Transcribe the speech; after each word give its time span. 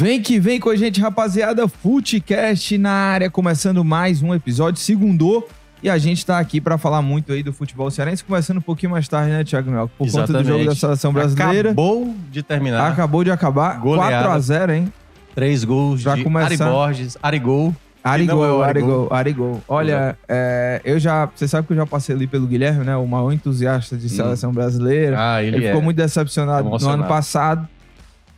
Vem 0.00 0.22
que 0.22 0.40
vem 0.40 0.58
com 0.58 0.70
a 0.70 0.76
gente, 0.76 0.98
rapaziada. 0.98 1.68
Footcast 1.68 2.78
na 2.78 2.90
área, 2.90 3.28
começando 3.28 3.84
mais 3.84 4.22
um 4.22 4.34
episódio, 4.34 4.80
segundou. 4.80 5.46
E 5.82 5.90
a 5.90 5.98
gente 5.98 6.24
tá 6.24 6.38
aqui 6.38 6.58
para 6.58 6.78
falar 6.78 7.02
muito 7.02 7.30
aí 7.34 7.42
do 7.42 7.52
futebol 7.52 7.90
cearense, 7.90 8.24
começando 8.24 8.56
um 8.56 8.62
pouquinho 8.62 8.92
mais 8.92 9.06
tarde, 9.06 9.30
né, 9.30 9.44
Thiago 9.44 9.70
Mel? 9.70 9.90
Por 9.98 10.10
conta 10.10 10.32
do 10.32 10.42
jogo 10.42 10.64
da 10.64 10.74
seleção 10.74 11.12
brasileira. 11.12 11.68
Acabou 11.72 12.14
de 12.30 12.42
terminar. 12.42 12.90
Acabou 12.90 13.22
de 13.22 13.30
acabar. 13.30 13.78
Goleada. 13.78 14.26
4x0, 14.38 14.70
hein? 14.70 14.92
Três 15.34 15.64
gols 15.64 16.00
Já 16.00 16.14
de 16.14 16.24
começar- 16.24 16.64
Ari 16.64 16.72
Borges, 16.72 17.18
Arigol. 17.22 17.76
Arigol, 18.02 18.64
é 18.64 18.68
Arigol, 18.68 19.08
Arigol. 19.12 19.62
Olha, 19.68 20.16
é, 20.26 20.80
eu 20.82 20.98
já. 20.98 21.26
Você 21.26 21.46
sabe 21.46 21.66
que 21.66 21.74
eu 21.74 21.76
já 21.76 21.84
passei 21.86 22.14
ali 22.14 22.26
pelo 22.26 22.46
Guilherme, 22.46 22.86
né? 22.86 22.96
O 22.96 23.06
maior 23.06 23.32
entusiasta 23.32 23.98
de 23.98 24.08
seleção 24.08 24.50
brasileira. 24.50 25.16
Ah, 25.18 25.42
ele, 25.42 25.58
ele 25.58 25.66
é. 25.66 25.68
ficou 25.68 25.82
muito 25.82 25.98
decepcionado 25.98 26.62
no 26.64 26.70
Emocionado. 26.70 27.02
ano 27.02 27.06
passado. 27.06 27.68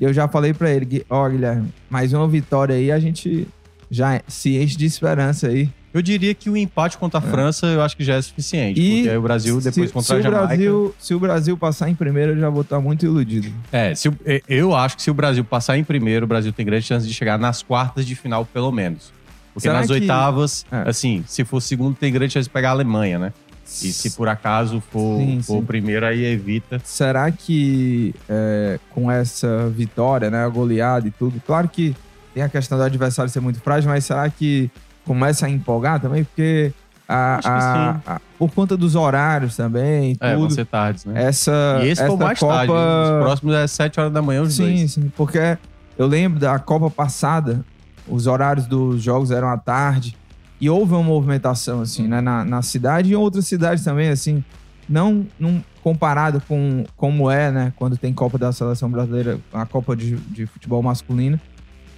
E 0.02 0.04
eu 0.04 0.12
já 0.12 0.26
falei 0.26 0.52
pra 0.52 0.68
ele: 0.68 1.06
Ó, 1.08 1.28
Guilherme, 1.28 1.68
mais 1.88 2.12
uma 2.12 2.26
vitória 2.26 2.74
aí, 2.74 2.90
a 2.90 2.98
gente 2.98 3.46
já 3.88 4.20
se 4.26 4.56
enche 4.58 4.76
de 4.76 4.84
esperança 4.84 5.46
aí. 5.46 5.70
Eu 5.94 6.02
diria 6.02 6.34
que 6.34 6.50
o 6.50 6.56
empate 6.56 6.98
contra 6.98 7.18
a 7.18 7.22
França 7.22 7.66
eu 7.66 7.80
acho 7.82 7.96
que 7.96 8.02
já 8.02 8.14
é 8.16 8.22
suficiente. 8.22 8.80
E 8.80 8.94
porque 8.96 9.08
aí 9.10 9.16
o 9.16 9.22
Brasil 9.22 9.60
depois 9.60 9.88
se, 9.90 9.92
contra 9.92 10.06
se 10.08 10.12
a 10.14 10.16
o 10.16 10.22
Jamaica. 10.22 10.46
Brasil, 10.48 10.94
se 10.98 11.14
o 11.14 11.20
Brasil 11.20 11.56
passar 11.56 11.88
em 11.88 11.94
primeiro, 11.94 12.32
eu 12.32 12.40
já 12.40 12.48
vou 12.48 12.62
estar 12.62 12.80
muito 12.80 13.04
iludido. 13.06 13.48
É, 13.70 13.94
se 13.94 14.10
eu 14.48 14.74
acho 14.74 14.96
que 14.96 15.02
se 15.02 15.10
o 15.10 15.14
Brasil 15.14 15.44
passar 15.44 15.78
em 15.78 15.84
primeiro, 15.84 16.24
o 16.24 16.28
Brasil 16.28 16.52
tem 16.52 16.66
grande 16.66 16.84
chance 16.84 17.06
de 17.06 17.14
chegar 17.14 17.38
nas 17.38 17.62
quartas 17.62 18.04
de 18.04 18.16
final, 18.16 18.44
pelo 18.44 18.72
menos. 18.72 19.12
Porque 19.54 19.68
Será 19.68 19.80
nas 19.80 19.86
que- 19.86 19.92
oitavas, 19.92 20.64
É. 20.72 20.88
assim, 20.88 21.22
se 21.28 21.44
for 21.44 21.60
segundo, 21.60 21.94
tem 21.94 22.10
grande 22.12 22.32
chance 22.32 22.48
de 22.48 22.52
pegar 22.52 22.70
a 22.70 22.72
Alemanha, 22.72 23.18
né? 23.20 23.32
E 23.80 23.92
se 23.92 24.10
por 24.10 24.28
acaso 24.28 24.80
for, 24.90 25.18
Sim, 25.18 25.40
for 25.42 25.54
sim. 25.54 25.58
o 25.60 25.62
primeiro, 25.62 26.04
aí 26.04 26.24
evita. 26.24 26.80
Será 26.84 27.30
que 27.30 28.14
é, 28.28 28.78
com 28.90 29.10
essa 29.10 29.68
vitória, 29.68 30.30
né, 30.30 30.44
a 30.44 30.48
goleada 30.48 31.08
e 31.08 31.10
tudo, 31.10 31.40
claro 31.46 31.68
que 31.68 31.96
tem 32.34 32.42
a 32.42 32.48
questão 32.48 32.76
do 32.78 32.84
adversário 32.84 33.30
ser 33.30 33.40
muito 33.40 33.60
frágil, 33.60 33.90
mas 33.90 34.04
será 34.04 34.28
que 34.28 34.70
começa 35.04 35.46
a 35.46 35.50
empolgar 35.50 36.00
também? 36.00 36.24
Porque 36.24 36.72
a- 37.08 37.40
a- 37.44 37.94
sim. 37.94 38.00
a- 38.06 38.20
por 38.38 38.50
conta 38.52 38.76
dos 38.76 38.94
horários 38.94 39.56
também, 39.56 40.16
É, 40.20 40.32
vão 40.32 40.42
tudo, 40.42 40.54
ser 40.54 40.66
tardes, 40.66 41.04
né? 41.04 41.24
essa, 41.24 41.78
e 41.82 41.88
esse 41.88 42.00
essa 42.02 42.06
foi 42.06 42.16
o 42.16 42.18
mais 42.18 42.38
Copa... 42.38 42.54
tarde. 42.54 42.72
Os 42.72 43.22
próximos 43.24 43.54
é 43.54 43.66
7 43.66 44.00
horas 44.00 44.12
da 44.12 44.22
manhã, 44.22 44.42
os 44.42 44.54
Sim, 44.54 44.62
dois. 44.76 44.92
sim, 44.92 45.12
porque 45.16 45.58
eu 45.98 46.06
lembro 46.06 46.38
da 46.40 46.58
Copa 46.58 46.88
passada, 46.90 47.64
os 48.08 48.26
horários 48.26 48.66
dos 48.66 49.02
jogos 49.02 49.30
eram 49.30 49.48
à 49.48 49.56
tarde 49.58 50.16
e 50.62 50.70
houve 50.70 50.94
uma 50.94 51.02
movimentação, 51.02 51.80
assim, 51.80 52.06
né, 52.06 52.20
na, 52.20 52.44
na 52.44 52.62
cidade 52.62 53.10
e 53.10 53.14
em 53.14 53.16
outras 53.16 53.48
cidades 53.48 53.82
também, 53.82 54.10
assim, 54.10 54.44
não, 54.88 55.26
comparado 55.82 56.40
com 56.46 56.84
como 56.96 57.28
é, 57.28 57.50
né, 57.50 57.72
quando 57.74 57.96
tem 57.96 58.12
Copa 58.14 58.38
da 58.38 58.52
Seleção 58.52 58.88
Brasileira, 58.88 59.40
a 59.52 59.66
Copa 59.66 59.96
de, 59.96 60.14
de 60.14 60.46
Futebol 60.46 60.80
Masculino, 60.80 61.40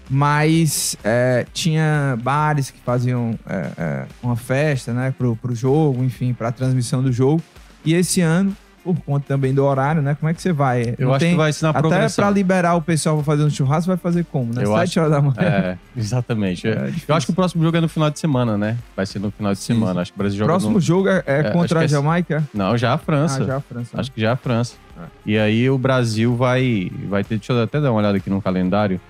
mas 0.08 0.96
é, 1.04 1.44
tinha 1.52 2.18
bares 2.22 2.70
que 2.70 2.80
faziam 2.80 3.38
é, 3.46 3.70
é, 3.76 4.06
uma 4.22 4.34
festa, 4.34 4.94
né, 4.94 5.14
pro 5.18 5.54
jogo, 5.54 6.02
enfim, 6.02 6.32
pra 6.32 6.50
transmissão 6.50 7.02
do 7.02 7.12
jogo, 7.12 7.42
e 7.84 7.92
esse 7.92 8.22
ano, 8.22 8.56
por 8.84 8.96
conta 9.00 9.24
também 9.26 9.54
do 9.54 9.64
horário, 9.64 10.02
né, 10.02 10.14
como 10.14 10.28
é 10.30 10.34
que 10.34 10.42
você 10.42 10.52
vai? 10.52 10.94
Eu 10.98 11.06
Não 11.08 11.14
acho 11.14 11.20
tem- 11.20 11.30
que 11.32 11.36
vai 11.38 11.52
ser 11.52 11.64
na 11.64 11.70
até 11.70 11.80
progressão. 11.80 12.24
pra 12.24 12.30
liberar 12.30 12.74
o 12.74 12.82
pessoal 12.82 13.16
pra 13.16 13.24
fazer 13.24 13.42
um 13.44 13.48
churrasco, 13.50 13.88
vai 13.88 13.96
fazer 13.96 14.24
como, 14.30 14.52
né? 14.52 14.62
Eu 14.62 14.72
Sete 14.74 14.82
acho- 14.82 15.00
horas 15.00 15.12
da 15.12 15.20
manhã. 15.22 15.34
É, 15.40 15.78
exatamente. 15.96 16.68
É 16.68 16.92
eu 17.08 17.14
acho 17.14 17.26
que 17.26 17.32
o 17.32 17.34
próximo 17.34 17.62
jogo 17.62 17.76
é 17.76 17.80
no 17.80 17.88
final 17.88 18.10
de 18.10 18.18
semana, 18.20 18.56
né? 18.58 18.76
Vai 18.94 19.06
ser 19.06 19.18
no 19.18 19.30
final 19.30 19.52
de 19.54 19.58
semana. 19.60 20.02
Acho 20.02 20.12
que 20.12 20.18
o 20.18 20.22
Brasil 20.22 20.36
O 20.36 20.38
joga 20.38 20.52
próximo 20.52 20.72
no... 20.74 20.80
jogo 20.80 21.08
é, 21.08 21.22
é 21.26 21.38
É, 21.40 21.50
contra 21.50 21.80
a 21.80 21.84
é- 21.84 21.88
Jamaica? 21.88 22.44
Não, 22.52 22.76
já 22.76 22.92
a 22.92 22.98
França. 22.98 23.42
Ah, 23.42 23.46
já 23.46 23.56
a 23.56 23.60
França. 23.60 24.00
Acho 24.00 24.12
que 24.12 24.20
já 24.20 24.32
a 24.32 24.36
França. 24.36 24.74
É. 24.98 25.02
E 25.26 25.38
aí 25.38 25.70
o 25.70 25.78
Brasil 25.78 26.36
vai, 26.36 26.90
vai 27.08 27.24
ter. 27.24 27.38
Deixa 27.38 27.52
eu 27.52 27.62
até 27.62 27.80
dar 27.80 27.90
uma 27.90 27.98
olhada 28.00 28.18
aqui 28.18 28.28
no 28.30 28.40
calendário. 28.42 29.00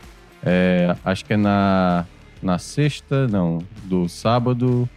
Acho 1.04 1.24
que 1.24 1.32
é 1.32 1.36
na, 1.36 2.04
na 2.42 2.58
sexta, 2.58 3.26
não, 3.28 3.58
do 3.84 4.08
sábado 4.08 4.88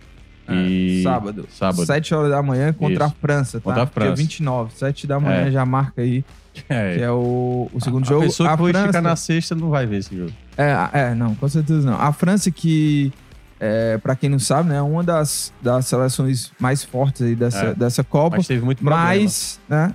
e. 0.49 0.99
É, 0.99 1.03
Sábado. 1.03 1.47
Sábado. 1.51 1.85
Sete 1.85 2.13
horas 2.15 2.31
da 2.31 2.41
manhã 2.41 2.73
contra 2.73 2.93
Isso. 2.93 3.03
a 3.03 3.09
França, 3.21 3.57
tá? 3.59 3.63
Contra 3.63 3.81
a 3.81 3.85
Dia 3.85 3.93
França. 3.93 4.15
29. 4.15 4.71
Sete 4.75 5.07
da 5.07 5.19
manhã 5.19 5.47
É. 5.47 5.51
já 5.51 5.65
marca 5.65 6.01
aí, 6.01 6.23
É, 6.69 6.95
que 6.97 7.01
é 7.03 7.11
o, 7.11 7.69
o 7.73 7.79
segundo 7.81 8.03
a 8.03 8.07
jogo. 8.07 8.21
pessoa 8.23 8.49
que 8.49 8.53
a 8.53 8.57
França, 8.57 8.87
ficar 8.87 9.01
na 9.01 9.15
sexta 9.15 9.53
não 9.55 9.69
vai 9.69 9.85
ver 9.85 9.97
esse 9.97 10.15
jogo. 10.17 10.31
É, 10.57 10.89
é, 10.93 11.15
não, 11.15 11.35
com 11.35 11.47
certeza 11.47 11.89
não. 11.89 11.99
A 12.01 12.11
França 12.11 12.49
que, 12.49 13.13
é, 13.59 13.97
pra 13.99 14.15
quem 14.15 14.27
não 14.29 14.39
sabe, 14.39 14.69
né, 14.69 14.77
é 14.77 14.81
uma 14.81 15.03
das, 15.03 15.53
das 15.61 15.85
seleções 15.85 16.51
mais 16.59 16.83
fortes 16.83 17.21
aí 17.21 17.35
dessa, 17.35 17.65
É. 17.67 17.73
dessa 17.75 18.03
Copa. 18.03 18.37
Mas 18.37 18.47
teve 18.47 18.65
muito 18.65 18.79
problema. 18.79 19.03
Mas, 19.05 19.59
né, 19.69 19.93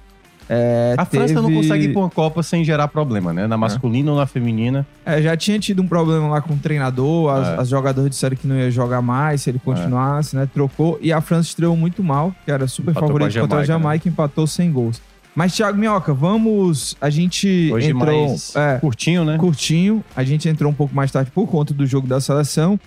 é, 0.49 0.95
a 0.99 1.05
França 1.05 1.35
não 1.35 1.45
teve- 1.45 1.57
consegue 1.57 1.85
ir 1.87 1.93
pra 1.93 2.01
uma 2.03 2.11
Copa 2.11 2.43
sem 2.43 2.65
gerar 2.65 2.89
problema, 2.89 3.33
né? 3.33 3.47
Na 3.47 3.57
masculina 3.57 4.11
ou 4.11 4.17
na 4.19 4.27
feminina. 4.27 4.87
É, 5.05 5.21
já 5.23 5.37
tinha 5.37 5.59
tido 5.59 5.83
um 5.83 5.87
problema 5.89 6.29
lá 6.29 6.41
com 6.41 6.55
o 6.55 6.59
treinador, 6.59 7.31
as, 7.33 7.49
É. 7.49 7.57
as 7.63 7.69
jogadoras 7.69 8.11
disseram 8.11 8.37
que 8.37 8.47
não 8.47 8.57
ia 8.57 8.71
jogar 8.71 9.01
mais 9.03 9.43
se 9.43 9.51
ele 9.51 9.59
continuasse, 9.59 10.37
né? 10.37 10.49
Trocou. 10.53 10.99
E 11.01 11.13
a 11.13 11.21
França 11.21 11.49
estreou 11.49 11.77
muito 11.77 12.03
mal, 12.03 12.35
que 12.45 12.51
era 12.51 12.67
super 12.69 12.91
Empatou 12.91 13.09
favorito 13.09 13.39
a 13.39 13.41
contra 13.41 13.59
a 13.59 13.65
Jamaica, 13.65 13.83
Jamaica, 13.85 14.09
empatou 14.09 14.47
sem 14.47 14.71
gols. 14.73 15.01
Mas, 15.35 15.55
Thiago 15.57 15.79
Minhoca, 15.79 16.13
vamos. 16.13 16.95
A 17.01 17.09
gente 17.09 17.71
Hoje 17.73 17.91
entrou. 17.91 18.29
mais 18.29 18.55
É, 18.55 18.79
curtinho, 18.79 19.25
né? 19.25 19.39
curtinho. 19.39 20.05
A 20.15 20.23
gente 20.23 20.47
entrou 20.47 20.71
um 20.71 20.75
pouco 20.75 20.95
mais 20.95 21.11
tarde 21.11 21.31
por 21.31 21.47
conta 21.47 21.73
do 21.73 21.87
jogo 21.87 22.07
da 22.07 22.21
seleção. 22.21 22.79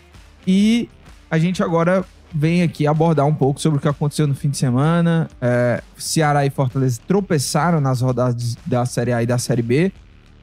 E 0.45 0.87
a 1.31 1.39
gente 1.39 1.63
agora 1.63 2.05
vem 2.33 2.63
aqui 2.63 2.85
abordar 2.87 3.25
um 3.25 3.33
pouco 3.33 3.59
sobre 3.59 3.77
o 3.77 3.81
que 3.81 3.87
aconteceu 3.87 4.27
no 4.27 4.35
fim 4.35 4.49
de 4.49 4.57
semana. 4.57 5.29
É, 5.41 5.81
Ceará 5.97 6.45
e 6.45 6.49
Fortaleza 6.49 6.99
tropeçaram 7.07 7.79
nas 7.79 8.01
rodadas 8.01 8.57
da 8.65 8.85
Série 8.85 9.13
A 9.13 9.23
e 9.23 9.25
da 9.25 9.37
Série 9.37 9.61
B. 9.61 9.91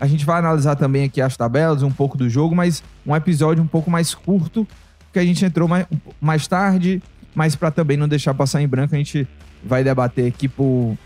A 0.01 0.07
gente 0.07 0.25
vai 0.25 0.39
analisar 0.39 0.75
também 0.75 1.05
aqui 1.05 1.21
as 1.21 1.37
tabelas, 1.37 1.83
um 1.83 1.91
pouco 1.91 2.19
do 2.19 2.29
jogo, 2.29 2.55
mas 2.55 2.83
um 3.07 3.15
episódio 3.15 3.63
um 3.63 3.67
pouco 3.67 3.91
mais 3.91 4.15
curto, 4.15 4.67
porque 5.05 5.19
a 5.19 5.25
gente 5.25 5.45
entrou 5.45 5.69
mais, 5.69 5.87
mais 6.21 6.49
tarde, 6.49 7.03
mas 7.35 7.55
para 7.55 7.71
também 7.71 7.97
não 7.97 8.09
deixar 8.09 8.35
passar 8.35 8.61
em 8.61 8.67
branco, 8.67 8.95
a 8.95 8.99
gente 8.99 9.29
vai 9.65 9.85
debater 9.85 10.27
aqui 10.27 10.49
por 10.49 10.97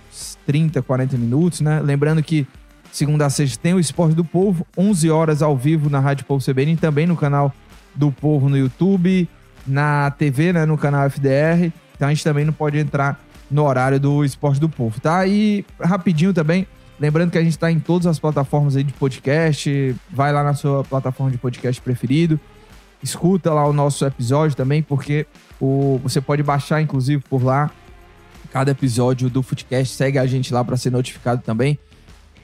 30, 0.47 0.83
40 0.83 1.19
minutos, 1.19 1.61
né? 1.61 1.81
Lembrando 1.81 2.23
que 2.23 2.47
segunda 2.91 3.27
a 3.27 3.31
sexta 3.31 3.59
tem 3.63 3.75
o 3.75 3.81
Esporte 3.81 4.15
do 4.15 4.25
Povo, 4.25 4.67
11 4.77 5.11
horas 5.11 5.43
ao 5.43 5.57
vivo 5.57 5.91
na 5.91 6.01
Rádio 6.01 6.25
Povo 6.25 6.43
CBN 6.43 6.73
e 6.73 6.77
também 6.77 7.07
no 7.07 7.17
canal 7.17 7.53
do 7.95 8.11
Povo 8.11 8.49
no 8.49 8.57
YouTube, 8.57 9.29
na 9.66 10.10
TV, 10.12 10.53
né, 10.53 10.65
no 10.65 10.78
canal 10.78 11.06
FDR. 11.06 11.72
Então 11.94 12.09
a 12.09 12.10
gente 12.10 12.22
também 12.22 12.44
não 12.44 12.53
pode 12.53 12.78
entrar 12.78 13.21
no 13.50 13.65
horário 13.65 13.99
do 13.99 14.25
Esporte 14.25 14.60
do 14.60 14.69
Povo, 14.69 15.00
tá? 15.00 15.27
E 15.27 15.65
rapidinho 15.81 16.32
também, 16.32 16.66
lembrando 16.99 17.31
que 17.31 17.38
a 17.38 17.43
gente 17.43 17.53
está 17.53 17.71
em 17.71 17.78
todas 17.78 18.06
as 18.06 18.19
plataformas 18.19 18.77
aí 18.77 18.82
de 18.82 18.93
podcast, 18.93 19.94
vai 20.10 20.32
lá 20.32 20.43
na 20.43 20.54
sua 20.54 20.84
plataforma 20.84 21.31
de 21.31 21.38
podcast 21.38 21.81
preferido, 21.81 22.38
escuta 23.03 23.53
lá 23.53 23.65
o 23.66 23.72
nosso 23.72 24.04
episódio 24.04 24.56
também, 24.56 24.82
porque 24.82 25.27
o, 25.60 26.00
você 26.03 26.21
pode 26.21 26.43
baixar, 26.43 26.81
inclusive, 26.81 27.22
por 27.28 27.43
lá 27.43 27.71
cada 28.53 28.71
episódio 28.71 29.28
do 29.28 29.43
Footcast. 29.43 29.94
Segue 29.94 30.19
a 30.19 30.27
gente 30.27 30.53
lá 30.53 30.65
para 30.65 30.77
ser 30.77 30.91
notificado 30.91 31.43
também. 31.43 31.78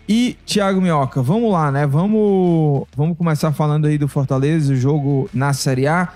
E, 0.08 0.36
Thiago 0.44 0.80
Minhoca, 0.80 1.22
vamos 1.22 1.50
lá, 1.52 1.70
né? 1.70 1.86
Vamos, 1.86 2.86
vamos 2.96 3.16
começar 3.16 3.52
falando 3.52 3.86
aí 3.86 3.96
do 3.96 4.08
Fortaleza, 4.08 4.72
o 4.72 4.76
jogo 4.76 5.30
na 5.32 5.52
Série 5.52 5.86
A 5.86 6.12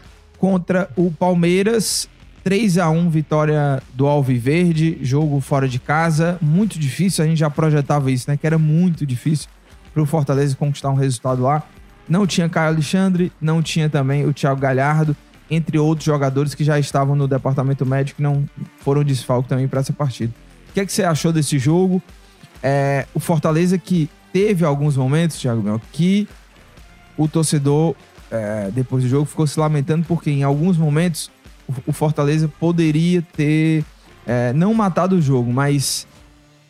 contra 0.47 0.89
o 0.95 1.11
Palmeiras. 1.11 2.09
3 2.45 2.79
a 2.79 2.89
1 2.89 3.11
vitória 3.11 3.83
do 3.93 4.07
Alviverde, 4.07 4.97
jogo 5.03 5.41
fora 5.41 5.69
de 5.69 5.81
casa, 5.81 6.39
muito 6.41 6.79
difícil, 6.79 7.25
a 7.25 7.27
gente 7.27 7.39
já 7.39 7.51
projetava 7.51 8.13
isso, 8.13 8.31
né? 8.31 8.37
Que 8.37 8.47
era 8.47 8.57
muito 8.57 9.05
difícil 9.05 9.49
para 9.93 10.01
o 10.01 10.07
Fortaleza 10.07 10.55
conquistar 10.55 10.91
um 10.91 10.95
resultado 10.95 11.43
lá. 11.43 11.65
Não 12.09 12.25
tinha 12.25 12.49
Caio 12.49 12.69
Alexandre, 12.69 13.33
não 13.41 13.61
tinha 13.61 13.91
também 13.91 14.25
o 14.25 14.33
Thiago 14.33 14.61
Galhardo, 14.61 15.17
entre 15.51 15.77
outros 15.77 16.07
jogadores 16.07 16.55
que 16.55 16.63
já 16.63 16.79
estavam 16.79 17.17
no 17.17 17.27
departamento 17.27 17.85
médico 17.85 18.21
e 18.21 18.23
não 18.23 18.49
foram 18.79 19.03
desfalque 19.03 19.49
também 19.49 19.67
para 19.67 19.81
essa 19.81 19.93
partida. 19.93 20.33
O 20.71 20.75
que, 20.75 20.79
é 20.79 20.87
que 20.87 20.93
você 20.93 21.03
achou 21.03 21.33
desse 21.33 21.59
jogo? 21.59 22.01
É, 22.63 23.05
o 23.13 23.19
Fortaleza 23.19 23.77
que 23.77 24.09
teve 24.33 24.65
alguns 24.65 24.97
momentos, 24.97 25.41
Thiago 25.41 25.61
Mel, 25.61 25.83
que 25.91 26.29
o 27.17 27.27
torcedor, 27.27 27.97
é, 28.31 28.71
depois 28.73 29.03
do 29.03 29.09
jogo, 29.09 29.25
ficou 29.25 29.47
se 29.47 29.59
lamentando 29.59 30.05
porque 30.07 30.31
em 30.31 30.43
alguns 30.43 30.77
momentos 30.77 31.31
o, 31.87 31.93
Fortaleza 31.93 32.49
poderia 32.61 33.23
ter 33.23 33.85
é, 34.27 34.53
não 34.53 34.73
matado 34.75 35.17
o 35.17 35.23
jogo, 35.23 35.53
mas 35.53 36.07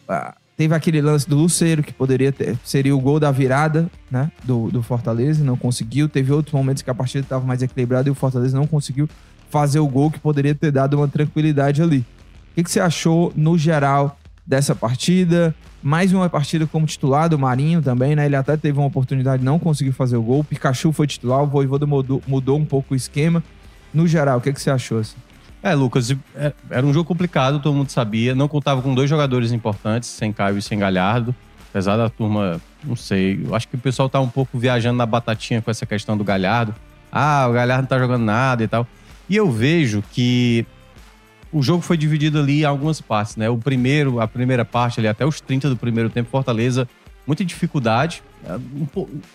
ah, 0.09 0.35
teve 0.57 0.75
aquele 0.75 1.01
lance 1.01 1.29
do 1.29 1.37
Luceiro, 1.37 1.83
que 1.83 1.93
poderia 1.93 2.33
ter, 2.33 2.59
seria 2.65 2.95
o 2.95 3.01
gol 3.01 3.21
da 3.21 3.31
virada, 3.31 3.91
né? 4.11 4.31
Do, 4.45 4.71
do 4.71 4.83
Fortaleza, 4.83 5.45
não 5.45 5.57
conseguiu. 5.57 6.09
Teve 6.09 6.33
outros 6.33 6.55
momentos 6.55 6.83
que 6.83 6.91
a 6.91 6.95
partida 6.95 7.25
estava 7.25 7.45
mais 7.45 7.63
equilibrada 7.63 8.09
e 8.09 8.13
o 8.13 8.15
Fortaleza 8.15 8.57
não 8.57 8.67
conseguiu 8.67 9.09
fazer 9.51 9.79
o 9.79 9.89
gol 9.89 10.11
que 10.11 10.19
poderia 10.19 10.55
ter 10.55 10.73
dado 10.73 10.95
uma 10.95 11.09
tranquilidade 11.09 11.83
ali. 11.83 11.99
O 11.99 12.55
que, 12.57 12.65
que 12.65 12.71
você 12.71 12.81
achou, 12.81 13.33
no 13.37 13.59
geral, 13.59 14.19
dessa 14.47 14.75
partida? 14.75 15.55
Mais 15.83 16.13
uma 16.13 16.29
partida 16.29 16.67
como 16.67 16.87
titular 16.87 17.29
do 17.29 17.39
Marinho 17.39 17.83
também, 17.83 18.15
né? 18.15 18.27
Ele 18.27 18.37
até 18.37 18.57
teve 18.57 18.79
uma 18.79 18.87
oportunidade, 18.87 19.45
não 19.45 19.59
conseguiu 19.59 19.93
fazer 19.93 20.17
o 20.17 20.23
gol. 20.23 20.41
O 20.41 20.45
Pikachu 20.45 20.93
foi 20.93 21.07
titular, 21.07 21.43
o 21.43 21.47
Voivoda 21.47 21.87
mudou, 21.87 22.23
mudou 22.27 22.59
um 22.59 22.65
pouco 22.65 22.95
o 22.95 22.97
esquema. 22.97 23.43
No 23.93 24.07
geral, 24.07 24.39
o 24.39 24.41
que, 24.41 24.53
que 24.53 24.61
você 24.61 24.71
achou? 24.71 24.99
Assim? 24.99 25.17
É, 25.63 25.75
Lucas, 25.75 26.15
é, 26.35 26.53
era 26.71 26.87
um 26.87 26.93
jogo 26.93 27.07
complicado, 27.07 27.61
todo 27.61 27.75
mundo 27.75 27.91
sabia. 27.91 28.35
Não 28.35 28.49
contava 28.49 28.83
com 28.83 28.95
dois 28.95 29.09
jogadores 29.09 29.53
importantes, 29.53 30.09
sem 30.09 30.33
Caio 30.33 30.59
e 30.59 30.63
sem 30.63 30.79
Galhardo. 30.79 31.35
Apesar 31.71 31.97
da 31.97 32.09
turma, 32.09 32.61
não 32.85 32.97
sei, 32.97 33.43
eu 33.45 33.55
acho 33.55 33.69
que 33.69 33.77
o 33.77 33.79
pessoal 33.79 34.09
tá 34.09 34.21
um 34.21 34.29
pouco 34.29 34.59
viajando 34.59 34.97
na 34.97 35.05
batatinha 35.05 35.61
com 35.61 35.71
essa 35.71 35.85
questão 35.85 36.17
do 36.17 36.25
Galhardo. 36.25 36.75
Ah, 37.11 37.47
o 37.49 37.53
Galhardo 37.53 37.83
não 37.83 37.89
tá 37.89 37.99
jogando 37.99 38.25
nada 38.25 38.63
e 38.63 38.69
tal. 38.69 38.87
E 39.29 39.37
eu 39.37 39.51
vejo 39.51 40.03
que 40.13 40.65
o 41.53 41.63
jogo 41.63 41.83
foi 41.83 41.97
dividido 41.97 42.39
ali 42.39 42.63
em 42.63 42.65
algumas 42.65 43.01
partes, 43.01 43.37
né? 43.37 43.49
O 43.49 43.57
primeiro, 43.57 44.21
a 44.21 44.29
primeira 44.29 44.65
parte 44.65 45.01
ali, 45.01 45.09
até 45.09 45.25
os 45.25 45.41
30 45.41 45.69
do 45.69 45.77
primeiro 45.77 46.11
tempo, 46.11 46.29
Fortaleza, 46.31 46.89
muita 47.27 47.45
dificuldade, 47.45 48.23
é, 48.45 48.59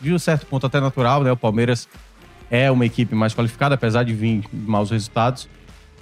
de 0.01 0.13
um 0.13 0.19
certo 0.19 0.45
ponto 0.45 0.65
até 0.65 0.79
natural, 0.79 1.23
né? 1.23 1.31
O 1.31 1.37
Palmeiras 1.37 1.87
é 2.49 2.69
uma 2.69 2.85
equipe 2.85 3.15
mais 3.15 3.33
qualificada, 3.33 3.75
apesar 3.75 4.03
de 4.03 4.13
vir 4.13 4.43
maus 4.51 4.91
resultados. 4.91 5.47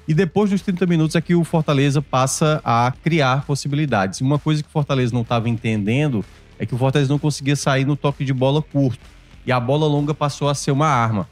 E 0.07 0.13
depois 0.13 0.49
dos 0.49 0.61
30 0.63 0.87
minutos 0.87 1.15
é 1.15 1.21
que 1.21 1.35
o 1.35 1.43
Fortaleza 1.43 2.01
passa 2.01 2.59
a 2.65 2.91
criar 3.03 3.45
possibilidades. 3.45 4.21
Uma 4.21 4.39
coisa 4.39 4.63
que 4.63 4.67
o 4.67 4.71
Fortaleza 4.71 5.13
não 5.13 5.21
estava 5.21 5.47
entendendo 5.47 6.25
é 6.57 6.65
que 6.65 6.73
o 6.73 6.77
Fortaleza 6.79 7.11
não 7.11 7.19
conseguia 7.19 7.55
sair 7.55 7.85
no 7.85 7.95
toque 7.95 8.25
de 8.25 8.33
bola 8.33 8.61
curto. 8.61 8.99
E 9.45 9.51
a 9.51 9.59
bola 9.59 9.85
longa 9.85 10.13
passou 10.13 10.49
a 10.49 10.55
ser 10.55 10.71
uma 10.71 10.87
arma. 10.87 11.29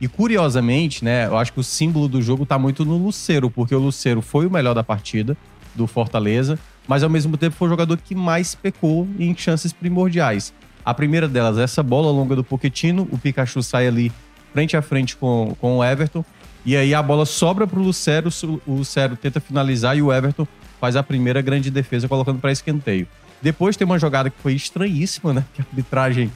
E 0.00 0.08
curiosamente, 0.08 1.04
né, 1.04 1.26
eu 1.26 1.36
acho 1.36 1.52
que 1.52 1.60
o 1.60 1.64
símbolo 1.64 2.06
do 2.06 2.20
jogo 2.20 2.44
tá 2.44 2.58
muito 2.58 2.84
no 2.84 2.96
Lucero, 2.96 3.50
porque 3.50 3.74
o 3.74 3.78
Lucero 3.78 4.20
foi 4.20 4.46
o 4.46 4.50
melhor 4.50 4.74
da 4.74 4.84
partida 4.84 5.36
do 5.74 5.86
Fortaleza, 5.86 6.58
mas 6.86 7.02
ao 7.02 7.10
mesmo 7.10 7.36
tempo 7.36 7.56
foi 7.56 7.68
o 7.68 7.70
jogador 7.70 7.96
que 7.98 8.14
mais 8.14 8.54
pecou 8.54 9.08
em 9.18 9.34
chances 9.36 9.72
primordiais. 9.72 10.52
A 10.84 10.92
primeira 10.92 11.26
delas, 11.26 11.58
essa 11.58 11.82
bola 11.82 12.10
longa 12.10 12.36
do 12.36 12.44
Pochettino, 12.44 13.08
o 13.10 13.18
Pikachu 13.18 13.62
sai 13.62 13.86
ali 13.86 14.12
frente 14.52 14.76
a 14.76 14.82
frente 14.82 15.16
com, 15.16 15.56
com 15.60 15.78
o 15.78 15.84
Everton, 15.84 16.24
e 16.64 16.76
aí 16.76 16.94
a 16.94 17.02
bola 17.02 17.24
sobra 17.24 17.66
pro 17.66 17.80
Lucero, 17.80 18.28
o 18.66 18.74
Lucero 18.74 19.16
tenta 19.16 19.40
finalizar 19.40 19.96
e 19.96 20.02
o 20.02 20.12
Everton 20.12 20.46
faz 20.80 20.96
a 20.96 21.02
primeira 21.02 21.40
grande 21.40 21.70
defesa 21.70 22.08
colocando 22.08 22.38
para 22.38 22.52
escanteio. 22.52 23.06
Depois 23.40 23.76
tem 23.76 23.84
uma 23.84 23.98
jogada 23.98 24.30
que 24.30 24.40
foi 24.40 24.54
estranhíssima, 24.54 25.32
né? 25.32 25.44
Que 25.54 25.62
a 25.62 25.64
arbitragem 25.64 26.30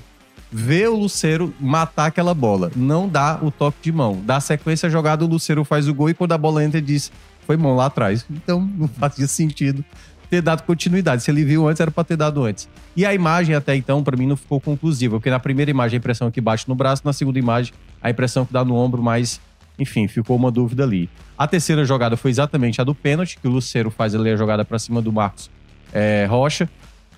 vê 0.51 0.87
o 0.87 0.97
Lucero 0.97 1.55
matar 1.61 2.07
aquela 2.07 2.35
bola. 2.35 2.71
Não 2.75 3.09
dá 3.09 3.39
o 3.43 3.51
toque 3.51 3.79
de 3.83 3.93
mão. 3.93 4.21
Dá 4.25 4.41
sequência 4.41 4.87
a 4.87 4.91
jogada, 4.91 5.25
o 5.25 5.29
Lucero 5.29 5.65
faz 5.65 5.89
o 5.89 5.95
gol 5.95 6.11
e 6.11 6.15
quando 6.15 6.33
a 6.33 6.39
bola 6.39 6.65
entra, 6.65 6.79
ele 6.79 6.87
diz: 6.87 7.13
Foi 7.47 7.57
mão 7.57 7.77
lá 7.77 7.87
atrás. 7.87 8.25
Então 8.31 8.61
não 8.61 8.89
fazia 8.99 9.27
sentido 9.27 9.85
ter 10.29 10.41
dado 10.41 10.63
continuidade. 10.63 11.23
Se 11.23 11.31
ele 11.31 11.45
viu 11.45 11.69
antes, 11.69 11.81
era 11.81 11.91
para 11.91 12.05
ter 12.05 12.17
dado 12.17 12.45
antes. 12.45 12.69
E 12.97 13.05
a 13.05 13.13
imagem 13.13 13.55
até 13.55 13.75
então, 13.75 14.03
para 14.03 14.17
mim, 14.17 14.27
não 14.27 14.37
ficou 14.37 14.61
conclusiva, 14.61 15.17
porque 15.17 15.29
na 15.29 15.41
primeira 15.41 15.71
imagem 15.71 15.97
a 15.97 15.99
impressão 15.99 16.29
é 16.29 16.31
que 16.31 16.41
bate 16.41 16.69
no 16.69 16.75
braço, 16.75 17.03
na 17.05 17.13
segunda 17.13 17.39
imagem 17.39 17.75
a 18.01 18.11
impressão 18.11 18.47
que 18.47 18.53
dá 18.53 18.65
no 18.65 18.77
ombro, 18.77 19.03
mas 19.03 19.41
enfim, 19.79 20.07
ficou 20.07 20.37
uma 20.37 20.51
dúvida 20.51 20.85
ali. 20.85 21.09
A 21.37 21.47
terceira 21.47 21.85
jogada 21.85 22.17
foi 22.17 22.31
exatamente 22.31 22.81
a 22.81 22.85
do 22.85 22.95
pênalti, 22.95 23.39
que 23.39 23.49
o 23.49 23.51
Lucero 23.51 23.91
faz 23.91 24.15
ali 24.15 24.31
a 24.31 24.37
jogada 24.37 24.65
para 24.65 24.79
cima 24.79 25.03
do 25.03 25.13
Marcos 25.13 25.51
é, 25.93 26.27
Rocha. 26.29 26.69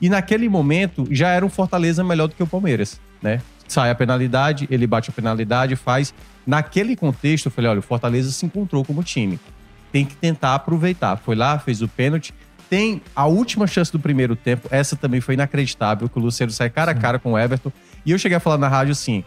E 0.00 0.08
naquele 0.08 0.49
momento 0.49 1.06
já 1.11 1.29
era 1.29 1.44
um 1.44 1.49
Fortaleza 1.49 2.02
melhor 2.02 2.29
do 2.29 2.34
que 2.34 2.43
o 2.43 2.46
Palmeiras, 2.46 3.00
né? 3.23 3.41
Sai 3.69 3.91
a 3.91 3.95
penalidade, 3.95 4.67
ele 4.71 4.87
bate 4.87 5.11
a 5.11 5.13
penalidade, 5.13 5.77
faz. 5.77 6.13
Naquele 6.47 6.97
contexto, 6.97 7.47
eu 7.47 7.53
falei: 7.53 7.71
olha, 7.71 7.81
o 7.81 7.83
Fortaleza 7.83 8.31
se 8.31 8.45
encontrou 8.45 8.85
como 8.85 9.03
time. 9.03 9.39
Tem 9.91 10.05
que 10.05 10.17
tentar 10.17 10.55
aproveitar. 10.55 11.17
Foi 11.17 11.35
lá, 11.35 11.59
fez 11.59 11.83
o 11.83 11.89
pênalti. 11.89 12.35
Tem 12.69 13.03
a 13.15 13.27
última 13.27 13.67
chance 13.67 13.93
do 13.93 13.99
primeiro 13.99 14.35
tempo, 14.35 14.67
essa 14.71 14.97
também 14.97 15.21
foi 15.21 15.35
inacreditável, 15.35 16.09
que 16.09 16.19
o 16.19 16.23
Lucero 16.23 16.51
sai 16.51 16.71
cara 16.71 16.93
a 16.93 16.95
cara 16.95 17.19
com 17.19 17.33
o 17.33 17.39
Everton. 17.39 17.71
E 18.05 18.11
eu 18.11 18.19
cheguei 18.19 18.37
a 18.37 18.41
falar 18.41 18.59
na 18.59 18.69
rádio 18.69 18.93
assim: 18.93 19.23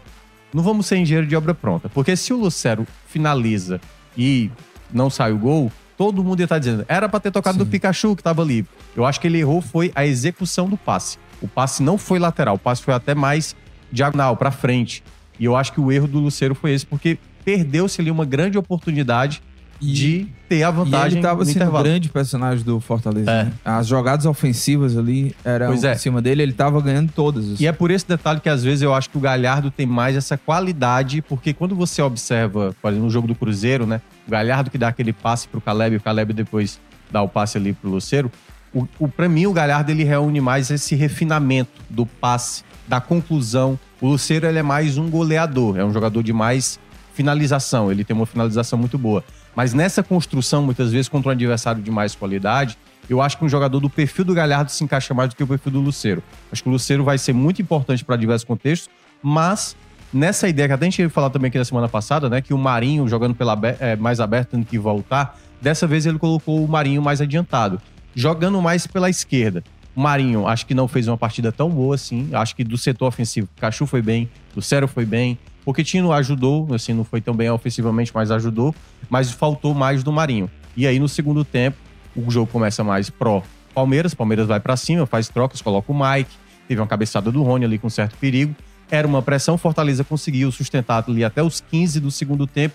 não 0.52 0.62
vamos 0.62 0.86
ser 0.86 0.96
engenheiro 0.96 1.26
de 1.26 1.36
obra 1.36 1.54
pronta. 1.54 1.88
Porque 1.88 2.16
se 2.16 2.32
o 2.32 2.36
Lucero 2.36 2.86
finaliza 3.06 3.80
e 4.16 4.50
não 4.92 5.10
sai 5.10 5.32
o 5.32 5.38
gol, 5.38 5.70
todo 5.96 6.22
mundo 6.22 6.40
ia 6.40 6.44
estar 6.44 6.56
tá 6.56 6.58
dizendo, 6.58 6.84
era 6.88 7.08
para 7.08 7.20
ter 7.20 7.30
tocado 7.30 7.58
Sim. 7.58 7.64
do 7.64 7.70
Pikachu 7.70 8.14
que 8.14 8.20
estava 8.20 8.42
livre. 8.42 8.70
Eu 8.96 9.04
acho 9.04 9.20
que 9.20 9.26
ele 9.26 9.38
errou 9.38 9.60
foi 9.60 9.92
a 9.94 10.06
execução 10.06 10.68
do 10.68 10.76
passe. 10.76 11.18
O 11.40 11.48
passe 11.48 11.82
não 11.82 11.98
foi 11.98 12.18
lateral, 12.18 12.54
o 12.54 12.58
passe 12.58 12.82
foi 12.82 12.94
até 12.94 13.14
mais 13.14 13.54
diagonal, 13.90 14.36
para 14.36 14.50
frente. 14.50 15.02
E 15.38 15.44
eu 15.44 15.56
acho 15.56 15.72
que 15.72 15.80
o 15.80 15.92
erro 15.92 16.06
do 16.06 16.18
Lucero 16.18 16.54
foi 16.54 16.72
esse, 16.72 16.86
porque 16.86 17.18
perdeu-se 17.44 18.00
ali 18.00 18.10
uma 18.10 18.24
grande 18.24 18.58
oportunidade 18.58 19.42
e, 19.80 19.92
de 19.92 20.28
ter 20.48 20.62
a 20.62 20.70
vantagem. 20.70 21.08
E 21.08 21.12
ele 21.12 21.18
estava 21.18 21.44
sendo 21.44 21.68
um 21.68 21.82
grande 21.82 22.08
personagem 22.08 22.64
do 22.64 22.80
Fortaleza. 22.80 23.30
É. 23.30 23.44
Né? 23.44 23.52
As 23.64 23.86
jogadas 23.86 24.26
ofensivas 24.26 24.96
ali 24.96 25.34
eram 25.44 25.72
é. 25.72 25.92
em 25.92 25.98
cima 25.98 26.22
dele, 26.22 26.42
ele 26.42 26.52
estava 26.52 26.80
ganhando 26.80 27.12
todas. 27.12 27.44
Assim. 27.44 27.64
E 27.64 27.66
é 27.66 27.72
por 27.72 27.90
esse 27.90 28.06
detalhe 28.06 28.40
que 28.40 28.48
às 28.48 28.64
vezes 28.64 28.82
eu 28.82 28.94
acho 28.94 29.10
que 29.10 29.18
o 29.18 29.20
Galhardo 29.20 29.70
tem 29.70 29.86
mais 29.86 30.16
essa 30.16 30.36
qualidade, 30.36 31.22
porque 31.22 31.52
quando 31.52 31.74
você 31.74 32.00
observa, 32.02 32.74
por 32.80 32.88
exemplo, 32.88 33.06
no 33.06 33.10
jogo 33.10 33.28
do 33.28 33.34
Cruzeiro, 33.34 33.86
né? 33.86 34.00
O 34.26 34.30
Galhardo 34.30 34.70
que 34.70 34.78
dá 34.78 34.88
aquele 34.88 35.12
passe 35.12 35.46
pro 35.48 35.60
Caleb, 35.60 35.96
o 35.96 36.00
Caleb 36.00 36.32
depois 36.32 36.80
dá 37.10 37.22
o 37.22 37.28
passe 37.28 37.58
ali 37.58 37.72
pro 37.72 37.90
Luceiro. 37.90 38.30
O, 38.76 38.86
o, 38.98 39.08
para 39.08 39.26
mim, 39.26 39.46
o 39.46 39.54
Galhardo 39.54 39.90
ele 39.90 40.04
reúne 40.04 40.38
mais 40.38 40.70
esse 40.70 40.94
refinamento 40.94 41.70
do 41.88 42.04
passe, 42.04 42.62
da 42.86 43.00
conclusão. 43.00 43.78
O 44.02 44.06
Luceiro 44.06 44.46
ele 44.46 44.58
é 44.58 44.62
mais 44.62 44.98
um 44.98 45.08
goleador, 45.08 45.78
é 45.78 45.84
um 45.84 45.90
jogador 45.90 46.22
de 46.22 46.30
mais 46.30 46.78
finalização, 47.14 47.90
ele 47.90 48.04
tem 48.04 48.14
uma 48.14 48.26
finalização 48.26 48.78
muito 48.78 48.98
boa. 48.98 49.24
Mas 49.54 49.72
nessa 49.72 50.02
construção, 50.02 50.62
muitas 50.62 50.92
vezes, 50.92 51.08
contra 51.08 51.30
um 51.30 51.32
adversário 51.32 51.82
de 51.82 51.90
mais 51.90 52.14
qualidade, 52.14 52.76
eu 53.08 53.22
acho 53.22 53.38
que 53.38 53.46
um 53.46 53.48
jogador 53.48 53.80
do 53.80 53.88
perfil 53.88 54.26
do 54.26 54.34
Galhardo 54.34 54.70
se 54.70 54.84
encaixa 54.84 55.14
mais 55.14 55.30
do 55.30 55.36
que 55.36 55.42
o 55.42 55.46
perfil 55.46 55.72
do 55.72 55.80
Luceiro. 55.80 56.22
Acho 56.52 56.62
que 56.62 56.68
o 56.68 56.72
Luceiro 56.72 57.02
vai 57.02 57.16
ser 57.16 57.32
muito 57.32 57.62
importante 57.62 58.04
para 58.04 58.14
diversos 58.16 58.44
contextos, 58.44 58.90
mas 59.22 59.74
nessa 60.12 60.50
ideia 60.50 60.68
que 60.68 60.74
até 60.74 60.86
a 60.86 60.90
gente 60.90 61.08
falar 61.08 61.30
também 61.30 61.48
aqui 61.48 61.56
na 61.56 61.64
semana 61.64 61.88
passada, 61.88 62.28
né, 62.28 62.42
que 62.42 62.52
o 62.52 62.58
Marinho 62.58 63.08
jogando 63.08 63.34
pela 63.34 63.58
é, 63.80 63.96
mais 63.96 64.20
aberto 64.20 64.50
tendo 64.50 64.66
que 64.66 64.78
voltar, 64.78 65.38
dessa 65.62 65.86
vez 65.86 66.04
ele 66.04 66.18
colocou 66.18 66.62
o 66.62 66.68
Marinho 66.68 67.00
mais 67.00 67.22
adiantado, 67.22 67.80
jogando 68.16 68.60
mais 68.60 68.86
pela 68.86 69.08
esquerda. 69.08 69.62
O 69.94 70.00
Marinho, 70.00 70.48
acho 70.48 70.66
que 70.66 70.74
não 70.74 70.88
fez 70.88 71.06
uma 71.06 71.16
partida 71.16 71.52
tão 71.52 71.70
boa 71.70 71.94
assim. 71.94 72.28
Acho 72.32 72.56
que 72.56 72.64
do 72.64 72.76
setor 72.76 73.06
ofensivo, 73.06 73.48
o 73.56 73.60
Cachu 73.60 73.86
foi 73.86 74.02
bem, 74.02 74.28
o 74.56 74.62
Cero 74.62 74.88
foi 74.88 75.04
bem, 75.04 75.38
Pochettino 75.64 76.12
ajudou, 76.12 76.74
assim, 76.74 76.92
não 76.92 77.04
foi 77.04 77.20
tão 77.20 77.34
bem 77.34 77.50
ofensivamente, 77.50 78.10
mas 78.14 78.30
ajudou, 78.30 78.74
mas 79.10 79.30
faltou 79.30 79.74
mais 79.74 80.02
do 80.02 80.10
Marinho. 80.10 80.50
E 80.76 80.86
aí 80.86 80.98
no 80.98 81.08
segundo 81.08 81.44
tempo, 81.44 81.76
o 82.16 82.30
jogo 82.30 82.50
começa 82.50 82.82
mais 82.82 83.10
pró 83.10 83.42
Palmeiras, 83.76 84.14
Palmeiras 84.14 84.46
vai 84.46 84.58
para 84.58 84.74
cima, 84.74 85.04
faz 85.04 85.28
trocas, 85.28 85.60
coloca 85.60 85.92
o 85.92 85.94
Mike, 85.94 86.30
teve 86.66 86.80
uma 86.80 86.86
cabeçada 86.86 87.30
do 87.30 87.42
Rony 87.42 87.66
ali 87.66 87.78
com 87.78 87.90
certo 87.90 88.16
perigo. 88.16 88.56
Era 88.90 89.06
uma 89.06 89.20
pressão, 89.20 89.58
Fortaleza 89.58 90.02
conseguiu 90.02 90.50
sustentar 90.50 91.04
ali 91.06 91.22
até 91.22 91.42
os 91.42 91.60
15 91.60 92.00
do 92.00 92.10
segundo 92.10 92.46
tempo. 92.46 92.74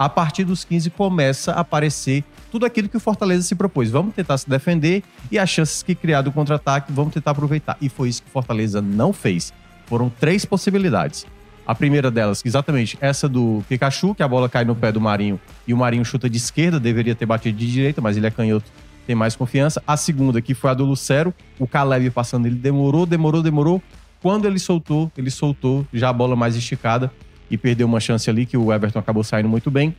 A 0.00 0.08
partir 0.08 0.44
dos 0.44 0.64
15 0.64 0.88
começa 0.88 1.52
a 1.52 1.60
aparecer 1.60 2.24
tudo 2.50 2.64
aquilo 2.64 2.88
que 2.88 2.96
o 2.96 3.00
Fortaleza 3.00 3.42
se 3.42 3.54
propôs. 3.54 3.90
Vamos 3.90 4.14
tentar 4.14 4.38
se 4.38 4.48
defender 4.48 5.02
e 5.30 5.38
as 5.38 5.50
chances 5.50 5.82
que 5.82 5.94
criar 5.94 6.22
do 6.22 6.32
contra-ataque, 6.32 6.90
vamos 6.90 7.12
tentar 7.12 7.32
aproveitar. 7.32 7.76
E 7.82 7.90
foi 7.90 8.08
isso 8.08 8.22
que 8.22 8.28
o 8.30 8.32
Fortaleza 8.32 8.80
não 8.80 9.12
fez. 9.12 9.52
Foram 9.84 10.08
três 10.08 10.46
possibilidades. 10.46 11.26
A 11.66 11.74
primeira 11.74 12.10
delas, 12.10 12.40
exatamente 12.42 12.96
essa 12.98 13.28
do 13.28 13.62
Pikachu, 13.68 14.14
que 14.14 14.22
a 14.22 14.26
bola 14.26 14.48
cai 14.48 14.64
no 14.64 14.74
pé 14.74 14.90
do 14.90 15.02
Marinho 15.02 15.38
e 15.66 15.74
o 15.74 15.76
Marinho 15.76 16.02
chuta 16.02 16.30
de 16.30 16.38
esquerda, 16.38 16.80
deveria 16.80 17.14
ter 17.14 17.26
batido 17.26 17.58
de 17.58 17.70
direita, 17.70 18.00
mas 18.00 18.16
ele 18.16 18.26
é 18.26 18.30
canhoto, 18.30 18.72
tem 19.06 19.14
mais 19.14 19.36
confiança. 19.36 19.82
A 19.86 19.98
segunda, 19.98 20.40
que 20.40 20.54
foi 20.54 20.70
a 20.70 20.74
do 20.74 20.86
Lucero, 20.86 21.34
o 21.58 21.66
Caleb 21.66 22.08
passando, 22.08 22.46
ele 22.46 22.56
demorou, 22.56 23.04
demorou, 23.04 23.42
demorou. 23.42 23.82
Quando 24.22 24.46
ele 24.46 24.58
soltou, 24.58 25.12
ele 25.14 25.30
soltou 25.30 25.86
já 25.92 26.08
a 26.08 26.12
bola 26.12 26.34
mais 26.34 26.56
esticada 26.56 27.12
e 27.50 27.58
perdeu 27.58 27.86
uma 27.86 28.00
chance 28.00 28.28
ali 28.30 28.46
que 28.46 28.56
o 28.56 28.72
Everton 28.72 28.98
acabou 28.98 29.24
saindo 29.24 29.48
muito 29.48 29.70
bem. 29.70 29.94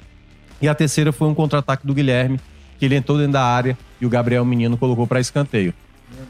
E 0.61 0.67
a 0.67 0.75
terceira 0.75 1.11
foi 1.11 1.27
um 1.27 1.33
contra-ataque 1.33 1.85
do 1.85 1.93
Guilherme, 1.93 2.39
que 2.79 2.85
ele 2.85 2.95
entrou 2.95 3.17
dentro 3.17 3.33
da 3.33 3.43
área 3.43 3.77
e 3.99 4.05
o 4.05 4.09
Gabriel 4.09 4.45
Menino 4.45 4.77
colocou 4.77 5.05
para 5.05 5.19
escanteio. 5.19 5.73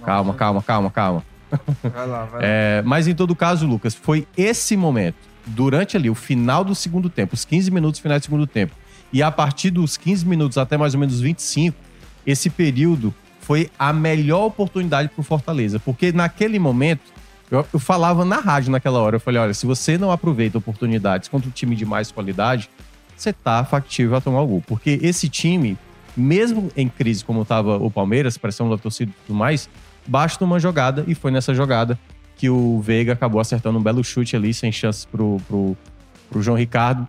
Calma, 0.04 0.34
calma, 0.34 0.62
calma, 0.62 0.90
calma. 0.90 1.24
Vai 1.84 2.08
lá, 2.08 2.25
vai 2.25 2.42
lá. 2.42 2.48
É, 2.48 2.82
mas 2.86 3.08
em 3.08 3.13
todo 3.13 3.36
caso, 3.36 3.68
Lucas, 3.68 3.94
foi 3.94 4.25
esse 4.38 4.75
momento 4.78 5.18
durante 5.46 5.98
ali 5.98 6.10
o 6.10 6.16
final 6.16 6.63
do 6.63 6.74
segundo 6.75 7.10
tempo, 7.10 7.34
os 7.34 7.46
15 7.46 7.72
minutos 7.72 8.00
finais 8.00 8.22
do 8.22 8.25
segundo 8.25 8.48
tempo, 8.48 8.75
e 9.12 9.22
a 9.22 9.32
partir 9.32 9.70
dos 9.70 9.98
15 9.98 10.25
minutos 10.25 10.58
até 10.58 10.78
mais 10.78 10.94
ou 10.94 11.00
menos 11.00 11.20
25, 11.20 11.78
esse 12.25 12.50
período 12.50 13.13
foi 13.40 13.70
a 13.78 13.92
melhor 13.92 14.46
oportunidade 14.46 15.10
para 15.10 15.20
o 15.20 15.24
Fortaleza, 15.24 15.80
porque 15.80 16.12
naquele 16.12 16.60
momento 16.60 17.01
eu, 17.51 17.67
eu, 17.74 17.79
falava 17.79 18.24
na 18.24 18.38
rádio 18.38 18.72
naquela 18.72 19.00
hora, 19.00 19.17
eu 19.17 19.20
falei, 19.20 19.41
olha, 19.41 19.53
se 19.53 19.65
você 19.65 19.98
não 19.98 20.12
aproveita 20.12 20.58
oportunidades 20.58 21.27
contra 21.27 21.50
um 21.50 21.51
time 21.51 21.75
de 21.75 21.86
mais 21.86 22.12
qualidade, 22.12 22.70
você 23.15 23.34
tá 23.34 23.63
factível 23.65 24.15
a 24.15 24.22
tomar 24.22 24.41
o 24.41 24.48
gol, 24.48 24.63
porque 24.65 24.98
esse 25.03 25.27
time, 25.29 25.77
mesmo 26.15 26.72
em 26.75 26.88
crise 26.88 27.24
como 27.24 27.41
estava 27.41 27.77
o 27.77 27.91
Palmeiras, 27.91 28.38
pressão 28.38 28.70
da 28.70 28.77
torcida 28.77 29.12
e 29.12 29.27
tudo 29.27 29.38
mais, 29.38 29.70
basta 30.08 30.43
uma 30.43 30.60
jogada, 30.60 31.03
e 31.08 31.13
foi 31.13 31.29
nessa 31.29 31.53
jogada 31.53 32.00
que 32.38 32.50
o 32.50 32.79
Veiga 32.79 33.13
acabou 33.13 33.39
acertando 33.39 33.77
um 33.77 33.84
belo 33.84 34.03
chute 34.03 34.36
ali, 34.36 34.53
sem 34.53 34.72
chances 34.72 35.05
pro, 35.05 35.38
pro, 35.48 35.77
pro 36.29 36.41
João 36.41 36.58
Ricardo 36.58 37.08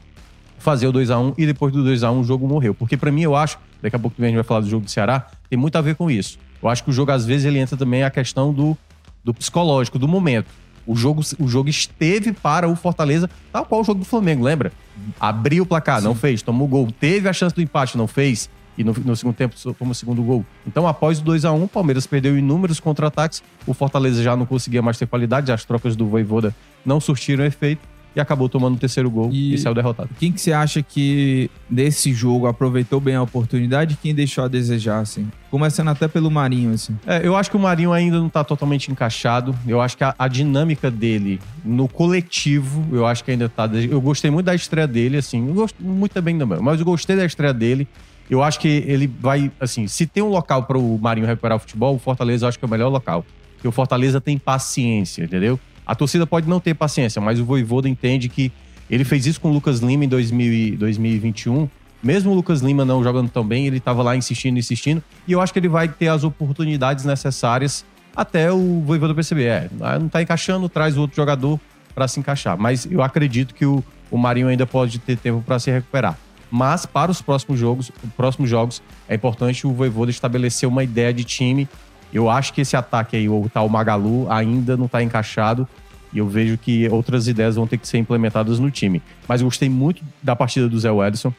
fazer 0.58 0.87
o 0.87 0.92
2 0.92 1.11
a 1.11 1.18
1 1.18 1.34
e 1.37 1.46
depois 1.46 1.72
do 1.72 1.82
2 1.82 2.04
a 2.04 2.11
1 2.12 2.20
o 2.20 2.25
jogo 2.25 2.46
morreu. 2.46 2.72
Porque 2.72 2.96
para 2.96 3.11
mim 3.11 3.22
eu 3.22 3.34
acho, 3.34 3.58
daqui 3.82 3.96
a 3.96 3.99
pouco 3.99 4.20
a 4.20 4.25
gente 4.25 4.34
vai 4.34 4.44
falar 4.44 4.61
do 4.61 4.68
jogo 4.68 4.84
do 4.84 4.90
Ceará, 4.90 5.26
tem 5.50 5.58
muito 5.58 5.76
a 5.76 5.80
ver 5.80 5.96
com 5.96 6.11
isso. 6.11 6.38
Eu 6.62 6.68
acho 6.68 6.84
que 6.84 6.90
o 6.90 6.92
jogo 6.92 7.11
às 7.11 7.26
vezes 7.26 7.44
ele 7.44 7.58
entra 7.58 7.76
também 7.76 8.04
a 8.04 8.11
questão 8.11 8.52
do, 8.52 8.78
do 9.25 9.33
psicológico, 9.33 9.99
do 9.99 10.09
momento. 10.09 10.50
O 10.87 10.97
jogo, 10.97 11.23
o 11.38 11.47
jogo 11.47 11.69
esteve 11.69 12.33
para 12.33 12.69
o 12.69 12.75
Fortaleza, 12.75 13.31
tal 13.52 13.64
qual 13.64 13.83
o 13.83 13.85
jogo 13.85 14.00
do 14.00 14.05
Flamengo, 14.05 14.43
lembra? 14.43 14.73
Abriu 15.21 15.62
o 15.62 15.67
placar, 15.67 16.00
Sim. 16.00 16.07
não 16.07 16.14
fez, 16.14 16.43
tomou 16.43 16.67
gol, 16.67 16.88
teve 16.91 17.29
a 17.29 17.33
chance 17.33 17.55
do 17.55 17.62
empate, 17.62 17.97
não 17.97 18.09
fez, 18.09 18.50
e 18.76 18.83
no, 18.83 18.93
no 18.93 19.14
segundo 19.14 19.35
tempo 19.35 19.55
tomou 19.75 19.93
o 19.93 19.95
segundo 19.95 20.23
gol. 20.23 20.45
Então, 20.67 20.88
após 20.88 21.21
o 21.21 21.23
2 21.23 21.45
a 21.45 21.52
1 21.52 21.64
o 21.64 21.69
Palmeiras 21.69 22.05
perdeu 22.05 22.37
inúmeros 22.37 22.81
contra-ataques, 22.81 23.43
o 23.64 23.73
Fortaleza 23.73 24.23
já 24.23 24.35
não 24.35 24.45
conseguia 24.45 24.83
mais 24.83 24.99
ter 24.99 25.07
qualidade, 25.07 25.52
as 25.52 25.64
trocas 25.64 25.95
do 25.95 26.07
Voivoda 26.07 26.55
não 26.85 27.00
surtiram 27.00 27.45
efeito, 27.45 27.87
e 28.14 28.21
acabou 28.21 28.49
tomando 28.49 28.75
o 28.75 28.78
terceiro 28.78 29.11
gol 29.11 29.31
e, 29.33 29.54
e 29.54 29.59
saiu 29.59 29.75
derrotado. 29.75 30.11
Quem 30.19 30.33
que 30.33 30.40
você 30.40 30.52
acha 30.52 30.83
que 30.83 31.50
desse 31.69 32.12
jogo 32.12 32.47
aproveitou 32.47 33.00
bem 33.00 33.14
a 33.14 33.23
oportunidade 33.23 33.95
e 33.95 33.97
quem 33.97 34.14
deixou 34.14 34.45
a 34.45 34.49
desejar, 34.49 35.00
assim? 35.00 35.28
Começando 35.50 35.88
até 35.88 36.09
pelo 36.09 36.31
Marinho, 36.31 36.73
assim. 36.73 36.97
É, 37.07 37.26
eu 37.26 37.37
acho 37.37 37.50
que 37.50 37.57
o 37.57 37.61
Marinho 37.61 37.92
ainda 37.92 38.19
não 38.19 38.28
tá 38.28 38.42
totalmente 38.45 38.90
encaixado. 38.90 39.54
Eu 39.66 39.81
acho 39.81 39.97
que 39.97 40.04
a, 40.04 40.14
a, 40.19 40.28
dinâmica 40.28 40.90
dele 40.90 41.40
no 41.64 41.88
coletivo, 41.88 42.85
eu 42.92 43.07
acho 43.07 43.25
que 43.25 43.31
ainda 43.31 43.49
tá. 43.49 43.66
Eu 43.66 44.00
gostei 44.00 44.31
muito 44.31 44.47
da 44.47 44.54
estreia 44.54 44.87
dele, 44.87 45.19
assim. 45.19 45.47
Eu 45.47 45.54
gosto 45.54 45.83
muito 45.83 46.12
também 46.12 46.38
também, 46.38 46.59
mas 46.61 46.78
eu 46.78 46.87
gostei 46.87 47.16
da 47.16 47.25
estreia 47.25 47.52
dele. 47.52 47.87
Eu 48.31 48.42
acho 48.42 48.61
que 48.61 48.69
ele 48.87 49.07
vai, 49.07 49.50
assim, 49.61 49.87
se 49.87 50.07
tem 50.07 50.23
um 50.23 50.28
local 50.28 50.62
para 50.62 50.78
o 50.78 50.99
Marinho 50.99 51.26
recuperar 51.26 51.57
o 51.57 51.61
futebol, 51.61 51.97
o 51.97 51.99
Fortaleza 51.99 52.45
eu 52.45 52.49
acho 52.49 52.59
que 52.59 52.64
é 52.64 52.69
o 52.69 52.71
melhor 52.71 52.88
local. 52.88 53.25
Porque 53.57 53.69
o 53.69 53.73
Fortaleza 53.73 54.21
tem 54.21 54.38
paciência, 54.38 55.23
entendeu? 55.25 55.61
A 55.86 55.94
torcida 55.94 56.26
pode 56.26 56.48
não 56.48 56.60
ter 56.60 56.74
paciência, 56.74 57.20
mas 57.20 57.40
o 57.40 57.44
Voivoda 57.44 57.88
entende 57.88 58.28
que 58.28 58.52
ele 58.90 59.04
fez 59.04 59.26
isso 59.26 59.40
com 59.40 59.50
o 59.50 59.52
Lucas 59.52 59.80
Lima 59.80 60.04
em 60.04 60.08
2000, 60.08 60.76
2021. 60.76 61.68
Mesmo 62.02 62.32
o 62.32 62.34
Lucas 62.34 62.60
Lima 62.60 62.84
não 62.84 63.02
jogando 63.02 63.30
tão 63.30 63.46
bem, 63.46 63.66
ele 63.66 63.78
estava 63.78 64.02
lá 64.02 64.16
insistindo, 64.16 64.58
insistindo. 64.58 65.02
E 65.26 65.32
eu 65.32 65.40
acho 65.40 65.52
que 65.52 65.58
ele 65.58 65.68
vai 65.68 65.88
ter 65.88 66.08
as 66.08 66.24
oportunidades 66.24 67.04
necessárias 67.04 67.84
até 68.14 68.52
o 68.52 68.82
Voivoda 68.84 69.14
perceber. 69.14 69.44
É, 69.44 69.70
não 69.98 70.06
está 70.06 70.20
encaixando, 70.20 70.68
traz 70.68 70.96
outro 70.96 71.16
jogador 71.16 71.58
para 71.94 72.08
se 72.08 72.20
encaixar. 72.20 72.58
Mas 72.58 72.86
eu 72.90 73.02
acredito 73.02 73.54
que 73.54 73.64
o, 73.64 73.82
o 74.10 74.18
Marinho 74.18 74.48
ainda 74.48 74.66
pode 74.66 74.98
ter 74.98 75.16
tempo 75.16 75.42
para 75.42 75.58
se 75.58 75.70
recuperar. 75.70 76.18
Mas 76.50 76.84
para 76.84 77.10
os 77.10 77.22
próximos 77.22 77.58
jogos, 77.58 77.90
próximos 78.16 78.50
jogos, 78.50 78.82
é 79.08 79.14
importante 79.14 79.66
o 79.66 79.72
Voivoda 79.72 80.10
estabelecer 80.10 80.68
uma 80.68 80.84
ideia 80.84 81.14
de 81.14 81.24
time 81.24 81.66
eu 82.12 82.28
acho 82.28 82.52
que 82.52 82.61
esse 82.61 82.76
ataque 82.76 83.16
aí, 83.16 83.28
o 83.28 83.50
tal 83.52 83.69
Magalu, 83.69 84.31
ainda 84.31 84.76
não 84.76 84.87
está 84.87 85.02
encaixado. 85.02 85.66
E 86.12 86.19
eu 86.19 86.28
vejo 86.28 86.59
que 86.59 86.87
outras 86.90 87.26
ideias 87.26 87.57
vão 87.57 87.66
ter 87.66 87.78
que 87.78 87.88
ser 87.88 87.97
implementadas 87.97 88.59
no 88.59 88.71
time. 88.71 89.02
Mas 89.26 89.40
eu 89.40 89.47
gostei 89.47 89.69
muito 89.69 90.02
da 90.23 90.37
partida 90.37 90.69
do 90.69 90.78
Zé 90.78 90.90
Edson. 91.07 91.33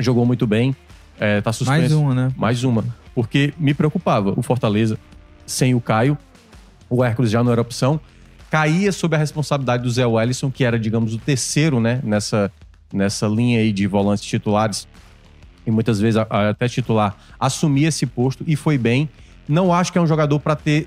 Jogou 0.00 0.26
muito 0.26 0.46
bem. 0.46 0.74
É, 1.18 1.40
tá 1.40 1.52
suspenso. 1.52 1.80
Mais 1.80 1.92
uma, 1.92 2.14
né? 2.14 2.32
Mais 2.36 2.64
uma. 2.64 2.84
Porque 3.14 3.54
me 3.56 3.72
preocupava 3.72 4.32
o 4.36 4.42
Fortaleza 4.42 4.98
sem 5.46 5.74
o 5.74 5.80
Caio. 5.80 6.18
O 6.88 7.04
Hércules 7.04 7.30
já 7.30 7.44
não 7.44 7.52
era 7.52 7.60
opção. 7.60 8.00
Caía 8.50 8.90
sob 8.90 9.14
a 9.14 9.18
responsabilidade 9.18 9.84
do 9.84 9.90
Zé 9.90 10.04
Wellison, 10.04 10.50
que 10.50 10.64
era, 10.64 10.76
digamos, 10.76 11.14
o 11.14 11.18
terceiro, 11.18 11.78
né? 11.78 12.00
Nessa, 12.02 12.50
nessa 12.92 13.28
linha 13.28 13.60
aí 13.60 13.72
de 13.72 13.86
volantes 13.86 14.24
titulares. 14.24 14.88
E 15.64 15.70
muitas 15.70 16.00
vezes 16.00 16.20
até 16.28 16.68
titular. 16.68 17.16
Assumia 17.38 17.88
esse 17.88 18.06
posto 18.06 18.42
e 18.44 18.56
foi 18.56 18.76
bem. 18.76 19.08
Não 19.50 19.72
acho 19.72 19.90
que 19.90 19.98
é 19.98 20.00
um 20.00 20.06
jogador 20.06 20.38
para 20.38 20.54
ter 20.54 20.86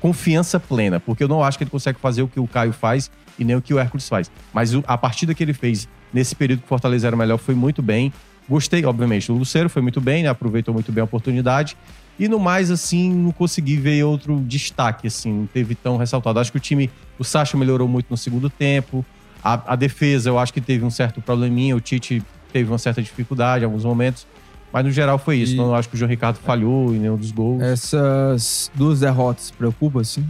confiança 0.00 0.58
plena, 0.58 0.98
porque 0.98 1.22
eu 1.22 1.28
não 1.28 1.44
acho 1.44 1.58
que 1.58 1.64
ele 1.64 1.70
consegue 1.70 1.98
fazer 2.00 2.22
o 2.22 2.28
que 2.28 2.40
o 2.40 2.46
Caio 2.46 2.72
faz 2.72 3.10
e 3.38 3.44
nem 3.44 3.54
o 3.56 3.60
que 3.60 3.74
o 3.74 3.78
Hércules 3.78 4.08
faz. 4.08 4.30
Mas 4.54 4.72
a 4.86 4.96
partida 4.96 5.34
que 5.34 5.42
ele 5.42 5.52
fez 5.52 5.86
nesse 6.10 6.34
período 6.34 6.60
que 6.60 6.64
o 6.64 6.68
Fortaleza 6.68 7.06
era 7.06 7.14
melhor 7.14 7.36
foi 7.36 7.54
muito 7.54 7.82
bem. 7.82 8.10
Gostei, 8.48 8.86
obviamente, 8.86 9.26
do 9.26 9.34
Lucero 9.34 9.68
foi 9.68 9.82
muito 9.82 10.00
bem, 10.00 10.22
né? 10.22 10.30
aproveitou 10.30 10.72
muito 10.72 10.90
bem 10.90 11.02
a 11.02 11.04
oportunidade. 11.04 11.76
E 12.18 12.26
no 12.26 12.38
mais, 12.38 12.70
assim, 12.70 13.12
não 13.12 13.32
consegui 13.32 13.76
ver 13.76 14.02
outro 14.02 14.40
destaque, 14.46 15.06
assim, 15.06 15.30
não 15.30 15.46
teve 15.46 15.74
tão 15.74 15.98
ressaltado. 15.98 16.40
Acho 16.40 16.50
que 16.50 16.56
o 16.56 16.60
time, 16.60 16.90
o 17.18 17.24
Sacha 17.24 17.58
melhorou 17.58 17.86
muito 17.86 18.06
no 18.08 18.16
segundo 18.16 18.48
tempo. 18.48 19.04
A, 19.44 19.74
a 19.74 19.76
defesa, 19.76 20.30
eu 20.30 20.38
acho 20.38 20.54
que 20.54 20.60
teve 20.62 20.84
um 20.86 20.90
certo 20.90 21.20
probleminha. 21.20 21.76
O 21.76 21.80
Tite 21.82 22.22
teve 22.50 22.70
uma 22.70 22.78
certa 22.78 23.02
dificuldade 23.02 23.62
em 23.62 23.66
alguns 23.66 23.84
momentos. 23.84 24.26
Mas 24.72 24.84
no 24.84 24.90
geral 24.90 25.18
foi 25.18 25.36
isso. 25.36 25.54
E... 25.54 25.56
Não 25.56 25.74
acho 25.74 25.88
que 25.88 25.94
o 25.94 25.98
João 25.98 26.08
Ricardo 26.08 26.36
falhou 26.36 26.94
em 26.94 26.98
nenhum 26.98 27.16
dos 27.16 27.30
gols. 27.30 27.62
Essas 27.62 28.70
duas 28.74 29.00
derrotas 29.00 29.50
preocupa, 29.50 30.04
sim? 30.04 30.26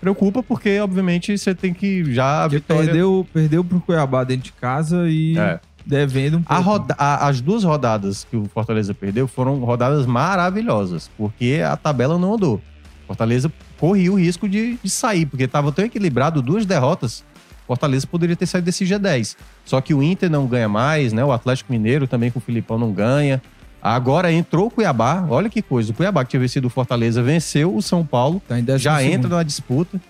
Preocupa 0.00 0.42
porque, 0.42 0.78
obviamente, 0.80 1.36
você 1.36 1.54
tem 1.54 1.72
que 1.72 2.12
já. 2.12 2.46
Vitória... 2.46 2.84
perdeu, 2.84 3.26
perdeu 3.32 3.64
pro 3.64 3.80
Cuiabá 3.80 4.24
dentro 4.24 4.44
de 4.44 4.52
casa 4.52 5.08
e. 5.08 5.38
É. 5.38 5.60
Devendo 5.84 6.38
um 6.38 6.42
pouco. 6.42 6.52
A 6.52 6.64
roda... 6.64 6.94
a, 6.98 7.28
as 7.28 7.40
duas 7.40 7.62
rodadas 7.62 8.24
que 8.28 8.36
o 8.36 8.46
Fortaleza 8.46 8.92
perdeu 8.92 9.28
foram 9.28 9.60
rodadas 9.60 10.04
maravilhosas, 10.04 11.08
porque 11.16 11.60
a 11.64 11.76
tabela 11.76 12.18
não 12.18 12.34
andou. 12.34 12.60
Fortaleza 13.06 13.52
corria 13.78 14.12
o 14.12 14.18
risco 14.18 14.48
de, 14.48 14.76
de 14.82 14.90
sair, 14.90 15.26
porque 15.26 15.44
estava 15.44 15.70
tão 15.70 15.84
equilibrado, 15.84 16.42
duas 16.42 16.66
derrotas. 16.66 17.24
Fortaleza 17.66 18.06
poderia 18.06 18.36
ter 18.36 18.46
saído 18.46 18.64
desse 18.64 18.84
G10. 18.84 19.36
Só 19.64 19.80
que 19.80 19.94
o 19.94 20.02
Inter 20.02 20.30
não 20.30 20.46
ganha 20.46 20.68
mais, 20.68 21.12
né? 21.12 21.24
O 21.24 21.32
Atlético 21.32 21.72
Mineiro 21.72 22.06
também 22.06 22.30
com 22.30 22.38
o 22.38 22.42
Filipão 22.42 22.78
não 22.78 22.92
ganha. 22.92 23.42
Agora 23.86 24.32
entrou 24.32 24.66
o 24.66 24.70
Cuiabá, 24.70 25.24
olha 25.30 25.48
que 25.48 25.62
coisa. 25.62 25.92
O 25.92 25.94
Cuiabá, 25.94 26.24
que 26.24 26.30
tinha 26.30 26.40
vencido 26.40 26.66
o 26.66 26.70
Fortaleza, 26.70 27.22
venceu 27.22 27.72
o 27.72 27.80
São 27.80 28.04
Paulo, 28.04 28.42
tá 28.48 28.56
já 28.76 29.00
entra 29.04 29.28
na 29.28 29.44
disputa. 29.44 30.00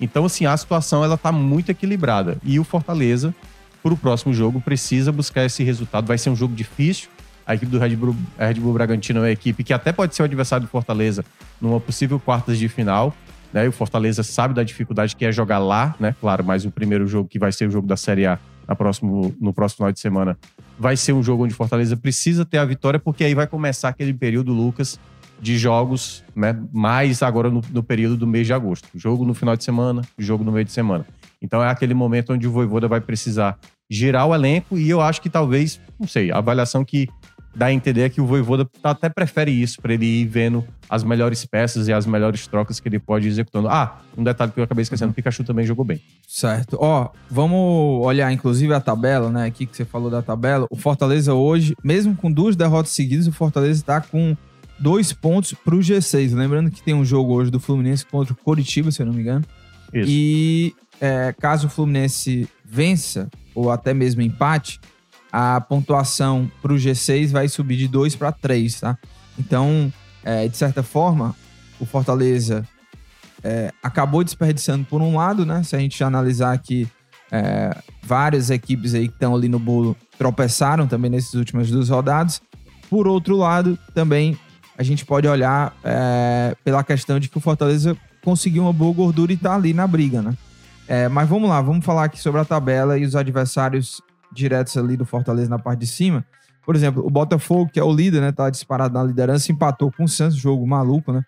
Então, 0.00 0.24
assim, 0.24 0.46
a 0.46 0.56
situação 0.56 1.04
ela 1.04 1.18
tá 1.18 1.30
muito 1.30 1.70
equilibrada. 1.70 2.38
E 2.42 2.58
o 2.58 2.64
Fortaleza, 2.64 3.34
para 3.82 3.92
o 3.92 3.96
próximo 3.96 4.32
jogo, 4.32 4.58
precisa 4.58 5.12
buscar 5.12 5.44
esse 5.44 5.62
resultado. 5.62 6.06
Vai 6.06 6.16
ser 6.16 6.30
um 6.30 6.34
jogo 6.34 6.54
difícil. 6.54 7.10
A 7.46 7.54
equipe 7.54 7.70
do 7.70 7.78
Red 7.78 7.94
Bull, 7.94 8.16
Red 8.38 8.54
Bull 8.54 8.72
Bragantino 8.72 9.18
é 9.18 9.22
uma 9.24 9.30
equipe 9.30 9.62
que 9.62 9.74
até 9.74 9.92
pode 9.92 10.14
ser 10.14 10.22
o 10.22 10.24
adversário 10.24 10.66
do 10.66 10.70
Fortaleza 10.70 11.22
numa 11.60 11.78
possível 11.78 12.18
quartas 12.18 12.56
de 12.56 12.70
final. 12.70 13.14
Né? 13.52 13.68
O 13.68 13.72
Fortaleza 13.72 14.22
sabe 14.22 14.54
da 14.54 14.62
dificuldade 14.62 15.14
que 15.14 15.26
é 15.26 15.30
jogar 15.30 15.58
lá, 15.58 15.94
né? 16.00 16.16
Claro, 16.22 16.42
mas 16.42 16.64
o 16.64 16.70
primeiro 16.70 17.06
jogo, 17.06 17.28
que 17.28 17.38
vai 17.38 17.52
ser 17.52 17.68
o 17.68 17.70
jogo 17.70 17.86
da 17.86 17.98
Série 17.98 18.24
A 18.24 18.38
na 18.66 18.74
próximo, 18.74 19.34
no 19.40 19.52
próximo 19.52 19.78
final 19.78 19.92
de 19.92 20.00
semana, 20.00 20.38
vai 20.78 20.96
ser 20.96 21.12
um 21.12 21.22
jogo 21.22 21.44
onde 21.44 21.54
Fortaleza 21.54 21.96
precisa 21.96 22.44
ter 22.44 22.58
a 22.58 22.64
vitória, 22.64 22.98
porque 22.98 23.24
aí 23.24 23.34
vai 23.34 23.46
começar 23.46 23.88
aquele 23.88 24.12
período, 24.12 24.52
Lucas, 24.52 24.98
de 25.40 25.58
jogos, 25.58 26.24
né? 26.34 26.58
Mais 26.72 27.22
agora 27.22 27.50
no, 27.50 27.60
no, 27.70 27.82
período 27.82 28.16
do 28.16 28.26
mês 28.26 28.46
de 28.46 28.52
agosto. 28.52 28.88
Jogo 28.94 29.24
no 29.24 29.34
final 29.34 29.56
de 29.56 29.64
semana, 29.64 30.02
jogo 30.18 30.42
no 30.42 30.52
meio 30.52 30.64
de 30.64 30.72
semana. 30.72 31.06
Então 31.40 31.62
é 31.62 31.68
aquele 31.68 31.94
momento 31.94 32.32
onde 32.32 32.46
o 32.46 32.50
Voivoda 32.50 32.88
vai 32.88 33.00
precisar 33.00 33.58
girar 33.88 34.26
o 34.26 34.34
elenco 34.34 34.78
e 34.78 34.88
eu 34.88 35.00
acho 35.00 35.20
que 35.20 35.30
talvez, 35.30 35.80
não 35.98 36.08
sei, 36.08 36.32
a 36.32 36.38
avaliação 36.38 36.84
que 36.84 37.08
dá 37.56 37.66
a 37.66 37.72
entender 37.72 38.10
que 38.10 38.20
o 38.20 38.26
Voivoda 38.26 38.68
até 38.84 39.08
prefere 39.08 39.50
isso, 39.50 39.80
para 39.80 39.94
ele 39.94 40.04
ir 40.04 40.26
vendo 40.26 40.62
as 40.90 41.02
melhores 41.02 41.42
peças 41.46 41.88
e 41.88 41.92
as 41.92 42.04
melhores 42.04 42.46
trocas 42.46 42.78
que 42.78 42.86
ele 42.86 42.98
pode 42.98 43.26
ir 43.26 43.30
executando. 43.30 43.68
Ah, 43.68 43.98
um 44.16 44.22
detalhe 44.22 44.52
que 44.52 44.60
eu 44.60 44.64
acabei 44.64 44.82
esquecendo, 44.82 45.10
o 45.10 45.14
Pikachu 45.14 45.42
também 45.42 45.64
jogou 45.64 45.82
bem. 45.82 46.00
Certo. 46.28 46.76
Ó, 46.78 47.08
vamos 47.30 48.04
olhar 48.04 48.30
inclusive 48.30 48.74
a 48.74 48.80
tabela, 48.80 49.30
né, 49.30 49.46
aqui 49.46 49.64
que 49.64 49.74
você 49.74 49.86
falou 49.86 50.10
da 50.10 50.20
tabela. 50.20 50.66
O 50.70 50.76
Fortaleza 50.76 51.32
hoje, 51.32 51.74
mesmo 51.82 52.14
com 52.14 52.30
duas 52.30 52.54
derrotas 52.54 52.92
seguidas, 52.92 53.26
o 53.26 53.32
Fortaleza 53.32 53.80
está 53.80 54.02
com 54.02 54.36
dois 54.78 55.14
pontos 55.14 55.54
pro 55.54 55.78
G6. 55.78 56.34
Lembrando 56.34 56.70
que 56.70 56.82
tem 56.82 56.92
um 56.92 57.06
jogo 57.06 57.32
hoje 57.32 57.50
do 57.50 57.58
Fluminense 57.58 58.04
contra 58.04 58.34
o 58.34 58.36
Coritiba, 58.36 58.90
se 58.90 59.00
eu 59.00 59.06
não 59.06 59.14
me 59.14 59.22
engano. 59.22 59.44
Isso. 59.94 60.10
E 60.10 60.74
é, 61.00 61.34
caso 61.40 61.68
o 61.68 61.70
Fluminense 61.70 62.46
vença, 62.62 63.30
ou 63.54 63.70
até 63.70 63.94
mesmo 63.94 64.20
empate, 64.20 64.78
a 65.32 65.60
pontuação 65.60 66.50
para 66.62 66.72
o 66.72 66.76
G6 66.76 67.30
vai 67.30 67.48
subir 67.48 67.76
de 67.76 67.88
2 67.88 68.16
para 68.16 68.32
3, 68.32 68.80
tá? 68.80 68.98
Então, 69.38 69.92
é, 70.24 70.48
de 70.48 70.56
certa 70.56 70.82
forma, 70.82 71.34
o 71.78 71.86
Fortaleza 71.86 72.66
é, 73.42 73.72
acabou 73.82 74.24
desperdiçando 74.24 74.84
por 74.84 75.00
um 75.00 75.16
lado, 75.16 75.44
né? 75.44 75.62
Se 75.62 75.76
a 75.76 75.78
gente 75.78 76.02
analisar 76.02 76.52
aqui, 76.52 76.88
é, 77.30 77.76
várias 78.02 78.50
equipes 78.50 78.94
aí 78.94 79.08
que 79.08 79.14
estão 79.14 79.34
ali 79.34 79.48
no 79.48 79.58
bolo 79.58 79.96
tropeçaram 80.18 80.86
também 80.86 81.10
nesses 81.10 81.34
últimas 81.34 81.70
duas 81.70 81.88
rodadas. 81.88 82.40
Por 82.88 83.06
outro 83.06 83.36
lado, 83.36 83.78
também 83.94 84.38
a 84.78 84.82
gente 84.82 85.04
pode 85.04 85.26
olhar 85.26 85.74
é, 85.84 86.56
pela 86.64 86.84
questão 86.84 87.18
de 87.18 87.28
que 87.28 87.38
o 87.38 87.40
Fortaleza 87.40 87.96
conseguiu 88.22 88.62
uma 88.62 88.72
boa 88.72 88.92
gordura 88.92 89.32
e 89.32 89.34
está 89.34 89.54
ali 89.54 89.72
na 89.72 89.86
briga, 89.86 90.22
né? 90.22 90.34
É, 90.88 91.08
mas 91.08 91.28
vamos 91.28 91.48
lá, 91.48 91.60
vamos 91.60 91.84
falar 91.84 92.04
aqui 92.04 92.20
sobre 92.20 92.40
a 92.40 92.44
tabela 92.44 92.96
e 92.96 93.04
os 93.04 93.16
adversários 93.16 94.00
diretos 94.36 94.76
ali 94.76 94.96
do 94.96 95.04
Fortaleza 95.04 95.48
na 95.48 95.58
parte 95.58 95.80
de 95.80 95.86
cima. 95.86 96.24
Por 96.64 96.74
exemplo, 96.74 97.06
o 97.06 97.10
Botafogo, 97.10 97.70
que 97.72 97.78
é 97.78 97.84
o 97.84 97.92
líder, 97.92 98.20
né? 98.20 98.32
Tá 98.32 98.50
disparado 98.50 98.94
na 98.94 99.02
liderança, 99.02 99.52
empatou 99.52 99.92
com 99.92 100.04
o 100.04 100.08
Santos, 100.08 100.36
jogo 100.36 100.66
maluco, 100.66 101.12
né? 101.12 101.22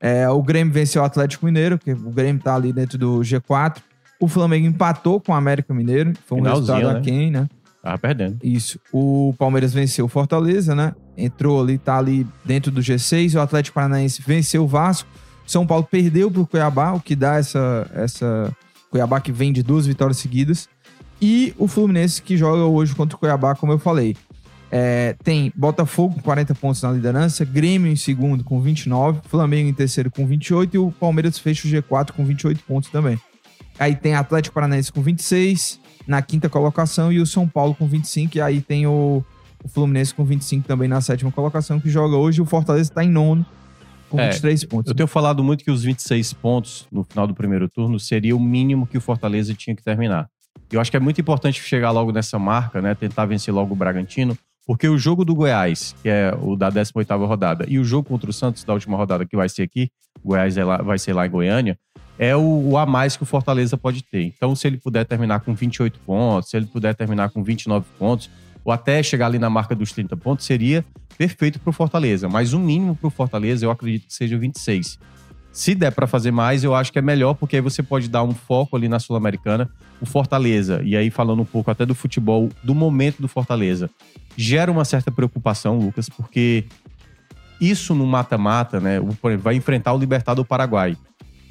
É, 0.00 0.28
o 0.28 0.40
Grêmio 0.42 0.72
venceu 0.72 1.02
o 1.02 1.04
Atlético 1.04 1.46
Mineiro, 1.46 1.78
que 1.78 1.92
o 1.92 2.10
Grêmio 2.10 2.40
tá 2.40 2.54
ali 2.54 2.72
dentro 2.72 2.96
do 2.96 3.18
G4. 3.18 3.78
O 4.20 4.28
Flamengo 4.28 4.66
empatou 4.66 5.20
com 5.20 5.32
o 5.32 5.34
América 5.34 5.74
Mineiro, 5.74 6.12
foi 6.26 6.38
um 6.38 6.42
Finalzinho, 6.42 6.74
resultado 6.76 6.94
né? 6.94 7.00
a 7.00 7.02
quem, 7.02 7.30
né? 7.30 7.48
Tava 7.82 7.98
perdendo. 7.98 8.38
Isso. 8.42 8.78
O 8.92 9.34
Palmeiras 9.38 9.72
venceu 9.72 10.04
o 10.04 10.08
Fortaleza, 10.08 10.74
né? 10.74 10.94
Entrou 11.16 11.60
ali, 11.60 11.78
tá 11.78 11.98
ali 11.98 12.26
dentro 12.44 12.70
do 12.70 12.80
G6. 12.80 13.34
O 13.34 13.40
Atlético 13.40 13.74
Paranaense 13.74 14.22
venceu 14.24 14.64
o 14.64 14.66
Vasco. 14.66 15.08
São 15.46 15.66
Paulo 15.66 15.86
perdeu 15.90 16.30
pro 16.30 16.46
Cuiabá, 16.46 16.92
o 16.92 17.00
que 17.00 17.16
dá 17.16 17.36
essa, 17.36 17.90
essa 17.94 18.54
Cuiabá 18.90 19.20
que 19.20 19.32
vem 19.32 19.52
de 19.52 19.62
duas 19.62 19.86
vitórias 19.86 20.18
seguidas. 20.18 20.68
E 21.20 21.54
o 21.58 21.66
Fluminense 21.66 22.22
que 22.22 22.36
joga 22.36 22.64
hoje 22.64 22.94
contra 22.94 23.16
o 23.16 23.18
Cuiabá, 23.18 23.54
como 23.54 23.72
eu 23.72 23.78
falei. 23.78 24.16
É, 24.70 25.16
tem 25.24 25.50
Botafogo 25.56 26.16
com 26.16 26.20
40 26.20 26.54
pontos 26.54 26.82
na 26.82 26.92
liderança, 26.92 27.44
Grêmio 27.44 27.90
em 27.90 27.96
segundo 27.96 28.44
com 28.44 28.60
29, 28.60 29.20
Flamengo 29.26 29.68
em 29.68 29.72
terceiro 29.72 30.10
com 30.10 30.26
28 30.26 30.74
e 30.74 30.78
o 30.78 30.92
Palmeiras 30.92 31.38
fecha 31.38 31.66
o 31.66 31.70
G4 31.70 32.12
com 32.12 32.24
28 32.24 32.62
pontos 32.64 32.90
também. 32.90 33.18
Aí 33.78 33.94
tem 33.94 34.14
Atlético 34.14 34.54
Paranaense 34.54 34.92
com 34.92 35.00
26 35.00 35.80
na 36.06 36.20
quinta 36.20 36.48
colocação 36.48 37.12
e 37.12 37.20
o 37.20 37.26
São 37.26 37.48
Paulo 37.48 37.74
com 37.74 37.86
25. 37.86 38.36
E 38.36 38.40
aí 38.40 38.60
tem 38.60 38.86
o, 38.86 39.24
o 39.62 39.68
Fluminense 39.68 40.12
com 40.12 40.24
25 40.24 40.66
também 40.66 40.88
na 40.88 41.00
sétima 41.00 41.30
colocação, 41.30 41.80
que 41.80 41.88
joga 41.88 42.16
hoje. 42.16 42.42
O 42.42 42.44
Fortaleza 42.44 42.90
está 42.90 43.04
em 43.04 43.10
nono 43.10 43.46
com 44.10 44.18
É, 44.18 44.30
23 44.30 44.64
pontos. 44.64 44.90
Eu 44.90 44.96
tenho 44.96 45.06
falado 45.06 45.44
muito 45.44 45.64
que 45.64 45.70
os 45.70 45.84
26 45.84 46.32
pontos 46.34 46.86
no 46.90 47.04
final 47.04 47.26
do 47.26 47.34
primeiro 47.34 47.68
turno 47.68 48.00
seria 48.00 48.34
o 48.36 48.40
mínimo 48.40 48.86
que 48.86 48.98
o 48.98 49.00
Fortaleza 49.00 49.54
tinha 49.54 49.76
que 49.76 49.82
terminar. 49.82 50.28
Eu 50.70 50.80
acho 50.80 50.90
que 50.90 50.96
é 50.96 51.00
muito 51.00 51.20
importante 51.20 51.62
chegar 51.62 51.90
logo 51.90 52.12
nessa 52.12 52.38
marca, 52.38 52.80
né? 52.82 52.94
Tentar 52.94 53.24
vencer 53.26 53.52
logo 53.54 53.72
o 53.72 53.76
Bragantino, 53.76 54.36
porque 54.66 54.86
o 54.88 54.98
jogo 54.98 55.24
do 55.24 55.34
Goiás, 55.34 55.94
que 56.02 56.08
é 56.08 56.34
o 56.40 56.54
da 56.56 56.70
18ª 56.70 57.26
rodada, 57.26 57.64
e 57.68 57.78
o 57.78 57.84
jogo 57.84 58.08
contra 58.08 58.28
o 58.28 58.32
Santos 58.32 58.64
da 58.64 58.74
última 58.74 58.96
rodada, 58.96 59.24
que 59.24 59.34
vai 59.36 59.48
ser 59.48 59.62
aqui, 59.62 59.90
Goiás 60.22 60.56
é 60.58 60.64
lá- 60.64 60.82
vai 60.82 60.98
ser 60.98 61.14
lá 61.14 61.26
em 61.26 61.30
Goiânia, 61.30 61.78
é 62.18 62.36
o, 62.36 62.70
o 62.70 62.76
a 62.76 62.84
mais 62.84 63.16
que 63.16 63.22
o 63.22 63.26
Fortaleza 63.26 63.76
pode 63.78 64.02
ter. 64.02 64.22
Então, 64.24 64.54
se 64.54 64.66
ele 64.66 64.76
puder 64.76 65.06
terminar 65.06 65.40
com 65.40 65.54
28 65.54 65.98
pontos, 66.00 66.50
se 66.50 66.56
ele 66.56 66.66
puder 66.66 66.94
terminar 66.94 67.30
com 67.30 67.42
29 67.42 67.86
pontos, 67.98 68.28
ou 68.64 68.72
até 68.72 69.02
chegar 69.02 69.26
ali 69.26 69.38
na 69.38 69.48
marca 69.48 69.74
dos 69.74 69.92
30 69.92 70.16
pontos, 70.18 70.44
seria 70.44 70.84
perfeito 71.16 71.58
para 71.58 71.70
o 71.70 71.72
Fortaleza. 71.72 72.28
Mas 72.28 72.52
o 72.52 72.58
mínimo 72.58 72.94
para 72.94 73.06
o 73.06 73.10
Fortaleza, 73.10 73.64
eu 73.64 73.70
acredito 73.70 74.06
que 74.08 74.12
seja 74.14 74.36
26. 74.36 74.98
Se 75.50 75.74
der 75.74 75.92
para 75.92 76.06
fazer 76.06 76.30
mais, 76.30 76.62
eu 76.62 76.74
acho 76.74 76.92
que 76.92 76.98
é 76.98 77.02
melhor, 77.02 77.34
porque 77.34 77.56
aí 77.56 77.62
você 77.62 77.82
pode 77.82 78.08
dar 78.08 78.22
um 78.22 78.34
foco 78.34 78.76
ali 78.76 78.88
na 78.88 78.98
Sul-Americana. 78.98 79.70
O 80.00 80.06
Fortaleza, 80.06 80.80
e 80.84 80.96
aí 80.96 81.10
falando 81.10 81.42
um 81.42 81.44
pouco 81.44 81.70
até 81.70 81.84
do 81.84 81.94
futebol, 81.94 82.48
do 82.62 82.74
momento 82.74 83.20
do 83.20 83.26
Fortaleza, 83.28 83.90
gera 84.36 84.70
uma 84.70 84.84
certa 84.84 85.10
preocupação, 85.10 85.78
Lucas, 85.78 86.08
porque 86.08 86.64
isso 87.60 87.94
no 87.94 88.06
mata-mata, 88.06 88.78
né? 88.80 89.00
o- 89.00 89.16
vai 89.38 89.54
enfrentar 89.56 89.92
o 89.92 89.98
Libertad 89.98 90.36
do 90.36 90.44
Paraguai. 90.44 90.96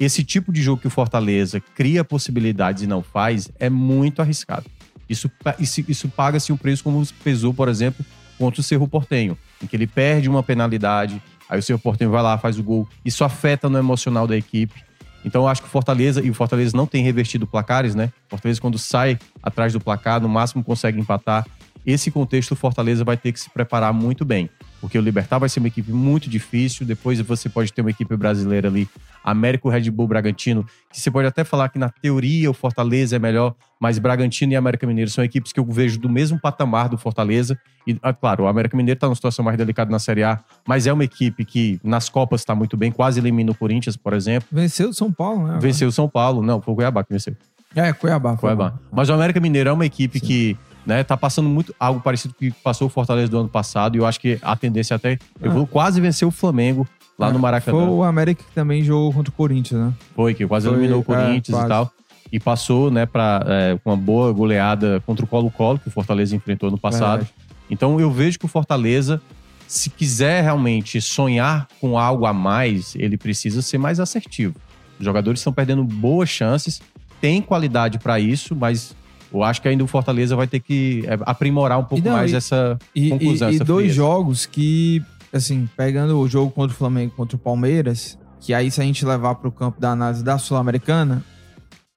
Esse 0.00 0.24
tipo 0.24 0.52
de 0.52 0.62
jogo 0.62 0.80
que 0.80 0.86
o 0.86 0.90
Fortaleza 0.90 1.60
cria 1.74 2.04
possibilidades 2.04 2.82
e 2.82 2.86
não 2.86 3.02
faz 3.02 3.50
é 3.58 3.68
muito 3.68 4.22
arriscado. 4.22 4.64
Isso, 5.08 5.30
isso, 5.58 5.84
isso 5.88 6.08
paga-se 6.08 6.52
um 6.52 6.56
preço 6.56 6.84
como 6.84 7.04
pesou, 7.24 7.52
por 7.52 7.68
exemplo, 7.68 8.04
contra 8.38 8.60
o 8.60 8.64
Cerro 8.64 8.86
Portenho, 8.86 9.36
em 9.62 9.66
que 9.66 9.74
ele 9.74 9.86
perde 9.86 10.28
uma 10.28 10.42
penalidade, 10.42 11.20
aí 11.48 11.58
o 11.58 11.62
Cerro 11.62 11.78
Portenho 11.80 12.10
vai 12.10 12.22
lá, 12.22 12.38
faz 12.38 12.58
o 12.58 12.62
gol. 12.62 12.88
Isso 13.04 13.24
afeta 13.24 13.68
no 13.68 13.76
emocional 13.76 14.26
da 14.26 14.36
equipe. 14.36 14.82
Então 15.24 15.42
eu 15.42 15.48
acho 15.48 15.62
que 15.62 15.68
o 15.68 15.70
Fortaleza, 15.70 16.22
e 16.22 16.30
o 16.30 16.34
Fortaleza 16.34 16.76
não 16.76 16.86
tem 16.86 17.02
revertido 17.02 17.46
placares, 17.46 17.94
né? 17.94 18.12
O 18.26 18.30
Fortaleza, 18.30 18.60
quando 18.60 18.78
sai 18.78 19.18
atrás 19.42 19.72
do 19.72 19.80
placar, 19.80 20.20
no 20.20 20.28
máximo 20.28 20.62
consegue 20.62 21.00
empatar. 21.00 21.46
Esse 21.88 22.10
contexto, 22.10 22.52
o 22.52 22.54
Fortaleza 22.54 23.02
vai 23.02 23.16
ter 23.16 23.32
que 23.32 23.40
se 23.40 23.48
preparar 23.48 23.94
muito 23.94 24.22
bem. 24.22 24.50
Porque 24.78 24.98
o 24.98 25.00
Libertar 25.00 25.38
vai 25.38 25.48
ser 25.48 25.58
uma 25.58 25.68
equipe 25.68 25.90
muito 25.90 26.28
difícil. 26.28 26.84
Depois 26.84 27.18
você 27.18 27.48
pode 27.48 27.72
ter 27.72 27.80
uma 27.80 27.88
equipe 27.88 28.14
brasileira 28.14 28.68
ali, 28.68 28.86
América 29.24 29.70
Red 29.70 29.90
Bull 29.90 30.06
Bragantino, 30.06 30.66
que 30.92 31.00
você 31.00 31.10
pode 31.10 31.26
até 31.26 31.44
falar 31.44 31.70
que 31.70 31.78
na 31.78 31.88
teoria 31.88 32.50
o 32.50 32.52
Fortaleza 32.52 33.16
é 33.16 33.18
melhor, 33.18 33.54
mas 33.80 33.98
Bragantino 33.98 34.52
e 34.52 34.56
América 34.56 34.86
Mineiro 34.86 35.10
são 35.10 35.24
equipes 35.24 35.50
que 35.50 35.58
eu 35.58 35.64
vejo 35.64 35.98
do 35.98 36.10
mesmo 36.10 36.38
patamar 36.38 36.90
do 36.90 36.98
Fortaleza. 36.98 37.58
E, 37.86 37.96
ah, 38.02 38.12
claro, 38.12 38.44
o 38.44 38.48
América 38.48 38.76
Mineiro 38.76 38.98
está 38.98 39.06
numa 39.06 39.16
situação 39.16 39.42
mais 39.42 39.56
delicada 39.56 39.90
na 39.90 39.98
Série 39.98 40.24
A, 40.24 40.38
mas 40.66 40.86
é 40.86 40.92
uma 40.92 41.04
equipe 41.04 41.42
que 41.42 41.80
nas 41.82 42.10
Copas 42.10 42.42
está 42.42 42.54
muito 42.54 42.76
bem, 42.76 42.92
quase 42.92 43.18
elimina 43.18 43.50
o 43.50 43.54
Corinthians, 43.54 43.96
por 43.96 44.12
exemplo. 44.12 44.46
Venceu 44.52 44.90
o 44.90 44.94
São 44.94 45.10
Paulo, 45.10 45.48
né? 45.48 45.58
Venceu 45.58 45.88
o 45.88 45.92
São 45.92 46.06
Paulo. 46.06 46.42
Não, 46.42 46.60
foi 46.60 46.74
o 46.74 46.76
Cuiabá 46.76 47.02
que 47.02 47.14
venceu. 47.14 47.34
É, 47.74 47.92
Cuiabá. 47.94 48.36
Cuiabá. 48.36 48.70
bom. 48.70 48.78
Mas 48.92 49.08
o 49.08 49.14
América 49.14 49.40
Mineiro 49.40 49.70
é 49.70 49.72
uma 49.72 49.86
equipe 49.86 50.18
Sim. 50.18 50.26
que 50.26 50.56
né, 50.88 51.04
tá 51.04 51.16
passando 51.18 51.50
muito 51.50 51.74
algo 51.78 52.00
parecido 52.00 52.32
com 52.34 52.46
o 52.46 52.48
que 52.50 52.54
passou 52.62 52.86
o 52.86 52.90
Fortaleza 52.90 53.30
do 53.30 53.38
ano 53.38 53.48
passado. 53.48 53.94
E 53.94 53.98
eu 53.98 54.06
acho 54.06 54.18
que 54.18 54.38
a 54.40 54.56
tendência 54.56 54.96
até. 54.96 55.18
Eu 55.40 55.50
Ah. 55.50 55.54
vou 55.54 55.66
quase 55.66 56.00
vencer 56.00 56.26
o 56.26 56.30
Flamengo 56.30 56.88
lá 57.18 57.30
no 57.30 57.36
É, 57.38 57.40
Maracanã. 57.42 57.78
Foi 57.78 57.86
o 57.88 58.02
América 58.02 58.42
que 58.42 58.52
também 58.54 58.82
jogou 58.82 59.12
contra 59.12 59.30
o 59.30 59.34
Corinthians, 59.34 59.78
né? 59.78 59.92
Foi, 60.16 60.32
que 60.32 60.46
quase 60.46 60.66
Foi, 60.66 60.74
eliminou 60.76 61.00
o 61.00 61.02
é, 61.02 61.04
Corinthians 61.04 61.48
quase. 61.54 61.66
e 61.66 61.68
tal. 61.68 61.92
E 62.32 62.40
passou, 62.40 62.90
né, 62.90 63.04
pra, 63.04 63.44
é, 63.46 63.78
com 63.84 63.90
uma 63.90 63.96
boa 63.96 64.32
goleada 64.32 65.02
contra 65.04 65.24
o 65.24 65.28
Colo-Colo, 65.28 65.78
que 65.78 65.88
o 65.88 65.90
Fortaleza 65.90 66.34
enfrentou 66.34 66.70
no 66.70 66.78
passado. 66.78 67.18
Verdade. 67.20 67.34
Então 67.70 68.00
eu 68.00 68.10
vejo 68.10 68.38
que 68.38 68.46
o 68.46 68.48
Fortaleza, 68.48 69.20
se 69.66 69.90
quiser 69.90 70.42
realmente 70.42 71.00
sonhar 71.02 71.68
com 71.82 71.98
algo 71.98 72.24
a 72.24 72.32
mais, 72.32 72.94
ele 72.96 73.18
precisa 73.18 73.60
ser 73.60 73.76
mais 73.76 74.00
assertivo. 74.00 74.54
Os 74.98 75.04
jogadores 75.04 75.40
estão 75.40 75.52
perdendo 75.52 75.84
boas 75.84 76.30
chances, 76.30 76.80
tem 77.20 77.42
qualidade 77.42 77.98
para 77.98 78.18
isso, 78.18 78.56
mas 78.56 78.96
eu 79.32 79.42
acho 79.42 79.60
que 79.62 79.68
ainda 79.68 79.84
o 79.84 79.86
Fortaleza 79.86 80.34
vai 80.36 80.46
ter 80.46 80.60
que 80.60 81.02
é, 81.06 81.18
aprimorar 81.26 81.78
um 81.78 81.84
pouco 81.84 82.04
E 82.04 82.08
não, 82.08 82.16
mais 82.16 82.32
e- 82.32 82.36
essa 82.36 82.78
E, 82.94 83.10
conclusão. 83.10 83.48
e- 83.48 83.52
e 83.52 83.54
essa 83.56 83.64
dois 83.64 83.84
frieza. 83.86 83.96
jogos 83.96 84.46
que, 84.46 85.02
assim, 85.32 85.68
pegando 85.76 86.18
o 86.18 86.28
jogo 86.28 86.50
contra 86.50 86.74
o 86.74 86.78
Flamengo 86.78 87.12
e 87.12 87.16
contra 87.16 87.36
o 87.36 87.38
Palmeiras, 87.38 88.18
que 88.40 88.54
aí 88.54 88.70
se 88.70 88.80
a 88.80 88.84
gente 88.84 89.04
levar 89.04 89.34
para 89.34 89.48
o 89.48 89.52
campo 89.52 89.80
da 89.80 89.90
análise 89.92 90.22
da 90.24 90.38
Sul-Americana, 90.38 91.22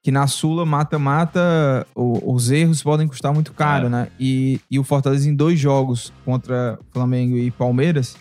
que 0.04 0.12
na 0.12 0.26
Sula, 0.26 0.66
mata-mata, 0.66 1.86
os 1.96 2.50
erros 2.50 2.82
podem 2.82 3.08
custar 3.08 3.32
muito 3.32 3.54
caro, 3.54 3.86
É. 3.86 3.90
né? 3.90 4.08
E, 4.20 4.60
e 4.70 4.80
o 4.80 4.84
Fortaleza 4.84 5.30
em 5.30 5.36
dois 5.36 5.60
jogos 5.60 6.12
contra 6.26 6.80
Flamengo 6.92 7.38
e 7.38 7.52
Palmeiras, 7.52 8.16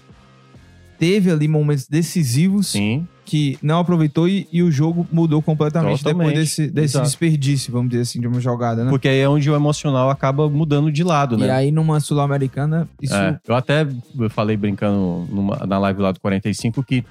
teve 0.99 1.31
ali 1.31 1.49
momentos 1.49 1.87
decisivos 1.89 2.69
Sim, 2.69 3.09
que 3.31 3.57
não 3.63 3.79
aproveitou 3.79 4.27
e, 4.29 4.49
e 4.53 4.61
o 4.61 4.73
jogo 4.73 5.07
mudou 5.13 5.41
completamente 5.41 6.03
Totalmente. 6.03 6.27
depois 6.31 6.49
desse, 6.49 6.67
desse 6.69 6.95
Exato. 6.97 7.07
desperdício, 7.07 7.73
vamos 7.73 7.91
dizer 7.91 8.03
assim, 8.03 8.21
de 8.21 8.27
uma 8.27 8.41
jogada, 8.41 8.83
né? 8.83 8.91
porque 8.91 9.07
aí 9.07 9.21
é 9.21 9.29
onde 9.29 9.49
o 9.49 9.55
emocional 9.55 10.11
acaba 10.11 10.49
mudando 10.51 10.91
de 10.91 11.05
lado, 11.05 11.39
né? 11.39 11.47
E 11.47 11.51
aí 11.51 11.71
numa 11.71 12.01
Sul-Americana, 12.01 12.89
isso 13.01 13.15
É, 13.15 13.39
eu 13.47 13.55
até 13.55 13.87
falei 14.31 14.57
brincando 14.57 15.29
numa- 15.31 15.65
na 15.65 15.79
live 15.79 16.01
lá 16.03 16.11
do 16.11 16.19
45 16.19 16.83
que 16.83 17.05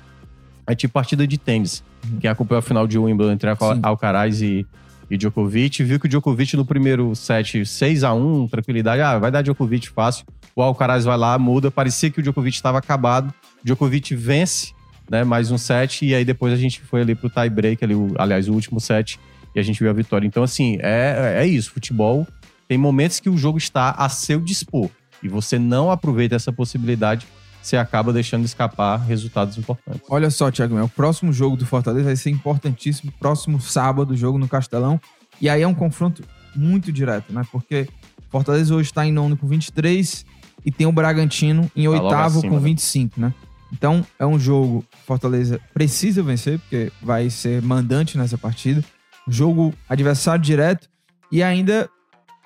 é 0.68 0.76
tipo 0.76 0.94
partida 0.94 1.26
de 1.26 1.38
tênis. 1.38 1.82
Quem 2.20 2.30
acompanhou 2.30 2.60
a 2.60 2.62
final 2.62 2.86
de 2.86 3.00
Wimbledon 3.00 3.32
entre 3.32 3.50
Uhum. 3.50 3.56
Sim. 3.76 3.80
Alcaraz 3.82 4.42
e, 4.42 4.66
e 5.10 5.18
Djokovic 5.18 5.82
viu 5.86 6.00
que 6.00 6.06
o 6.06 6.10
Djokovic 6.10 6.58
no 6.58 6.66
primeiro 6.66 7.16
set 7.16 7.66
6 7.66 8.04
a 8.04 8.14
1 8.14 8.48
tranquilidade, 8.50 9.02
ah, 9.02 9.18
vai 9.18 9.32
dar 9.32 9.42
Djokovic 9.42 9.90
fácil. 9.90 10.26
O 10.54 10.62
Alcaraz 10.62 11.06
vai 11.06 11.18
lá, 11.18 11.40
muda, 11.40 11.72
parecia 11.72 12.10
que 12.12 12.20
o 12.20 12.22
Djokovic 12.24 12.56
estava 12.58 12.78
acabado. 12.78 13.34
Djokovic 13.64 14.14
vence, 14.16 14.74
né, 15.10 15.24
mais 15.24 15.52
um 15.52 15.58
set 15.58 16.06
e 16.06 16.14
aí 16.14 16.24
depois 16.24 16.54
a 16.54 16.58
gente 16.58 16.82
foi 16.82 17.02
ali 17.02 17.16
pro 17.16 17.30
tie 17.30 17.50
break 17.50 17.84
ali, 17.84 17.96
o- 17.96 18.14
aliás, 18.18 18.48
o 18.48 18.54
último 18.54 18.80
set 18.80 19.20
e 19.56 19.60
a 19.60 19.64
gente 19.64 19.80
viu 19.80 19.90
a 19.90 19.94
vitória. 19.94 20.28
Então 20.28 20.44
assim, 20.44 20.78
é, 20.82 21.36
é 21.40 21.48
isso, 21.48 21.72
futebol 21.72 22.28
tem 22.68 22.78
momentos 22.78 23.20
que 23.20 23.30
o 23.30 23.38
jogo 23.38 23.58
está 23.58 23.92
a 23.92 24.08
seu 24.10 24.40
dispor 24.40 24.90
e 25.24 25.28
você 25.28 25.58
não 25.58 25.90
aproveita 25.90 26.36
essa 26.36 26.52
possibilidade, 26.54 27.26
você 27.62 27.76
acaba 27.76 28.14
deixando 28.14 28.46
escapar 28.46 28.98
resultados 28.98 29.58
importantes. 29.58 30.02
Olha 30.10 30.30
só, 30.30 30.50
Thiago, 30.52 30.76
Mel, 30.76 30.86
o 30.86 30.90
próximo 30.90 31.34
jogo 31.34 31.58
do 31.58 31.66
Fortaleza 31.66 32.06
vai 32.06 32.16
ser 32.16 32.30
importantíssimo. 32.30 33.12
Próximo 33.20 33.60
sábado, 33.60 34.16
jogo 34.16 34.38
no 34.38 34.48
Castelão. 34.48 35.02
E 35.42 35.50
aí 35.50 35.62
é 35.62 35.68
um 35.68 35.74
confronto 35.74 36.24
muito 36.56 36.92
direto, 36.92 37.34
né? 37.34 37.42
Porque 37.52 37.88
Fortaleza 38.30 38.74
hoje 38.74 38.90
está 38.90 39.06
em 39.06 39.12
nono 39.12 39.36
com 39.36 39.46
23 39.48 40.26
e 40.66 40.72
tem 40.72 40.88
o 40.88 40.92
Bragantino 40.92 41.70
em 41.76 41.88
logo 41.88 42.04
oitavo 42.06 42.38
acima, 42.40 42.54
com 42.54 42.60
né? 42.60 42.64
25, 42.64 43.20
né? 43.20 43.34
Então 43.72 44.06
é 44.18 44.26
um 44.26 44.40
jogo 44.40 44.84
que 44.90 44.98
Fortaleza 45.06 45.60
precisa 45.74 46.24
vencer, 46.24 46.60
porque 46.60 46.92
vai 47.02 47.30
ser 47.30 47.62
mandante 47.62 48.18
nessa 48.18 48.38
partida. 48.38 48.84
Jogo 49.28 49.74
adversário 49.88 50.42
direto 50.42 50.90
e 51.32 51.44
ainda 51.44 51.88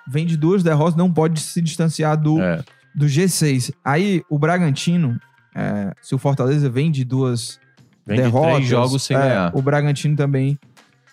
vem 0.08 0.26
de 0.26 0.36
duas 0.36 0.64
derrotas, 0.64 0.96
não 0.96 1.12
pode 1.12 1.40
se 1.40 1.62
distanciar 1.62 2.18
do, 2.18 2.42
É, 2.42 2.62
do 2.94 3.06
G6. 3.06 3.72
Aí 3.86 4.22
o 4.30 4.38
Bragantino, 4.38 5.18
é, 5.56 5.94
se 6.02 6.14
o 6.14 6.18
Fortaleza 6.18 6.70
vem 6.70 6.92
de 6.92 7.06
duas 7.06 7.58
vem 8.06 8.18
de 8.18 8.24
derrotas, 8.24 8.56
três 8.56 8.68
jogos 8.70 9.04
sem 9.04 9.16
é, 9.16 9.20
ganhar. 9.22 9.52
o 9.56 9.62
Bragantino 9.62 10.16
também 10.18 10.60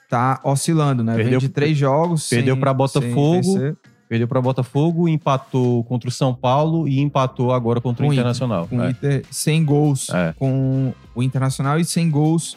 tá 0.09 0.41
oscilando, 0.43 1.05
né? 1.05 1.15
Perdeu- 1.15 1.39
vem 1.39 1.49
de 1.49 1.55
três 1.55 1.79
jogos. 1.79 2.29
perdeu 2.29 2.57
pra 2.57 2.75
Botafogo, 2.75 3.57
Perdeu 4.11 4.27
para 4.27 4.41
Botafogo, 4.41 5.09
empatou 5.09 5.85
contra 5.85 6.09
o 6.09 6.13
São 6.13 6.35
Paulo 6.35 6.89
e 6.89 6.99
empatou 6.99 7.53
agora 7.53 7.81
contra 7.81 8.03
o 8.05 8.07
Com 8.07 8.11
o 8.11 8.13
Internacional. 8.13 8.67
com 8.67 8.79
o 8.79 8.83
É. 8.83 8.91
Inter 8.91 9.23
sem 9.31 9.65
gols 9.65 10.11
É. 10.11 10.35
com 10.37 10.93
o 11.15 11.23
Internacional 11.23 11.79
e 11.79 11.85
sem 11.85 12.11
gols 12.11 12.57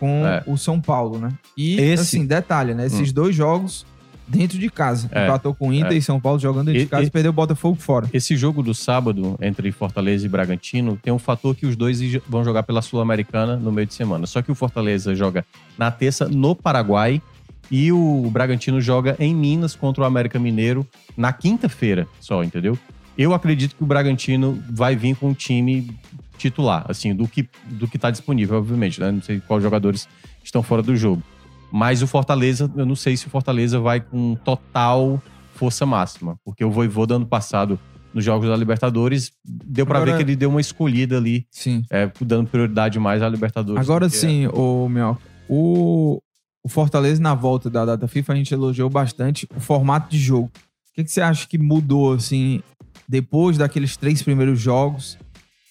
com 0.00 0.26
É. 0.26 0.42
o 0.48 0.56
São 0.58 0.80
Paulo, 0.80 1.16
né? 1.16 1.28
E 1.56 1.78
Esse- 1.80 2.02
assim, 2.02 2.26
detalhe, 2.26 2.74
né? 2.74 2.86
Esses 2.86 3.12
dois 3.12 3.36
jogos 3.36 3.86
dentro 4.26 4.58
de 4.58 4.68
casa. 4.68 5.08
É. 5.12 5.26
Empatou 5.26 5.54
com 5.54 5.68
o 5.68 5.72
Inter 5.72 5.92
É. 5.92 5.96
e 5.98 6.02
São 6.02 6.18
Paulo 6.18 6.40
jogando 6.40 6.66
dentro 6.66 6.80
E- 6.80 6.84
de 6.86 6.90
casa 6.90 7.04
e 7.06 7.10
perdeu 7.10 7.30
o 7.30 7.34
Botafogo 7.34 7.76
fora. 7.80 8.08
Esse 8.12 8.36
jogo 8.36 8.60
do 8.60 8.74
sábado 8.74 9.36
entre 9.40 9.70
Fortaleza 9.70 10.26
e 10.26 10.28
Bragantino 10.28 10.98
tem 11.00 11.12
um 11.12 11.20
fator 11.20 11.54
que 11.54 11.66
os 11.66 11.76
dois 11.76 12.00
vão 12.28 12.42
jogar 12.44 12.64
pela 12.64 12.82
Sul-Americana 12.82 13.56
no 13.56 13.70
meio 13.70 13.86
de 13.86 13.94
semana. 13.94 14.26
Só 14.26 14.42
que 14.42 14.50
o 14.50 14.56
Fortaleza 14.56 15.14
joga 15.14 15.46
na 15.78 15.88
terça 15.92 16.28
no 16.28 16.56
Paraguai 16.56 17.22
e 17.70 17.92
o 17.92 18.28
Bragantino 18.30 18.80
joga 18.80 19.16
em 19.18 19.34
Minas 19.34 19.74
contra 19.76 20.02
o 20.02 20.06
América 20.06 20.38
Mineiro 20.38 20.86
na 21.16 21.32
quinta-feira 21.32 22.06
só, 22.20 22.42
entendeu? 22.42 22.78
Eu 23.16 23.34
acredito 23.34 23.76
que 23.76 23.82
o 23.82 23.86
Bragantino 23.86 24.62
vai 24.70 24.96
vir 24.96 25.14
com 25.16 25.28
um 25.28 25.34
time 25.34 25.90
titular, 26.38 26.86
assim, 26.88 27.14
do 27.14 27.28
que, 27.28 27.48
do 27.66 27.86
que 27.86 27.98
tá 27.98 28.10
disponível, 28.10 28.56
obviamente, 28.58 28.98
né? 28.98 29.10
Não 29.10 29.20
sei 29.22 29.40
quais 29.40 29.62
jogadores 29.62 30.08
estão 30.42 30.62
fora 30.62 30.82
do 30.82 30.96
jogo. 30.96 31.22
Mas 31.70 32.02
o 32.02 32.06
Fortaleza, 32.06 32.70
eu 32.76 32.86
não 32.86 32.96
sei 32.96 33.16
se 33.16 33.26
o 33.26 33.30
Fortaleza 33.30 33.78
vai 33.78 34.00
com 34.00 34.34
total 34.36 35.22
força 35.54 35.84
máxima, 35.84 36.36
porque 36.44 36.64
o 36.64 36.70
Voivoda 36.70 37.14
ano 37.16 37.26
passado 37.26 37.78
nos 38.14 38.24
jogos 38.24 38.48
da 38.48 38.56
Libertadores, 38.56 39.30
deu 39.44 39.84
pra 39.86 39.98
Agora- 39.98 40.12
ver 40.12 40.16
que 40.16 40.22
ele 40.24 40.34
deu 40.34 40.48
uma 40.50 40.60
escolhida 40.60 41.16
ali, 41.18 41.46
Sim. 41.50 41.84
é, 41.90 42.10
dando 42.22 42.48
prioridade 42.48 42.98
mais 42.98 43.22
à 43.22 43.28
Libertadores. 43.28 43.80
Agora 43.80 44.08
sim, 44.08 44.48
o 44.48 44.88
Minhoca, 44.88 45.20
o, 45.48 46.20
o 46.64 46.68
Fortaleza 46.68 47.20
na 47.22 47.34
volta 47.34 47.70
da 47.70 47.84
data 47.84 48.06
FIFA, 48.06 48.32
a 48.32 48.36
gente 48.36 48.52
elogiou 48.54 48.90
bastante 48.90 49.46
o 49.56 49.60
formato 49.60 50.10
de 50.10 50.18
jogo. 50.18 50.50
O 50.54 50.94
que, 50.94 51.04
que 51.04 51.10
você 51.10 51.20
acha 51.20 51.46
que 51.46 51.56
mudou, 51.58 52.12
assim, 52.12 52.62
depois 53.08 53.56
daqueles 53.56 53.96
três 53.96 54.22
primeiros 54.22 54.60
jogos, 54.60 55.16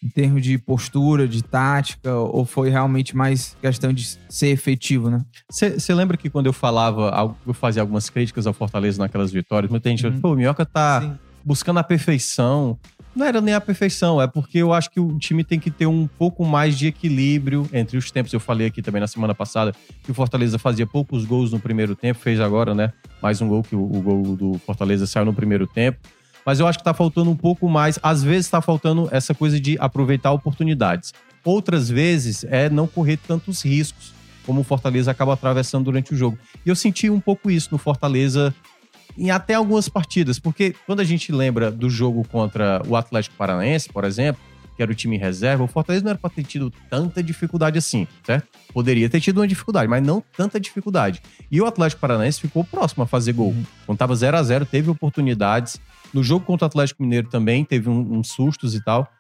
em 0.04 0.08
termos 0.10 0.42
de 0.42 0.58
postura, 0.58 1.28
de 1.28 1.44
tática, 1.44 2.16
ou 2.16 2.46
foi 2.46 2.70
realmente 2.70 3.16
mais 3.16 3.56
questão 3.62 3.92
de 3.92 4.18
ser 4.30 4.48
efetivo, 4.48 5.10
né? 5.10 5.20
Você 5.52 5.94
lembra 5.94 6.16
que 6.16 6.30
quando 6.30 6.46
eu 6.46 6.54
falava, 6.54 7.10
algo- 7.10 7.36
eu 7.46 7.54
fazia 7.54 7.82
algumas 7.82 8.10
críticas 8.10 8.48
ao 8.48 8.54
Fortaleza 8.54 8.98
naquelas 9.04 9.30
vitórias, 9.32 9.70
muita 9.70 9.90
gente 9.90 10.06
Uhum. 10.06 10.12
falou, 10.14 10.22
pô, 10.22 10.34
o 10.34 10.36
Minhoca 10.38 10.66
tá 10.66 11.02
Sim. 11.02 11.20
Buscando 11.50 11.80
a 11.80 11.84
perfeição. 11.84 12.78
Não 13.16 13.26
era 13.26 13.42
nem 13.42 13.56
a 13.56 13.60
perfeição, 13.60 14.22
é 14.22 14.28
porque 14.28 14.60
eu 14.60 14.72
acho 14.72 14.92
que 14.92 15.00
o 15.00 15.18
time 15.18 15.44
tem 15.44 15.60
que 15.60 15.72
ter 15.72 15.88
um 15.88 16.06
pouco 16.06 16.46
mais 16.46 16.78
de 16.78 16.86
equilíbrio 16.86 17.68
entre 17.74 17.98
os 17.98 18.12
tempos. 18.12 18.32
Eu 18.32 18.40
falei 18.40 18.68
aqui 18.68 18.84
também 18.84 19.02
na 19.02 19.08
semana 19.08 19.34
passada 19.34 19.74
que 20.04 20.12
o 20.12 20.14
Fortaleza 20.14 20.60
fazia 20.60 20.86
poucos 20.86 21.26
gols 21.26 21.52
no 21.52 21.60
primeiro 21.60 21.96
tempo, 21.96 22.20
fez 22.20 22.40
agora, 22.40 22.76
né? 22.76 22.94
Mais 23.20 23.42
um 23.42 23.48
gol 23.48 23.64
que 23.64 23.76
o, 23.76 23.82
o 23.82 24.00
gol 24.00 24.36
do 24.36 24.60
Fortaleza 24.60 25.08
saiu 25.08 25.26
no 25.26 25.34
primeiro 25.34 25.66
tempo. 25.66 25.98
Mas 26.46 26.60
eu 26.60 26.68
acho 26.68 26.78
que 26.78 26.84
tá 26.84 26.94
faltando 26.94 27.32
um 27.32 27.36
pouco 27.36 27.68
mais. 27.68 27.98
Às 28.04 28.22
vezes 28.22 28.48
tá 28.48 28.62
faltando 28.62 29.10
essa 29.12 29.34
coisa 29.34 29.60
de 29.60 29.76
aproveitar 29.80 30.32
oportunidades. 30.32 31.16
Outras 31.44 31.90
vezes 31.90 32.44
é 32.44 32.70
não 32.70 32.86
correr 32.86 33.18
tantos 33.18 33.66
riscos, 33.66 34.14
como 34.46 34.62
o 34.62 34.64
Fortaleza 34.64 35.10
acaba 35.10 35.34
atravessando 35.34 35.86
durante 35.86 36.14
o 36.14 36.16
jogo. 36.16 36.38
E 36.64 36.70
eu 36.70 36.76
senti 36.76 37.10
um 37.10 37.20
pouco 37.20 37.50
isso 37.50 37.70
no 37.72 37.80
Fortaleza 37.80 38.54
em 39.20 39.32
até 39.32 39.54
algumas 39.56 39.90
partidas, 39.90 40.40
porque 40.40 40.74
quando 40.86 41.00
a 41.02 41.04
gente 41.04 41.32
lembra 41.32 41.70
do 41.72 41.90
jogo 41.90 42.26
contra 42.28 42.82
o 42.88 42.96
Atlético 42.96 43.36
Paranaense, 43.36 43.90
por 43.90 44.04
exemplo, 44.04 44.42
que 44.76 44.82
era 44.82 44.92
o 44.92 44.96
time 44.96 45.18
em 45.18 45.20
reserva, 45.20 45.62
o 45.64 45.68
Fortaleza 45.68 46.04
não 46.06 46.12
era 46.12 46.18
para 46.20 46.30
ter 46.30 46.44
tido 46.44 46.72
tanta 46.90 47.22
dificuldade 47.22 47.78
assim, 47.78 48.08
certo? 48.24 48.48
Poderia 48.74 49.10
ter 49.10 49.20
tido 49.20 49.40
uma 49.40 49.48
dificuldade, 49.48 49.90
mas 49.90 50.02
não 50.02 50.24
tanta 50.38 50.58
dificuldade. 50.60 51.22
E 51.52 51.60
o 51.62 51.66
Atlético 51.66 52.00
Paranaense 52.00 52.40
ficou 52.40 52.64
próximo 52.64 53.04
a 53.04 53.08
fazer 53.08 53.34
gol. 53.34 53.54
Quando 53.86 53.98
tava 53.98 54.16
0 54.16 54.38
a 54.38 54.44
0 54.44 54.66
teve 54.66 54.90
oportunidades. 54.90 55.82
No 56.14 56.24
jogo 56.24 56.46
contra 56.46 56.66
o 56.66 56.68
Atlético 56.68 57.04
Mineiro 57.04 57.28
também 57.28 57.66
teve 57.66 57.90
um- 57.90 58.14
uns 58.20 58.30
sustos 58.30 58.74
e 58.74 58.82
tal. 58.84 59.12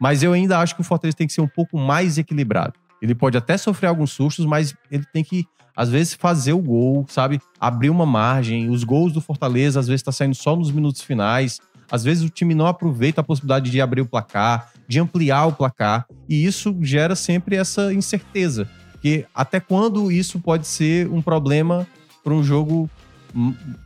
Mas 0.00 0.22
eu 0.22 0.32
ainda 0.32 0.58
acho 0.58 0.74
que 0.74 0.80
o 0.80 0.84
Fortaleza 0.84 1.16
tem 1.16 1.26
que 1.26 1.32
ser 1.34 1.42
um 1.42 1.48
pouco 1.48 1.78
mais 1.78 2.16
equilibrado. 2.16 2.72
Ele 3.02 3.14
pode 3.14 3.36
até 3.36 3.58
sofrer 3.58 3.88
alguns 3.88 4.10
sustos, 4.10 4.46
mas 4.46 4.74
ele 4.90 5.04
tem 5.12 5.22
que, 5.22 5.46
às 5.76 5.88
vezes, 5.88 6.14
fazer 6.14 6.52
o 6.52 6.58
gol, 6.58 7.04
sabe? 7.08 7.40
Abrir 7.58 7.90
uma 7.90 8.06
margem. 8.06 8.70
Os 8.70 8.84
gols 8.84 9.12
do 9.12 9.20
Fortaleza, 9.20 9.80
às 9.80 9.88
vezes, 9.88 10.02
tá 10.02 10.12
saindo 10.12 10.34
só 10.34 10.54
nos 10.54 10.70
minutos 10.70 11.02
finais. 11.02 11.60
Às 11.90 12.04
vezes 12.04 12.24
o 12.24 12.30
time 12.30 12.54
não 12.54 12.66
aproveita 12.66 13.20
a 13.20 13.24
possibilidade 13.24 13.70
de 13.70 13.80
abrir 13.80 14.00
o 14.00 14.06
placar, 14.06 14.72
de 14.88 14.98
ampliar 14.98 15.46
o 15.46 15.52
placar. 15.52 16.06
E 16.28 16.44
isso 16.44 16.76
gera 16.80 17.14
sempre 17.14 17.56
essa 17.56 17.92
incerteza. 17.92 18.68
Que 19.00 19.26
até 19.34 19.60
quando 19.60 20.10
isso 20.10 20.40
pode 20.40 20.66
ser 20.66 21.08
um 21.08 21.20
problema 21.20 21.86
para 22.22 22.32
um 22.32 22.42
jogo 22.42 22.88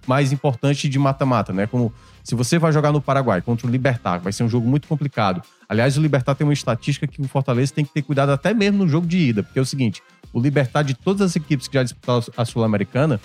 mais 0.07 0.31
importante 0.31 0.89
de 0.89 0.99
mata-mata, 0.99 1.53
né? 1.53 1.67
Como 1.67 1.93
se 2.23 2.35
você 2.35 2.59
vai 2.59 2.71
jogar 2.71 2.93
no 2.93 3.01
Paraguai 3.01 3.41
contra 3.41 3.67
o 3.67 3.71
Libertar, 3.71 4.19
vai 4.19 4.33
ser 4.33 4.45
um 4.45 4.49
jogo 4.49 4.69
muito 4.69 4.87
complicado. 4.87 5.43
Aliás, 5.67 5.97
o 5.97 6.03
Libertar 6.03 6.35
tem 6.35 6.47
uma 6.47 6.53
estatística 6.53 7.07
que 7.07 7.21
o 7.21 7.27
Fortaleza 7.27 7.73
tem 7.73 7.85
que 7.85 7.93
ter 7.93 8.03
cuidado 8.03 8.31
até 8.31 8.53
mesmo 8.53 8.79
no 8.79 8.89
jogo 8.89 9.07
de 9.07 9.17
ida, 9.17 9.43
porque 9.43 9.59
é 9.59 9.63
o 9.63 9.67
seguinte: 9.67 10.03
o 10.33 10.41
Libertar 10.41 10.83
de 10.83 10.95
todas 10.95 11.23
as 11.23 11.37
equipes 11.37 11.69
que 11.69 11.75
já 11.75 11.83
disputaram 11.83 12.23
a 12.37 12.45
Sul-Americana, 12.45 13.21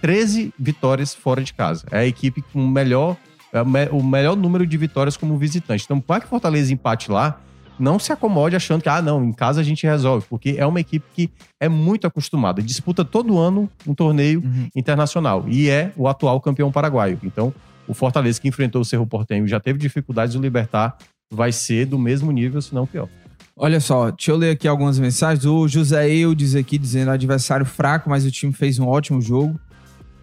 13 0.00 0.52
vitórias 0.58 1.14
fora 1.14 1.42
de 1.42 1.52
casa. 1.54 1.86
É 1.90 1.98
a 1.98 2.06
equipe 2.06 2.42
com 2.52 2.62
o 2.64 2.68
melhor, 2.68 3.16
é 3.52 3.62
o 3.62 3.66
me- 3.66 3.88
o 3.90 4.02
melhor 4.02 4.36
número 4.36 4.66
de 4.66 4.76
vitórias 4.76 5.16
como 5.16 5.36
visitante. 5.38 5.84
Então, 5.84 6.00
para 6.00 6.20
que 6.22 6.26
Fortaleza 6.28 6.72
empate 6.72 7.10
lá, 7.10 7.40
não 7.78 7.98
se 7.98 8.12
acomode 8.12 8.54
achando 8.54 8.82
que, 8.82 8.88
ah, 8.88 9.02
não, 9.02 9.24
em 9.24 9.32
casa 9.32 9.60
a 9.60 9.64
gente 9.64 9.84
resolve, 9.86 10.26
porque 10.28 10.54
é 10.58 10.66
uma 10.66 10.78
equipe 10.80 11.04
que 11.14 11.30
é 11.60 11.68
muito 11.68 12.06
acostumada, 12.06 12.62
disputa 12.62 13.04
todo 13.04 13.38
ano 13.38 13.68
um 13.86 13.94
torneio 13.94 14.40
Uhum. 14.44 14.68
internacional 14.76 15.44
e 15.48 15.68
é 15.68 15.90
o 15.96 16.06
atual 16.06 16.40
campeão 16.40 16.70
paraguaio. 16.70 17.18
Então, 17.24 17.52
o 17.88 17.92
Fortaleza 17.94 18.40
que 18.40 18.46
enfrentou 18.48 18.80
o 18.82 18.84
Cerro 18.84 19.06
Porteño 19.06 19.46
já 19.48 19.58
teve 19.58 19.78
dificuldades, 19.78 20.34
o 20.36 20.40
Libertar 20.40 20.96
vai 21.32 21.50
ser 21.50 21.86
do 21.86 21.98
mesmo 21.98 22.30
nível, 22.30 22.62
se 22.62 22.72
não 22.74 22.86
pior. 22.86 23.08
Olha 23.56 23.78
só, 23.78 24.10
deixa 24.10 24.32
eu 24.32 24.36
ler 24.36 24.50
aqui 24.50 24.66
algumas 24.66 24.98
mensagens. 24.98 25.44
O 25.44 25.68
José 25.68 26.08
Eudes 26.10 26.56
aqui 26.56 26.76
dizendo 26.76 27.10
adversário 27.10 27.64
fraco, 27.64 28.10
mas 28.10 28.24
o 28.24 28.30
time 28.30 28.52
fez 28.52 28.78
um 28.78 28.86
ótimo 28.86 29.20
jogo. 29.20 29.58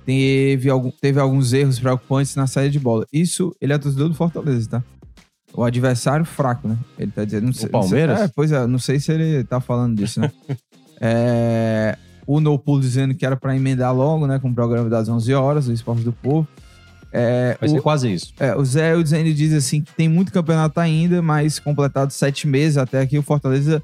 Teve, 0.05 0.69
algum, 0.69 0.91
teve 0.91 1.19
alguns 1.19 1.53
erros 1.53 1.79
preocupantes 1.79 2.35
na 2.35 2.45
saída 2.47 2.71
de 2.71 2.79
bola. 2.79 3.05
Isso, 3.13 3.55
ele 3.61 3.71
é 3.71 3.77
torcedor 3.77 4.09
do 4.09 4.15
Fortaleza, 4.15 4.69
tá? 4.69 4.83
O 5.53 5.63
adversário 5.63 6.25
fraco, 6.25 6.67
né? 6.67 6.77
Ele 6.97 7.11
tá 7.11 7.23
dizendo. 7.23 7.45
Não 7.45 7.53
sei, 7.53 7.61
sei- 7.61 7.69
Palmeiras? 7.69 8.21
é, 8.21 8.27
pois 8.27 8.51
é, 8.51 8.65
não 8.67 8.79
sei 8.79 8.99
se 8.99 9.11
ele 9.11 9.43
tá 9.43 9.61
falando 9.61 9.95
disso, 9.95 10.19
né? 10.19 10.31
é, 10.99 11.97
o 12.25 12.39
Nopul 12.39 12.79
dizendo 12.79 13.13
que 13.15 13.25
era 13.25 13.35
pra 13.37 13.55
emendar 13.55 13.95
logo, 13.95 14.27
né? 14.27 14.39
Com 14.39 14.49
o 14.49 14.55
programa 14.55 14.89
das 14.89 15.07
11 15.07 15.33
horas, 15.33 15.67
o 15.67 15.71
Esporte 15.73 16.03
do 16.03 16.11
Povo. 16.13 16.47
É, 17.12 17.58
Vai 17.60 17.69
o- 17.69 17.71
ser 17.74 17.82
quase 17.82 18.13
isso. 18.13 18.34
é, 18.39 18.56
o 18.56 18.63
Zé 18.63 18.93
ainda 18.93 19.34
diz 19.34 19.54
assim 19.54 19.82
que 19.82 19.91
tem 19.93 20.08
muito 20.08 20.32
campeonato 20.32 20.80
ainda, 20.80 21.21
mas 21.21 21.60
completado 21.60 22.12
sete 22.13 22.47
meses 22.47 22.78
até 22.78 23.02
aqui, 23.02 23.17
o 23.17 23.21
Fortaleza 23.24 23.84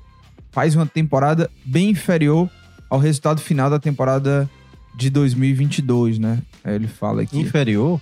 faz 0.51 0.75
uma 0.75 0.85
temporada 0.85 1.49
bem 1.65 1.89
inferior 1.89 2.49
ao 2.89 2.99
resultado 2.99 3.41
final 3.41 3.69
da 3.69 3.79
temporada 3.79 4.49
de 4.95 5.09
2022, 5.09 6.17
né? 6.19 6.39
Ele 6.65 6.87
fala 6.87 7.21
aqui. 7.21 7.37
Inferior? 7.39 7.99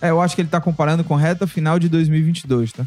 É, 0.00 0.10
eu 0.10 0.20
acho 0.20 0.34
que 0.36 0.42
ele 0.42 0.48
tá 0.48 0.60
comparando 0.60 1.02
com 1.02 1.14
reta 1.16 1.46
final 1.46 1.78
de 1.78 1.88
2022, 1.88 2.72
tá? 2.72 2.86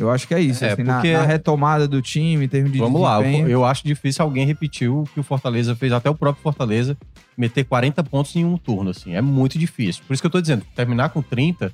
Eu 0.00 0.10
acho 0.10 0.26
que 0.26 0.34
é 0.34 0.40
isso. 0.40 0.64
É, 0.64 0.72
assim, 0.72 0.82
na- 0.82 0.94
porque- 0.94 1.12
na, 1.12 1.22
retomada 1.22 1.86
do 1.86 2.00
time, 2.00 2.44
em 2.44 2.48
termos 2.48 2.72
de 2.72 2.78
Vamos 2.78 3.00
lá, 3.00 3.18
desempenho. 3.20 3.48
eu 3.48 3.64
acho 3.64 3.84
difícil 3.84 4.24
alguém 4.24 4.46
repetir 4.46 4.88
o 4.90 5.04
que 5.12 5.20
o 5.20 5.22
Fortaleza 5.22 5.76
fez, 5.76 5.92
até 5.92 6.08
o 6.08 6.14
próprio 6.14 6.42
Fortaleza, 6.42 6.96
meter 7.36 7.64
40 7.64 8.02
pontos 8.02 8.34
em 8.34 8.44
um 8.44 8.56
turno, 8.56 8.90
assim. 8.90 9.14
É 9.14 9.20
muito 9.20 9.58
difícil. 9.58 10.02
Por 10.06 10.14
isso 10.14 10.22
que 10.22 10.26
eu 10.26 10.30
tô 10.30 10.40
dizendo, 10.40 10.64
terminar 10.74 11.10
com 11.10 11.20
30, 11.22 11.72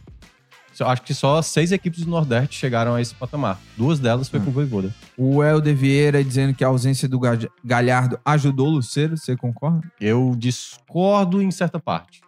só- 0.72 0.88
acho 0.88 1.02
que 1.02 1.14
só 1.14 1.40
seis 1.40 1.72
equipes 1.72 2.04
do 2.04 2.10
Nordeste 2.10 2.56
chegaram 2.58 2.94
a 2.94 3.00
esse 3.00 3.14
patamar. 3.14 3.58
Duas 3.78 3.98
delas 4.00 4.28
foi 4.28 4.40
com 4.40 4.50
o 4.50 4.52
Voivoda. 4.52 4.92
O 5.16 5.42
Helder 5.42 5.74
Vieira 5.74 6.22
dizendo 6.22 6.52
que 6.52 6.62
a 6.64 6.68
ausência 6.68 7.08
do 7.08 7.18
Ga- 7.20 7.38
Galhardo 7.64 8.18
ajudou 8.24 8.66
o 8.66 8.70
Luceiro, 8.72 9.16
você 9.16 9.36
concorda? 9.36 9.80
Eu 10.00 10.34
discordo 10.36 11.40
em 11.40 11.50
certa 11.50 11.78
parte. 11.80 12.20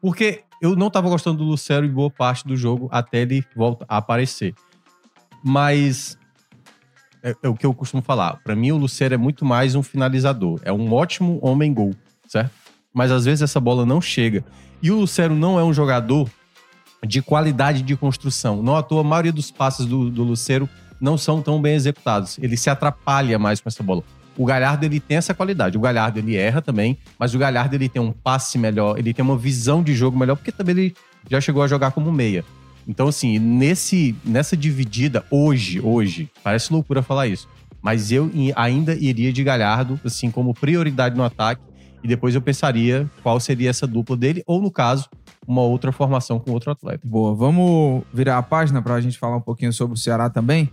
Porque 0.00 0.42
eu 0.62 0.74
não 0.76 0.88
tava 0.90 1.08
gostando 1.08 1.38
do 1.38 1.44
Lucero 1.44 1.84
em 1.84 1.90
boa 1.90 2.10
parte 2.10 2.46
do 2.46 2.56
jogo 2.56 2.88
até 2.90 3.18
ele 3.22 3.44
volta 3.54 3.84
a 3.88 3.98
aparecer. 3.98 4.54
Mas 5.42 6.18
é, 7.22 7.34
é 7.42 7.48
o 7.48 7.54
que 7.54 7.66
eu 7.66 7.74
costumo 7.74 8.02
falar. 8.02 8.38
Pra 8.42 8.56
mim, 8.56 8.72
o 8.72 8.76
Lucero 8.76 9.14
é 9.14 9.16
muito 9.16 9.44
mais 9.44 9.74
um 9.74 9.82
finalizador. 9.82 10.60
É 10.64 10.72
um 10.72 10.92
ótimo 10.92 11.38
homem-gol, 11.42 11.94
certo? 12.26 12.52
Mas 12.92 13.10
às 13.10 13.24
vezes 13.24 13.42
essa 13.42 13.60
bola 13.60 13.86
não 13.86 14.00
chega. 14.00 14.44
E 14.82 14.90
o 14.90 15.00
Lucero 15.00 15.34
não 15.34 15.58
é 15.58 15.64
um 15.64 15.72
jogador 15.72 16.28
de 17.06 17.22
qualidade 17.22 17.82
de 17.82 17.96
construção. 17.96 18.62
Não 18.62 18.76
à 18.76 18.82
toa, 18.82 19.00
a 19.00 19.04
maioria 19.04 19.32
dos 19.32 19.50
passes 19.50 19.86
do, 19.86 20.10
do 20.10 20.22
Lucero 20.22 20.68
não 21.00 21.16
são 21.16 21.40
tão 21.40 21.60
bem 21.60 21.74
executados. 21.74 22.38
Ele 22.38 22.56
se 22.56 22.68
atrapalha 22.68 23.38
mais 23.38 23.60
com 23.60 23.68
essa 23.68 23.82
bola. 23.82 24.02
O 24.36 24.44
Galhardo, 24.44 24.84
ele 24.84 25.00
tem 25.00 25.16
essa 25.16 25.34
qualidade. 25.34 25.76
O 25.76 25.80
Galhardo, 25.80 26.18
ele 26.18 26.36
erra 26.36 26.62
também, 26.62 26.98
mas 27.18 27.34
o 27.34 27.38
Galhardo, 27.38 27.74
ele 27.74 27.88
tem 27.88 28.00
um 28.00 28.12
passe 28.12 28.58
melhor, 28.58 28.98
ele 28.98 29.12
tem 29.12 29.24
uma 29.24 29.36
visão 29.36 29.82
de 29.82 29.94
jogo 29.94 30.18
melhor, 30.18 30.36
porque 30.36 30.52
também 30.52 30.74
ele 30.74 30.96
já 31.28 31.40
chegou 31.40 31.62
a 31.62 31.66
jogar 31.66 31.90
como 31.90 32.10
meia. 32.12 32.44
Então, 32.90 33.06
assim, 33.06 33.38
nesse, 33.38 34.16
nessa 34.24 34.56
dividida, 34.56 35.24
hoje, 35.30 35.78
hoje, 35.80 36.28
parece 36.42 36.72
loucura 36.72 37.04
falar 37.04 37.28
isso, 37.28 37.48
mas 37.80 38.10
eu 38.10 38.28
ainda 38.56 38.96
iria 38.96 39.32
de 39.32 39.44
Galhardo, 39.44 39.98
assim, 40.04 40.28
como 40.28 40.52
prioridade 40.52 41.16
no 41.16 41.22
ataque, 41.22 41.62
e 42.02 42.08
depois 42.08 42.34
eu 42.34 42.42
pensaria 42.42 43.08
qual 43.22 43.38
seria 43.38 43.70
essa 43.70 43.86
dupla 43.86 44.16
dele, 44.16 44.42
ou 44.44 44.60
no 44.60 44.72
caso, 44.72 45.08
uma 45.46 45.62
outra 45.62 45.92
formação 45.92 46.40
com 46.40 46.50
outro 46.50 46.72
atleta. 46.72 47.06
Boa, 47.06 47.32
vamos 47.32 48.02
virar 48.12 48.38
a 48.38 48.42
página 48.42 48.82
para 48.82 48.94
a 48.94 49.00
gente 49.00 49.16
falar 49.16 49.36
um 49.36 49.40
pouquinho 49.40 49.72
sobre 49.72 49.94
o 49.94 49.96
Ceará 49.96 50.28
também. 50.28 50.68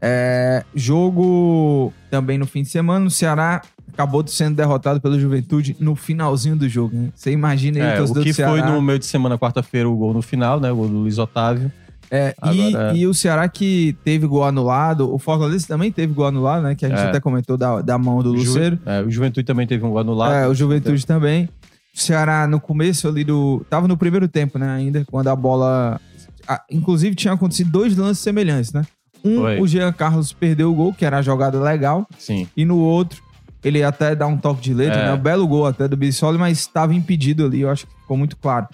É, 0.00 0.64
jogo 0.74 1.92
também 2.10 2.38
no 2.38 2.46
fim 2.46 2.62
de 2.62 2.68
semana, 2.68 3.06
o 3.06 3.10
Ceará 3.10 3.62
acabou 3.92 4.26
sendo 4.26 4.54
derrotado 4.56 5.00
pelo 5.00 5.18
Juventude 5.18 5.74
no 5.80 5.94
finalzinho 5.96 6.54
do 6.56 6.68
jogo. 6.68 6.94
Né? 6.94 7.08
Você 7.14 7.30
imagina 7.30 7.78
aí, 7.78 7.90
É, 7.90 7.94
o 7.94 8.06
torcedor 8.06 8.22
que 8.24 8.32
foi 8.34 8.62
no 8.62 8.80
meio 8.82 8.98
de 8.98 9.06
semana, 9.06 9.38
quarta-feira, 9.38 9.88
o 9.88 9.96
gol 9.96 10.12
no 10.12 10.20
final, 10.22 10.60
né? 10.60 10.70
O 10.70 10.76
gol 10.76 10.88
do 10.88 10.98
Luiz 10.98 11.18
Otávio. 11.18 11.72
É, 12.10 12.34
Agora- 12.40 12.92
e, 12.94 13.00
e 13.00 13.06
o 13.06 13.14
Ceará 13.14 13.48
que 13.48 13.96
teve 14.04 14.26
gol 14.26 14.44
anulado, 14.44 15.12
o 15.12 15.18
Fortaleza 15.18 15.66
também 15.66 15.90
teve 15.90 16.12
gol 16.12 16.26
anulado, 16.26 16.62
né? 16.62 16.74
Que 16.74 16.84
a 16.86 16.88
gente 16.88 17.00
É. 17.00 17.08
até 17.08 17.18
comentou 17.18 17.56
da, 17.56 17.80
da 17.82 17.98
mão 17.98 18.22
do 18.22 18.32
O 18.32 18.38
Ju- 18.38 18.52
Luceiro. 18.52 18.78
é, 18.86 19.00
o 19.02 19.10
Juventude 19.10 19.44
também 19.46 19.66
teve 19.66 19.84
um 19.84 19.88
gol 19.90 19.98
anulado. 20.00 20.32
É, 20.34 20.46
o 20.46 20.54
Juventude 20.54 21.04
também. 21.06 21.48
O 21.96 21.98
Ceará 21.98 22.46
no 22.46 22.60
começo 22.60 23.08
ali 23.08 23.24
do. 23.24 23.64
Tava 23.70 23.88
no 23.88 23.96
primeiro 23.96 24.28
tempo, 24.28 24.58
né? 24.58 24.68
Ainda, 24.68 25.04
quando 25.10 25.28
a 25.28 25.34
bola. 25.36 25.98
a- 26.46 26.62
inclusive, 26.70 27.16
tinha 27.16 27.32
acontecido 27.34 27.70
dois 27.70 27.96
lances 27.96 28.22
semelhantes, 28.22 28.72
né? 28.72 28.82
Um, 29.24 29.36
Foi. 29.40 29.60
o 29.60 29.66
Jean 29.66 29.92
Carlos 29.92 30.32
perdeu 30.32 30.70
o 30.70 30.74
gol, 30.74 30.92
que 30.94 31.04
era 31.04 31.18
a 31.18 31.22
jogada 31.22 31.60
legal. 31.60 32.06
Sim. 32.18 32.48
E 32.56 32.64
no 32.64 32.78
outro, 32.78 33.22
ele 33.64 33.82
até 33.82 34.14
dá 34.14 34.26
um 34.26 34.36
toque 34.36 34.60
de 34.60 34.72
letra, 34.74 35.00
É. 35.00 35.04
né? 35.06 35.14
Um 35.14 35.18
belo 35.18 35.46
gol 35.46 35.66
até 35.66 35.88
do 35.88 35.96
Bissoli, 35.96 36.38
mas 36.38 36.58
estava 36.58 36.94
impedido 36.94 37.44
ali, 37.44 37.60
eu 37.62 37.70
acho 37.70 37.86
que 37.86 37.92
ficou 38.00 38.16
muito 38.16 38.36
claro. 38.36 38.66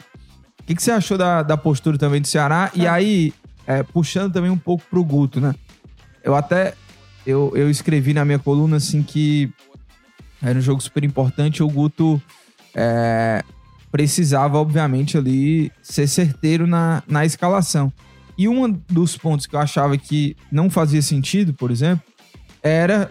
O 0.60 0.64
que, 0.64 0.74
que 0.74 0.82
você 0.82 0.90
achou 0.92 1.16
da, 1.18 1.42
da 1.42 1.56
postura 1.56 1.96
também 1.98 2.20
do 2.20 2.26
Ceará? 2.28 2.70
E 2.74 2.86
aí, 2.86 3.32
é, 3.66 3.82
puxando 3.82 4.32
também 4.32 4.50
um 4.50 4.58
pouco 4.58 4.84
pro 4.90 5.02
Guto, 5.02 5.40
né? 5.40 5.54
Eu 6.22 6.34
até, 6.36 6.74
eu, 7.26 7.52
eu 7.56 7.68
escrevi 7.70 8.14
na 8.14 8.24
minha 8.24 8.38
coluna, 8.38 8.76
assim, 8.76 9.02
que 9.02 9.50
era 10.40 10.58
um 10.58 10.62
jogo 10.62 10.80
super 10.80 11.02
importante, 11.04 11.62
o 11.62 11.68
Guto 11.68 12.20
é, 12.74 13.42
precisava, 13.90 14.58
obviamente, 14.58 15.18
ali 15.18 15.70
ser 15.82 16.06
certeiro 16.06 16.66
na, 16.66 17.02
na 17.08 17.24
escalação. 17.24 17.92
E 18.36 18.48
um 18.48 18.70
dos 18.88 19.16
pontos 19.16 19.46
que 19.46 19.54
eu 19.54 19.60
achava 19.60 19.96
que 19.98 20.36
não 20.50 20.68
fazia 20.70 21.02
sentido, 21.02 21.52
por 21.54 21.70
exemplo, 21.70 22.02
era 22.62 23.10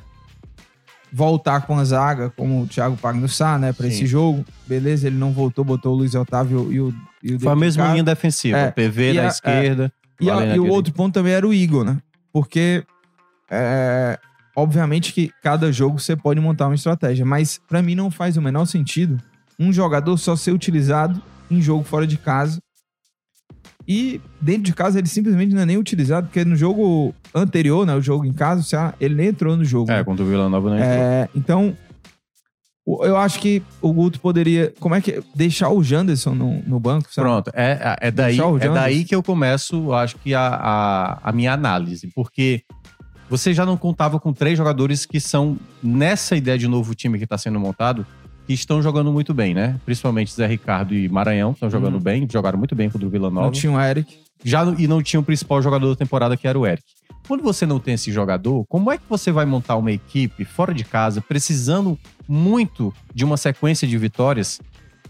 voltar 1.14 1.62
com 1.68 1.78
a 1.78 1.84
zaga, 1.84 2.30
como 2.32 2.62
o 2.64 2.68
Thiago 2.68 2.96
Pagnussá, 2.98 3.58
né, 3.60 3.74
pra 3.74 3.88
Sim. 3.88 3.94
esse 3.94 4.06
jogo. 4.08 4.46
Beleza, 4.66 5.08
ele 5.08 5.18
não 5.18 5.32
voltou, 5.32 5.64
botou 5.66 5.94
o 5.94 5.98
Luiz 5.98 6.16
Otávio 6.16 6.72
e 6.72 6.80
o. 6.80 6.94
E 7.24 7.36
o 7.36 7.40
Foi 7.40 7.52
a 7.52 7.56
mesma 7.56 7.88
linha 7.92 8.04
defensiva. 8.04 8.58
É. 8.58 8.72
PV 8.72 9.14
na 9.14 9.24
a- 9.24 9.28
esquerda. 9.28 9.94
E, 10.20 10.30
a- 10.30 10.56
e 10.56 10.60
o 10.60 10.68
outro 10.68 10.94
ponto 10.94 11.14
também 11.14 11.34
era 11.34 11.48
o 11.48 11.54
Igor, 11.54 11.84
né? 11.84 11.98
Porque, 12.34 12.84
é, 13.50 14.18
obviamente 14.56 15.14
que 15.14 15.32
cada 15.44 15.72
jogo 15.72 16.00
você 16.00 16.16
pode 16.16 16.40
montar 16.40 16.68
uma 16.68 16.76
estratégia, 16.76 17.26
mas 17.26 17.60
pra 17.68 17.82
mim 17.82 17.94
não 17.96 18.10
faz 18.10 18.38
o 18.38 18.42
menor 18.42 18.66
sentido 18.66 19.20
um 19.60 19.72
jogador 19.72 20.18
só 20.18 20.36
ser 20.36 20.52
utilizado 20.52 21.22
em 21.50 21.62
jogo 21.62 21.84
fora 21.84 22.08
de 22.08 22.18
casa. 22.18 22.60
E 23.94 24.22
dentro 24.40 24.64
de 24.64 24.74
casa 24.74 25.00
ele 25.00 25.08
simplesmente 25.10 25.54
não 25.54 25.62
é 25.62 25.66
nem 25.66 25.78
utilizado, 25.78 26.28
porque 26.28 26.46
no 26.46 26.56
jogo 26.56 27.14
anterior, 27.36 27.86
né, 27.86 27.94
o 27.94 28.02
jogo 28.02 28.24
em 28.26 28.32
casa, 28.32 28.62
o 28.62 28.64
Ceará, 28.64 28.94
ele 29.02 29.16
nem 29.16 29.28
entrou 29.28 29.58
no 29.58 29.66
jogo. 29.66 29.92
É, 29.92 29.98
né? 29.98 30.04
contra 30.06 30.24
o 30.24 30.28
Vila 30.30 30.48
Nova 30.48 30.70
não 30.70 30.78
entrou. 30.78 30.92
É, 30.94 31.28
então, 31.36 31.76
o- 32.86 33.04
eu 33.06 33.18
acho 33.18 33.38
que 33.40 33.62
o 33.82 33.92
Guto 33.92 34.22
poderia. 34.22 34.74
Como 34.80 34.96
é 34.96 35.02
que. 35.02 35.22
Deixar 35.36 35.70
o 35.72 35.84
Janderson 35.84 36.34
no, 36.34 36.62
no 36.64 36.80
banco, 36.80 37.14
sabe? 37.14 37.28
Pronto, 37.28 37.52
é, 37.54 37.98
é, 38.00 38.12
daí, 38.12 38.38
é 38.62 38.70
daí 38.70 39.04
que 39.04 39.14
eu 39.14 39.22
começo, 39.22 39.76
eu 39.76 39.94
acho 39.94 40.16
que 40.20 40.34
a, 40.34 40.48
a, 40.48 41.20
a 41.30 41.32
minha 41.34 41.52
análise. 41.52 42.08
Porque 42.16 42.64
você 43.30 43.54
já 43.54 43.66
não 43.66 43.76
contava 43.76 44.20
com 44.22 44.32
três 44.32 44.58
jogadores 44.58 45.06
que 45.06 45.20
são, 45.20 45.58
nessa 45.84 46.36
ideia 46.36 46.58
de 46.58 46.68
novo 46.68 46.96
time 46.96 47.18
que 47.18 47.26
está 47.26 47.38
sendo 47.38 47.60
montado, 47.60 48.06
que 48.56 48.62
estão 48.62 48.82
jogando 48.82 49.12
muito 49.12 49.34
bem, 49.34 49.54
né? 49.54 49.80
Principalmente 49.86 50.34
Zé 50.34 50.46
Ricardo 50.48 50.94
e 50.94 51.08
Maranhão 51.10 51.52
estão 51.52 51.70
jogando 51.70 51.96
Uhum. 51.96 52.00
bem, 52.02 52.28
jogaram 52.32 52.58
muito 52.58 52.76
bem 52.76 52.90
contra 52.90 53.08
o 53.08 53.10
Vila 53.10 53.30
Nova. 53.30 53.46
Não 53.48 53.52
tinha 53.52 53.72
o 53.72 53.80
Eric. 53.80 54.20
Já, 54.44 54.64
e 54.78 54.88
não 54.88 55.02
tinha 55.04 55.20
o 55.20 55.24
principal 55.24 55.62
jogador 55.62 55.90
da 55.90 55.96
temporada, 55.96 56.36
que 56.36 56.48
era 56.48 56.58
o 56.58 56.66
Eric. 56.66 56.84
Quando 57.28 57.44
você 57.44 57.66
não 57.66 57.80
tem 57.80 57.94
esse 57.94 58.12
jogador, 58.12 58.66
como 58.68 58.92
é 58.92 58.98
que 58.98 59.04
você 59.08 59.32
vai 59.32 59.46
montar 59.46 59.76
uma 59.76 59.92
equipe 59.92 60.44
fora 60.44 60.74
de 60.74 60.84
casa, 60.84 61.22
precisando 61.22 61.98
muito 62.28 62.94
de 63.14 63.24
uma 63.24 63.38
sequência 63.38 63.88
de 63.88 63.98
vitórias, 63.98 64.60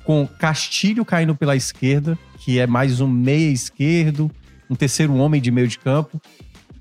com 0.04 0.28
Castilho 0.28 1.06
caindo 1.06 1.36
pela 1.36 1.56
esquerda, 1.56 2.18
que 2.40 2.60
é 2.60 2.68
mais 2.68 3.00
um 3.00 3.08
meia 3.08 3.50
esquerdo, 3.52 4.30
um 4.70 4.76
terceiro 4.76 5.16
homem 5.16 5.40
de 5.42 5.52
meio 5.52 5.68
de 5.68 5.80
campo? 5.80 6.20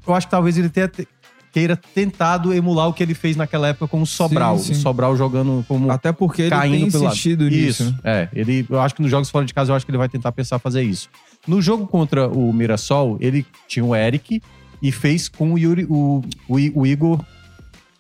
Eu 0.07 0.15
acho 0.15 0.27
que 0.27 0.31
talvez 0.31 0.57
ele 0.59 0.69
tenha 0.69 0.89
te- 0.89 1.07
queira 1.53 1.77
tentado 1.77 2.53
emular 2.55 2.89
o 2.89 2.93
que 2.93 3.03
ele 3.03 3.15
fez 3.15 3.37
naquela 3.37 3.69
época 3.69 3.89
com 3.89 4.01
o 4.03 4.07
Sobral. 4.07 4.59
sim. 4.59 4.73
O 4.73 4.75
Sobral 4.77 5.17
jogando 5.17 5.65
como 5.67 5.91
Até 5.91 6.13
porque 6.13 6.43
ele 6.43 6.51
caindo 6.51 6.83
tem 6.83 6.91
pelo 6.91 7.07
insistido 7.07 7.45
nisso. 7.49 7.83
isso, 7.85 7.91
né? 7.93 7.99
é. 8.05 8.29
Ele, 8.33 8.67
eu 8.69 8.81
acho 8.81 8.95
que 8.95 9.03
nos 9.03 9.11
jogos 9.11 9.29
fora 9.31 9.45
de 9.45 9.53
casa, 9.53 9.73
eu 9.73 9.77
acho 9.77 9.85
que 9.85 9.91
ele 9.91 9.99
vai 9.99 10.09
tentar 10.09 10.33
pensar 10.33 10.59
fazer 10.59 10.83
isso. 10.83 11.09
No 11.47 11.61
jogo 11.61 11.87
contra 11.87 12.29
o 12.29 12.53
Mirassol, 12.53 13.17
ele 13.21 13.47
tinha 13.67 13.85
o 13.85 13.95
Eric 13.97 14.43
e 14.83 14.93
fez 14.93 15.29
com 15.29 15.53
o, 15.55 15.59
Yuri, 15.59 15.85
o, 15.91 16.23
o, 16.49 16.55
o 16.81 16.87
Igor 16.87 17.25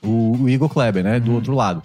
o, 0.02 0.36
o 0.42 0.48
Igor 0.48 0.68
Kleber, 0.68 1.04
né? 1.04 1.20
Do 1.20 1.30
Uhum. 1.30 1.36
outro 1.36 1.54
lado. 1.54 1.82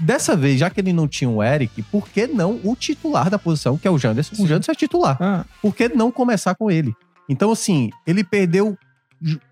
Dessa 0.00 0.34
vez, 0.34 0.58
já 0.58 0.70
que 0.70 0.80
ele 0.80 0.92
não 0.92 1.06
tinha 1.06 1.28
o 1.28 1.42
Eric, 1.42 1.82
por 1.82 2.08
que 2.08 2.26
não 2.26 2.58
o 2.64 2.74
titular 2.74 3.28
da 3.28 3.38
posição, 3.38 3.76
que 3.76 3.86
é 3.86 3.90
o 3.90 3.98
Janderson? 3.98 4.34
Sim. 4.34 4.44
O 4.44 4.46
Janderson 4.46 4.72
é 4.72 4.74
titular. 4.74 5.16
Ah, 5.20 5.44
Por 5.60 5.74
que 5.74 5.88
não 5.90 6.10
começar 6.10 6.54
com 6.54 6.70
ele? 6.70 6.94
Então, 7.28 7.52
assim, 7.52 7.90
ele 8.06 8.24
perdeu 8.24 8.76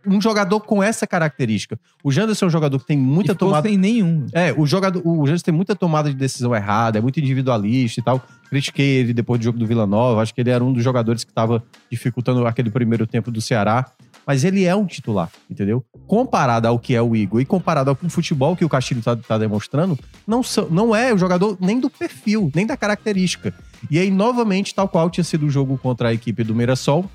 um 0.06 0.20
jogador 0.20 0.60
com 0.60 0.82
essa 0.82 1.06
característica. 1.06 1.78
O 2.02 2.10
Janderson 2.10 2.46
é 2.46 2.48
um 2.48 2.50
jogador 2.50 2.78
que 2.78 2.86
tem 2.86 2.98
muita 2.98 3.32
e 3.32 3.34
tomada. 3.34 3.68
sem 3.68 3.78
nenhum. 3.78 4.26
É, 4.32 4.52
o 4.56 4.66
jogador, 4.66 5.00
o 5.06 5.24
Janderson 5.26 5.44
tem 5.44 5.54
muita 5.54 5.76
tomada 5.76 6.08
de 6.10 6.16
decisão 6.16 6.54
errada, 6.54 6.98
é 6.98 7.00
muito 7.00 7.20
individualista 7.20 8.00
e 8.00 8.02
tal. 8.02 8.20
Critiquei 8.48 8.86
ele 8.98 9.12
depois 9.14 9.38
do 9.40 9.44
jogo 9.44 9.58
do 9.58 9.66
Vila 9.66 9.86
Nova, 9.86 10.20
acho 10.22 10.34
que 10.34 10.40
ele 10.40 10.50
era 10.50 10.64
um 10.64 10.72
dos 10.72 10.82
jogadores 10.82 11.22
que 11.22 11.30
estava 11.30 11.62
dificultando 11.90 12.44
aquele 12.46 12.70
primeiro 12.70 13.06
tempo 13.06 13.30
do 13.30 13.40
Ceará. 13.40 13.86
Mas 14.26 14.44
ele 14.44 14.64
é 14.64 14.76
um 14.76 14.84
titular, 14.86 15.30
entendeu? 15.50 15.82
Comparado 16.06 16.68
ao 16.68 16.78
que 16.78 16.94
é 16.94 17.00
o 17.00 17.16
Igor 17.16 17.40
e 17.40 17.44
comparado 17.44 17.90
ao 17.90 17.96
futebol 18.10 18.54
que 18.54 18.64
o 18.64 18.68
Castilho 18.68 19.00
tá, 19.02 19.16
tá 19.16 19.38
demonstrando, 19.38 19.98
não, 20.26 20.42
são- 20.42 20.68
não 20.70 20.94
é 20.94 21.12
o 21.12 21.18
jogador 21.18 21.56
nem 21.60 21.80
do 21.80 21.88
perfil, 21.88 22.50
nem 22.54 22.66
da 22.66 22.76
característica. 22.76 23.52
E 23.90 23.98
aí, 23.98 24.10
novamente, 24.10 24.74
tal 24.74 24.86
qual 24.88 25.08
tinha 25.08 25.24
sido 25.24 25.46
o 25.46 25.50
jogo 25.50 25.78
contra 25.78 26.08
a 26.10 26.12
equipe 26.14 26.44
do 26.44 26.54
Mirassol, 26.54 27.10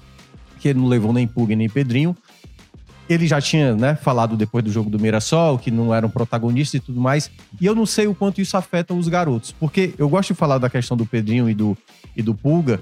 que 0.59 0.67
ele 0.69 0.79
não 0.79 0.87
levou 0.87 1.13
nem 1.13 1.27
Pug 1.27 1.55
nem 1.55 1.69
Pedrinho, 1.69 2.17
ele 3.07 3.27
já 3.27 3.39
tinha 3.39 3.75
né, 3.75 3.95
falado 3.95 4.35
depois 4.35 4.63
do 4.63 4.71
jogo 4.71 4.89
do 4.89 4.99
Mirassol 4.99 5.59
que 5.59 5.69
não 5.69 5.93
eram 5.93 6.09
protagonistas 6.09 6.79
e 6.79 6.83
tudo 6.83 6.99
mais. 6.99 7.29
E 7.59 7.65
eu 7.65 7.75
não 7.75 7.85
sei 7.85 8.07
o 8.07 8.15
quanto 8.15 8.41
isso 8.41 8.57
afeta 8.57 8.93
os 8.93 9.07
garotos. 9.07 9.51
Porque 9.51 9.93
eu 9.97 10.09
gosto 10.09 10.33
de 10.33 10.39
falar 10.39 10.57
da 10.57 10.69
questão 10.69 10.97
do 10.97 11.05
Pedrinho 11.05 11.49
e 11.49 11.53
do, 11.53 11.77
e 12.15 12.23
do 12.23 12.33
Pulga. 12.33 12.81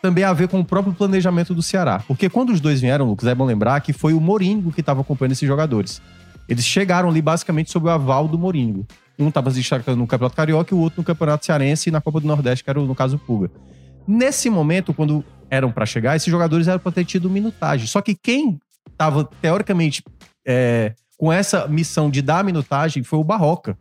Também 0.00 0.24
a 0.24 0.32
ver 0.32 0.48
com 0.48 0.60
o 0.60 0.64
próprio 0.64 0.94
planejamento 0.94 1.54
do 1.54 1.62
Ceará. 1.62 2.02
Porque 2.06 2.30
quando 2.30 2.50
os 2.50 2.60
dois 2.60 2.80
vieram, 2.80 3.06
Lucas, 3.06 3.28
é 3.28 3.34
bom 3.34 3.44
lembrar 3.44 3.80
que 3.80 3.92
foi 3.92 4.14
o 4.14 4.20
Moringo 4.20 4.72
que 4.72 4.80
estava 4.80 5.00
acompanhando 5.00 5.32
esses 5.32 5.46
jogadores. 5.46 6.00
Eles 6.48 6.64
chegaram 6.64 7.08
ali 7.08 7.20
basicamente 7.20 7.70
sob 7.70 7.86
o 7.86 7.90
aval 7.90 8.28
do 8.28 8.38
Moringo. 8.38 8.86
Um 9.18 9.28
estava 9.28 9.50
se 9.50 9.56
destacando 9.56 9.98
no 9.98 10.06
Campeonato 10.06 10.36
Carioca 10.36 10.74
e 10.74 10.76
o 10.76 10.80
outro 10.80 11.00
no 11.00 11.04
Campeonato 11.04 11.44
Cearense 11.44 11.88
e 11.88 11.92
na 11.92 12.00
Copa 12.00 12.20
do 12.20 12.26
Nordeste, 12.26 12.62
que 12.62 12.70
era, 12.70 12.80
no 12.80 12.94
caso, 12.94 13.16
o 13.16 13.18
Pulga. 13.18 13.50
Nesse 14.06 14.48
momento, 14.48 14.94
quando 14.94 15.24
eram 15.50 15.72
para 15.72 15.86
chegar, 15.86 16.16
esses 16.16 16.30
jogadores 16.30 16.68
eram 16.68 16.78
para 16.78 16.92
ter 16.92 17.04
tido 17.04 17.28
minutagem. 17.28 17.86
Só 17.86 18.00
que 18.00 18.14
quem 18.14 18.60
estava, 18.96 19.28
teoricamente, 19.40 20.02
é, 20.46 20.94
com 21.18 21.32
essa 21.32 21.68
missão 21.68 22.10
de 22.10 22.22
dar 22.22 22.42
minutagem 22.42 23.02
foi 23.02 23.18
o 23.18 23.24
Barroca. 23.24 23.76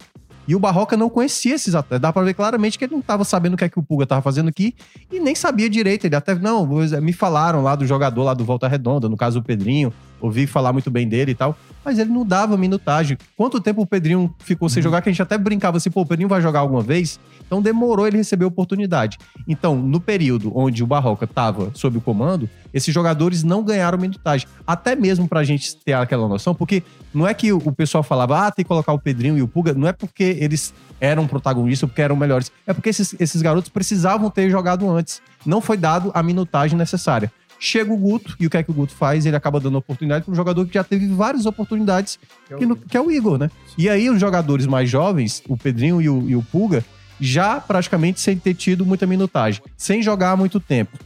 E 0.48 0.56
o 0.56 0.60
Barroca 0.60 0.96
não 0.96 1.10
conhecia 1.10 1.56
esses 1.56 1.74
atletas. 1.74 2.02
Dá 2.02 2.14
pra 2.14 2.22
ver 2.22 2.36
claramente 2.36 2.78
que 2.78 2.86
ele 2.86 2.94
não 2.94 3.02
tava 3.02 3.24
sabendo 3.24 3.56
o 3.56 3.58
que 3.58 3.64
é 3.64 3.70
que 3.70 3.80
o 3.80 3.84
Pulga 3.84 4.06
tava 4.06 4.22
fazendo 4.22 4.48
aqui 4.48 4.76
e 5.12 5.20
nem 5.20 5.34
sabia 5.34 5.68
direito. 5.68 6.06
Ele 6.06 6.16
até, 6.16 6.36
não, 6.36 6.68
me 7.02 7.14
falaram 7.14 7.64
lá 7.64 7.76
do 7.76 7.86
jogador 7.86 8.24
lá 8.24 8.34
do 8.34 8.46
Volta 8.46 8.68
Redonda, 8.68 9.10
no 9.10 9.18
caso 9.18 9.40
o 9.40 9.44
Pedrinho, 9.44 9.92
ouvi 10.20 10.48
falar 10.48 10.74
muito 10.74 10.90
bem 10.90 11.08
dele 11.08 11.32
e 11.32 11.36
tal, 11.36 11.58
mas 11.84 12.00
ele 12.00 12.10
não 12.10 12.26
dava 12.26 12.58
minutagem. 12.58 13.18
Quanto 13.38 13.62
tempo 13.62 13.82
o 13.82 13.86
Pedrinho 13.86 14.34
ficou 14.40 14.68
sem 14.68 14.82
jogar 14.82 15.02
que 15.02 15.10
a 15.10 15.12
gente 15.12 15.22
até 15.22 15.38
brincava 15.38 15.78
assim, 15.78 15.92
pô, 15.92 16.02
o 16.02 16.06
Pedrinho 16.06 16.30
vai 16.30 16.42
jogar 16.42 16.60
alguma 16.60 16.82
vez? 16.82 17.20
Então 17.46 17.62
demorou 17.62 18.08
ele 18.08 18.18
receber 18.18 18.46
a 18.46 18.48
oportunidade. 18.48 19.18
Então, 19.48 19.76
no 19.76 20.00
período 20.00 20.52
onde 20.56 20.84
o 20.84 20.88
Barroca 20.88 21.28
tava 21.28 21.72
sob 21.76 21.98
o 21.98 22.02
comando, 22.02 22.50
esses 22.74 22.94
jogadores 22.94 23.44
não 23.44 23.64
ganharam 23.64 23.98
minutagem. 23.98 24.48
Até 24.66 24.96
mesmo 24.96 25.28
pra 25.28 25.44
gente 25.44 25.76
ter 25.78 25.94
aquela 25.94 26.28
noção, 26.28 26.56
porque 26.56 26.82
não 27.14 27.28
é 27.28 27.34
que 27.34 27.54
o 27.54 27.72
pessoal 27.72 28.04
falava, 28.04 28.48
ah, 28.48 28.52
tem 28.52 28.66
que 28.66 28.68
colocar 28.68 28.92
o 28.92 29.00
Pedrinho 29.00 29.38
e 29.38 29.42
o 29.42 29.48
Puga, 29.48 29.74
não 29.74 29.88
é 29.88 29.94
porque 29.94 30.38
eles 30.40 30.74
eram 31.00 31.28
protagonistas, 31.28 31.88
porque 31.88 32.02
eram 32.02 32.16
melhores. 32.16 32.52
É 32.66 32.74
porque 32.74 32.90
esses, 32.90 33.16
esses 33.20 33.42
garotos 33.42 33.70
precisavam 33.70 34.30
ter 34.30 34.50
jogado 34.50 34.90
antes. 34.90 35.22
Não 35.46 35.62
foi 35.62 35.78
dado 35.78 36.12
a 36.14 36.24
minutagem 36.24 36.78
necessária. 36.78 37.32
Chega 37.60 37.92
o 37.92 37.98
Guto, 37.98 38.36
e 38.40 38.46
o 38.46 38.50
que 38.50 38.58
é 38.58 38.64
que 38.64 38.70
o 38.70 38.74
Guto 38.74 38.94
faz? 38.94 39.26
Ele 39.26 39.36
acaba 39.36 39.60
dando 39.60 39.78
oportunidade 39.78 40.26
para 40.26 40.32
um 40.32 40.36
jogador 40.36 40.66
que 40.68 40.74
já 40.74 40.84
teve 40.84 41.08
várias 41.08 41.46
oportunidades, 41.46 42.20
que, 42.58 42.66
no- 42.66 42.76
que 42.76 42.96
é 42.98 43.02
o 43.02 43.10
Igor, 43.12 43.38
né? 43.38 43.50
E 43.78 43.90
aí 43.90 44.10
os 44.10 44.20
jogadores 44.20 44.66
mais 44.68 44.90
jovens, 44.90 45.42
o 45.48 45.58
Pedrinho 45.58 46.02
e 46.02 46.10
o, 46.10 46.30
e 46.30 46.36
o 46.36 46.44
Puga, 46.44 46.84
já 47.20 47.60
praticamente 47.62 48.20
sem 48.20 48.38
ter 48.38 48.54
tido 48.54 48.86
muita 48.86 49.08
minutagem, 49.08 49.62
sem 49.78 50.02
jogar 50.04 50.32
há 50.32 50.38
muito 50.38 50.60
tempo. 50.60 50.98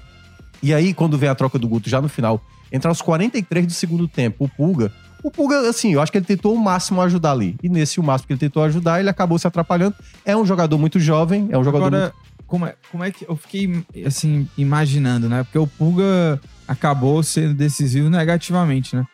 E 0.62 0.73
aí, 0.73 0.93
quando 0.93 1.17
vem 1.17 1.29
a 1.29 1.35
troca 1.35 1.57
do 1.57 1.67
Guto 1.67 1.89
já 1.89 2.01
no 2.01 2.09
final, 2.09 2.41
entre 2.71 2.89
os 2.91 3.01
43 3.01 3.65
do 3.65 3.71
segundo 3.71 4.07
tempo, 4.07 4.43
o 4.45 4.49
Pulga. 4.49 4.91
O 5.23 5.29
Pulga, 5.31 5.69
assim, 5.69 5.93
eu 5.93 6.01
acho 6.01 6.12
que 6.12 6.17
ele 6.17 6.25
tentou 6.25 6.53
o 6.53 6.57
máximo 6.57 7.01
ajudar 7.01 7.31
ali. 7.31 7.55
E 7.63 7.69
nesse 7.69 7.99
o 7.99 8.03
máximo 8.03 8.27
que 8.27 8.33
ele 8.33 8.39
tentou 8.39 8.63
ajudar, 8.63 8.99
ele 8.99 9.09
acabou 9.09 9.38
se 9.39 9.47
atrapalhando. 9.47 9.95
É 10.25 10.35
um 10.35 10.45
jogador 10.45 10.77
muito 10.77 10.99
jovem, 10.99 11.47
é 11.51 11.57
um 11.57 11.63
jogador 11.63 11.85
Agora, 11.88 12.01
muito... 12.03 12.29
como, 12.49 12.65
é, 12.65 12.75
como 12.91 13.03
é 13.03 13.12
que. 13.12 13.25
Eu 13.29 13.35
fiquei, 13.35 13.85
assim, 14.05 14.47
imaginando, 14.57 15.29
né? 15.29 15.43
Porque 15.43 15.57
o 15.59 15.67
Pulga 15.67 16.39
acabou 16.67 17.21
sendo 17.23 17.53
decisivo 17.53 18.09
negativamente, 18.09 18.95
né? 18.95 19.05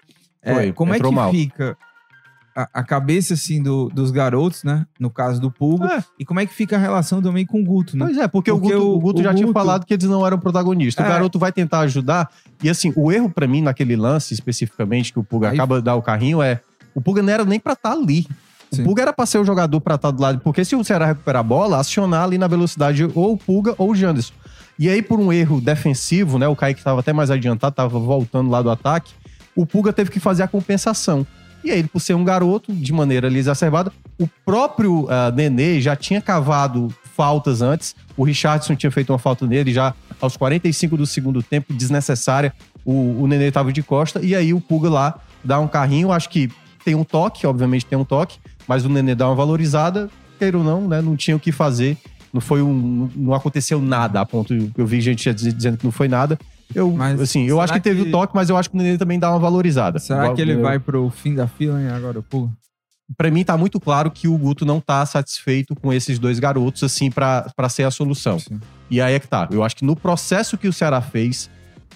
É, 0.41 0.53
Foi, 0.53 0.71
como 0.73 0.93
é 0.93 0.99
que 0.99 1.11
mal. 1.11 1.31
fica 1.31 1.77
a, 2.55 2.69
a 2.75 2.83
cabeça, 2.83 3.33
assim, 3.33 3.61
do- 3.61 3.89
dos 3.89 4.11
garotos, 4.11 4.63
né? 4.63 4.85
No 4.99 5.09
caso 5.09 5.41
do 5.41 5.51
Pulga. 5.51 5.95
É. 5.97 6.03
E 6.19 6.23
como 6.25 6.39
é 6.39 6.45
que 6.45 6.53
fica 6.53 6.75
a 6.77 6.79
relação 6.79 7.21
também 7.21 7.45
com 7.45 7.59
o 7.61 7.63
Guto, 7.63 7.97
né? 7.97 8.05
Pois 8.05 8.17
é, 8.17 8.27
porque, 8.27 8.51
Porque 8.51 8.73
o, 8.73 8.77
Guto, 8.77 8.87
o- 8.87 8.95
o 8.95 8.99
Guto 8.99 9.19
o 9.19 9.23
já 9.23 9.33
tinha 9.33 9.47
Guto- 9.47 9.59
falado 9.59 9.85
que 9.85 9.93
eles 9.93 10.05
não 10.07 10.25
eram 10.25 10.39
protagonistas. 10.39 11.03
É. 11.03 11.07
O 11.07 11.11
garoto 11.11 11.37
vai 11.37 11.51
tentar 11.51 11.79
ajudar. 11.81 12.29
E 12.63 12.69
assim, 12.69 12.93
o 12.95 13.11
erro 13.11 13.29
pra 13.29 13.47
mim 13.47 13.61
naquele 13.61 13.95
lance 13.95 14.33
especificamente 14.33 15.11
que 15.11 15.19
o 15.19 15.23
Pulga 15.23 15.49
Aí- 15.49 15.55
acaba 15.55 15.79
de 15.79 15.83
dar 15.85 15.95
o 15.95 16.01
carrinho 16.01 16.41
é. 16.41 16.61
O 16.93 17.01
Pulga 17.01 17.21
não 17.21 17.33
era 17.33 17.43
nem 17.43 17.59
pra 17.59 17.73
estar 17.73 17.91
ali. 17.91 18.25
Sim. 18.75 18.81
O 18.81 18.85
Pulga 18.85 19.01
era 19.03 19.13
pra 19.13 19.25
ser 19.25 19.39
o 19.39 19.45
jogador 19.45 19.79
pra 19.81 19.95
estar 19.95 20.11
do 20.11 20.21
lado. 20.21 20.39
Porque 20.39 20.63
se 20.63 20.75
o 20.75 20.83
Ceará 20.83 21.05
recuperar 21.05 21.39
a 21.39 21.43
bola, 21.43 21.79
acionar 21.79 22.23
ali 22.23 22.37
na 22.37 22.47
velocidade 22.47 23.03
ou 23.15 23.33
o 23.33 23.37
Pulga 23.37 23.73
ou 23.77 23.91
o 23.91 23.95
Janderson. 23.95 24.33
E 24.77 24.89
aí, 24.89 25.01
por 25.01 25.19
um 25.19 25.31
erro 25.31 25.61
defensivo, 25.61 26.37
né? 26.37 26.47
O 26.47 26.55
Kaique 26.55 26.83
tava 26.83 26.99
até 26.99 27.13
mais 27.13 27.31
adiantado, 27.31 27.73
tava 27.73 27.97
voltando 27.97 28.49
lá 28.49 28.61
do 28.61 28.69
ataque. 28.69 29.13
o 29.55 29.65
Puga 29.65 29.93
teve 29.93 30.11
que 30.11 30.19
fazer 30.19 30.43
a 30.43 30.47
compensação. 30.47 31.25
E 31.63 31.71
aí, 31.71 31.83
por 31.83 31.99
ser 31.99 32.13
um 32.13 32.23
garoto, 32.23 32.73
de 32.73 32.93
maneira 32.93 33.27
ali 33.27 33.39
exacerbada, 33.39 33.91
o 34.19 34.27
próprio 34.45 35.05
uh, 35.05 35.33
Nenê 35.33 35.79
já 35.81 35.95
tinha 35.95 36.21
cavado 36.21 36.93
faltas 37.15 37.61
antes. 37.61 37.95
O 38.17 38.23
Richardson 38.23 38.75
tinha 38.75 38.91
feito 38.91 39.11
uma 39.11 39.17
falta 39.17 39.47
nele 39.47 39.73
já 39.73 39.93
aos 40.21 40.35
45 40.37 40.97
do 40.97 41.05
segundo 41.05 41.41
tempo, 41.41 41.73
desnecessária. 41.73 42.53
O, 42.83 43.23
o 43.23 43.27
Nenê 43.27 43.47
estava 43.47 43.71
de 43.71 43.81
costa. 43.81 44.19
E 44.21 44.35
aí 44.35 44.53
o 44.53 44.59
Puga 44.59 44.89
lá 44.89 45.19
dá 45.43 45.59
um 45.59 45.67
carrinho. 45.67 46.11
Acho 46.11 46.29
que 46.29 46.51
tem 46.85 46.95
um 46.95 47.03
toque, 47.03 47.45
obviamente 47.47 47.85
tem 47.85 47.97
um 47.97 48.05
toque, 48.05 48.37
mas 48.67 48.85
o 48.85 48.89
Nenê 48.89 49.15
dá 49.15 49.27
uma 49.27 49.35
valorizada. 49.35 50.09
Queira 50.39 50.57
ou 50.57 50.63
não, 50.63 50.87
né? 50.87 51.01
Não 51.01 51.15
tinha 51.17 51.35
o 51.35 51.39
que 51.39 51.51
fazer. 51.51 51.97
Não 52.31 52.39
foi 52.39 52.61
um. 52.61 53.09
Não 53.15 53.33
aconteceu 53.33 53.81
nada, 53.81 54.21
a 54.21 54.25
ponto. 54.25 54.53
Eu 54.77 54.85
vi 54.85 55.01
gente 55.01 55.33
dizendo 55.33 55.77
que 55.77 55.83
não 55.85 55.91
foi 55.91 56.07
nada. 56.07 56.37
Eu, 56.73 56.91
Mas 56.91 57.19
assim, 57.21 57.45
eu 57.45 57.59
acho 57.61 57.73
que, 57.73 57.79
será 57.79 57.83
teve 57.83 58.03
que- 58.03 58.09
o 58.09 58.11
toque, 58.11 58.35
mas 58.35 58.49
eu 58.49 58.57
acho 58.57 58.69
que 58.69 58.75
o 58.75 58.79
Nenê 58.79 58.97
também 58.97 59.17
dá 59.19 59.29
uma 59.31 59.39
valorizada. 59.39 59.97
Será 59.99 60.33
que 60.33 60.41
ele 60.41 60.53
eu- 60.53 60.61
vai 60.61 60.77
pro 60.79 61.09
fim 61.09 61.33
da 61.35 61.47
fila, 61.47 61.81
hein? 61.81 61.89
Agora, 61.89 62.21
pô. 62.21 62.49
Pra 63.15 63.29
mim 63.29 63.43
tá 63.43 63.55
muito 63.55 63.79
claro 63.79 64.09
que 64.09 64.27
o 64.27 64.35
Guto 64.37 64.65
não 64.65 64.79
tá 64.81 65.05
satisfeito 65.05 65.75
com 65.75 65.93
esses 65.93 66.17
dois 66.19 66.39
garotos, 66.39 66.83
assim, 66.83 67.11
pra 67.11 67.47
pra 67.55 67.69
ser 67.69 67.83
a 67.83 67.91
solução. 67.91 68.39
Sim. 68.39 68.59
E 68.89 68.99
aí 68.99 69.13
é 69.13 69.19
que 69.19 69.27
tá. 69.27 69.47
Eu 69.51 69.63
acho 69.63 69.75
que 69.75 69.85
no 69.85 69.95
processo 69.95 70.57
que 70.57 70.67
o 70.67 70.73
Ceará 70.73 71.01
fez, 71.01 71.49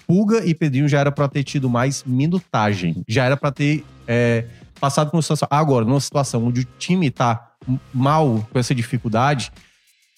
Puga 0.06 0.44
e 0.44 0.54
Pedrinho 0.54 0.88
já 0.88 0.98
era 1.00 1.12
pra 1.12 1.28
ter 1.28 1.44
tido 1.44 1.68
mais 1.70 2.02
minutagem. 2.04 3.02
Já 3.06 3.24
era 3.24 3.36
pra 3.36 3.50
ter 3.52 3.84
é, 4.08 4.44
passado 4.80 5.10
por 5.10 5.16
uma 5.16 5.22
situação. 5.22 5.48
Agora, 5.50 5.84
numa 5.84 6.00
situação 6.00 6.46
onde 6.46 6.62
o 6.62 6.66
time 6.78 7.10
tá 7.10 7.50
m- 7.68 7.78
mal 7.92 8.46
com 8.52 8.58
essa 8.58 8.74
dificuldade, 8.74 9.52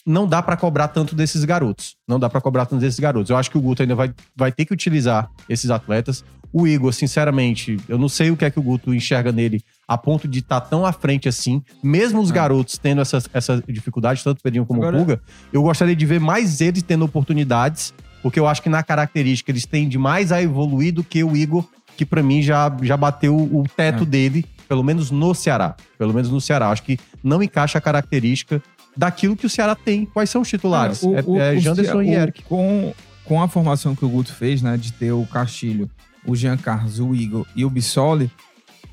não 0.07 0.27
dá 0.27 0.43
pra 0.43 0.57
cobrar 0.57 0.89
tanto 0.89 1.15
desses 1.15 1.45
garotos. 1.45 1.97
Não 2.09 2.19
dá 2.19 2.29
pra 2.29 2.41
cobrar 2.41 2.67
tanto 2.67 2.81
desses 2.81 2.99
garotos. 2.99 3.31
Eu 3.31 3.37
acho 3.37 3.51
que 3.51 3.59
o 3.59 3.61
Guto 3.61 3.83
ainda 3.83 3.95
vai, 3.95 4.13
vai 4.37 4.51
ter 4.51 4.65
que 4.65 4.73
utilizar 4.73 5.29
esses 5.49 5.71
atletas. 5.71 6.25
O 6.53 6.67
Igor, 6.67 6.93
sinceramente, 6.93 7.79
eu 7.89 7.97
não 7.97 8.09
sei 8.09 8.31
o 8.31 8.37
que 8.37 8.45
é 8.45 8.51
que 8.51 8.59
o 8.59 8.63
Guto 8.63 8.93
enxerga 8.95 9.33
nele 9.33 9.63
a 9.89 9.97
ponto 9.97 10.27
de 10.29 10.41
estar 10.41 10.61
tão 10.61 10.85
à 10.85 10.93
frente 10.93 11.29
assim. 11.29 11.63
Mesmo 11.83 12.21
os 12.21 12.31
Ah. 12.31 12.35
garotos 12.35 12.77
tendo 12.79 13.01
essa, 13.01 13.23
essa 13.33 13.63
dificuldade, 13.69 14.23
tanto 14.25 14.39
o 14.41 14.43
Pedrinho 14.43 14.67
como 14.67 14.81
Agora- 14.83 14.97
o 14.97 15.01
Puga, 15.01 15.23
eu 15.53 15.63
gostaria 15.63 15.97
de 15.97 16.05
ver 16.05 16.21
mais 16.21 16.61
eles 16.61 16.83
tendo 16.83 17.05
oportunidades, 17.05 17.95
porque 18.23 18.39
eu 18.39 18.47
acho 18.47 18.61
que 18.61 18.69
na 18.69 18.83
característica 18.83 19.51
eles 19.51 19.65
tendem 19.65 19.99
mais 19.99 20.31
a 20.33 20.43
evoluir 20.43 20.93
do 20.93 21.03
que 21.03 21.25
o 21.25 21.35
Igor, 21.37 21.65
que 21.97 22.05
pra 22.07 22.23
mim 22.23 22.43
já, 22.43 22.75
já 22.83 22.97
bateu 22.97 23.37
o 23.37 23.65
teto 23.77 24.03
É. 24.05 24.07
dele, 24.07 24.45
pelo 24.69 24.83
menos 24.83 25.11
no 25.11 25.35
Ceará. 25.35 25.75
Pelo 25.99 26.13
menos 26.15 26.31
no 26.31 26.41
Ceará. 26.41 26.71
Acho 26.71 26.83
que 26.83 26.99
não 27.23 27.43
encaixa 27.43 27.79
a 27.79 27.81
característica 27.81 28.63
daquilo 28.97 29.37
que 29.37 29.47
o 29.47 29.51
Ceará 29.51 29.75
tem. 29.75 30.05
Quais 30.07 30.31
são 30.31 30.43
os 30.43 30.49
titulares? 30.49 31.03
o- 31.03 31.15
é 31.15 31.23
o- 31.27 31.41
é 31.41 31.53
o- 31.55 31.61
Janderson 31.61 32.03
e 32.03 32.11
o- 32.11 32.13
Eric. 32.19 32.43
Com, 32.45 32.93
com 33.25 33.43
a 33.43 33.49
formação 33.49 33.95
que 33.95 34.05
o 34.05 34.09
Guto 34.09 34.33
fez, 34.35 34.63
né? 34.63 34.77
De 34.77 34.93
ter 34.93 35.13
o 35.13 35.25
Castilho, 35.27 35.91
o 36.27 36.35
Jean 36.37 36.57
Carlos, 36.57 36.99
o 37.01 37.15
Igor 37.15 37.47
e 37.57 37.65
o 37.65 37.71
Bissoli, 37.71 38.31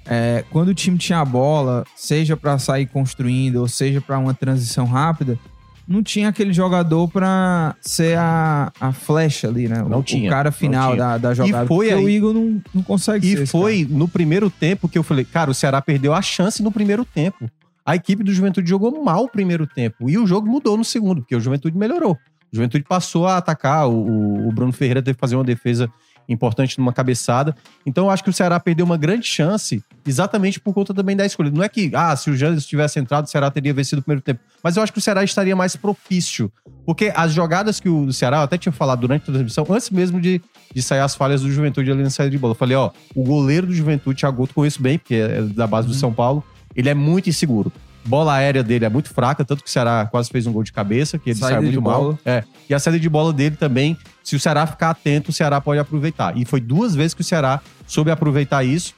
é, 0.06 0.44
quando 0.50 0.70
o 0.70 0.74
time 0.74 0.98
tinha 0.98 1.20
a 1.20 1.26
bola, 1.26 1.84
seja 1.96 2.36
pra 2.36 2.58
sair 2.58 2.86
construindo, 2.88 3.58
ou 3.58 3.68
seja 3.68 4.02
pra 4.02 4.18
uma 4.18 4.34
transição 4.34 4.86
rápida, 4.86 5.38
não 5.90 6.04
tinha 6.04 6.30
aquele 6.30 6.54
jogador 6.54 7.08
pra 7.08 7.76
ser 7.82 8.18
a, 8.18 8.72
a 8.80 8.92
flecha 8.94 9.48
ali, 9.48 9.68
né? 9.68 9.82
Não 9.82 10.00
o, 10.00 10.04
tinha, 10.04 10.30
o 10.30 10.32
cara 10.32 10.52
final 10.52 10.96
da, 10.96 11.18
da 11.18 11.34
jogada. 11.34 11.66
foi 11.68 11.88
porque 11.88 11.94
aí- 12.00 12.06
o 12.06 12.10
Igor 12.10 12.34
não, 12.34 12.62
não 12.74 12.84
consegue 12.84 13.28
ser 13.28 13.40
E 13.40 13.44
esse 13.44 13.52
foi 13.52 13.88
no 13.90 14.08
primeiro 14.08 14.50
tempo 14.50 14.88
que 14.88 14.98
eu 14.98 15.04
falei, 15.04 15.26
cara, 15.26 15.50
o 15.50 15.54
Ceará 15.54 15.82
perdeu 15.82 16.14
a 16.14 16.22
chance 16.22 16.62
no 16.62 16.72
primeiro 16.72 17.04
tempo. 17.04 17.50
A 17.86 17.96
equipe 17.96 18.24
do 18.24 18.32
Juventude 18.32 18.70
jogou 18.70 19.04
mal 19.04 19.24
o 19.24 19.30
primeiro 19.30 19.66
tempo. 19.66 20.08
E 20.10 20.18
o 20.18 20.28
jogo 20.28 20.48
mudou 20.48 20.78
no 20.78 20.86
segundo, 20.86 21.22
porque 21.22 21.36
o 21.36 21.40
Juventude 21.42 21.76
melhorou. 21.76 22.12
O 22.52 22.56
Juventude 22.56 22.84
passou 22.84 23.26
a 23.26 23.38
atacar. 23.38 23.88
O- 23.90 24.48
o 24.48 24.52
Bruno 24.52 24.72
Ferreira 24.72 25.02
teve 25.02 25.16
que 25.16 25.20
fazer 25.20 25.36
uma 25.36 25.44
defesa 25.44 25.90
importante 26.30 26.78
numa 26.78 26.94
cabeçada. 26.94 27.56
Então 27.86 28.06
eu 28.06 28.10
acho 28.10 28.24
que 28.24 28.30
o 28.30 28.34
Ceará 28.34 28.60
perdeu 28.60 28.86
uma 28.86 28.98
grande 28.98 29.28
chance 29.28 29.84
exatamente 30.06 30.60
por 30.60 30.74
conta 30.74 30.94
também 30.94 31.16
da 31.16 31.26
escolha. 31.26 31.52
Não 31.52 31.64
é 31.64 31.70
que, 31.70 31.92
ah, 31.94 32.16
se 32.16 32.30
o 32.30 32.38
Janderson 32.38 32.68
tivesse 32.68 33.00
entrado, 33.00 33.26
o 33.26 33.30
Ceará 33.30 33.50
teria 33.50 33.74
vencido 33.74 34.00
o 34.00 34.04
primeiro 34.04 34.22
tempo. 34.22 34.40
Mas 34.64 34.78
eu 34.78 34.84
acho 34.84 34.94
que 34.94 35.00
o 35.00 35.02
Ceará 35.02 35.24
estaria 35.24 35.56
mais 35.56 35.76
propício. 35.76 36.52
Porque 36.86 37.12
as 37.16 37.34
jogadas 37.34 37.80
que 37.80 37.90
o 37.90 38.12
Ceará, 38.14 38.38
eu 38.38 38.44
até 38.44 38.58
tinha 38.58 38.72
falado 38.72 39.02
durante 39.02 39.24
a 39.24 39.26
transmissão, 39.26 39.66
antes 39.70 39.90
mesmo 39.90 40.20
de, 40.20 40.42
de 40.74 40.82
sair 40.82 41.02
as 41.02 41.16
falhas 41.16 41.42
do 41.42 41.52
Juventude 41.52 41.92
ali 41.92 42.04
na 42.04 42.10
saída 42.10 42.32
de 42.32 42.38
bola. 42.38 42.52
Eu 42.52 42.56
falei, 42.56 42.76
ó, 42.76 42.92
o 43.16 43.24
goleiro 43.24 43.68
do 43.68 43.74
Juventude, 43.74 44.20
Thiago 44.20 44.38
Couto, 44.38 44.54
conheço 44.54 44.82
bem, 44.82 44.98
porque 44.98 45.16
é 45.16 45.42
da 45.42 45.68
base 45.68 45.88
do 45.88 45.94
São 45.94 46.14
Paulo, 46.14 46.44
ele 46.76 46.90
é 46.90 46.94
muito 46.94 47.30
inseguro. 47.30 47.72
Bola 48.10 48.34
aérea 48.34 48.64
dele 48.64 48.86
é 48.86 48.90
muito 48.90 49.10
fraca, 49.14 49.46
tanto 49.46 49.64
que 49.64 49.70
o 49.70 49.72
Ceará 49.72 50.08
quase 50.10 50.30
fez 50.30 50.48
um 50.48 50.52
gol 50.52 50.64
de 50.64 50.74
cabeça, 50.74 51.18
que 51.20 51.30
ele 51.30 51.40
saiu 51.40 51.62
muito 51.62 51.82
mal. 51.82 52.02
bola. 52.02 52.20
É. 52.26 52.44
E 52.70 52.74
a 52.74 52.80
saída 52.80 53.00
de 53.00 53.08
bola 53.10 53.32
dele 53.32 53.56
também, 53.56 53.96
se 54.24 54.36
o 54.36 54.40
Ceará 54.40 54.66
ficar 54.66 54.90
atento, 54.90 55.30
o 55.30 55.34
Ceará 55.34 55.62
pode 55.62 55.80
aproveitar. 55.80 56.36
E 56.36 56.44
foi 56.46 56.60
duas 56.60 56.96
vezes 56.96 57.14
que 57.14 57.22
o 57.22 57.24
Ceará 57.24 57.62
soube 57.86 58.10
aproveitar 58.10 58.64
isso. 58.64 58.94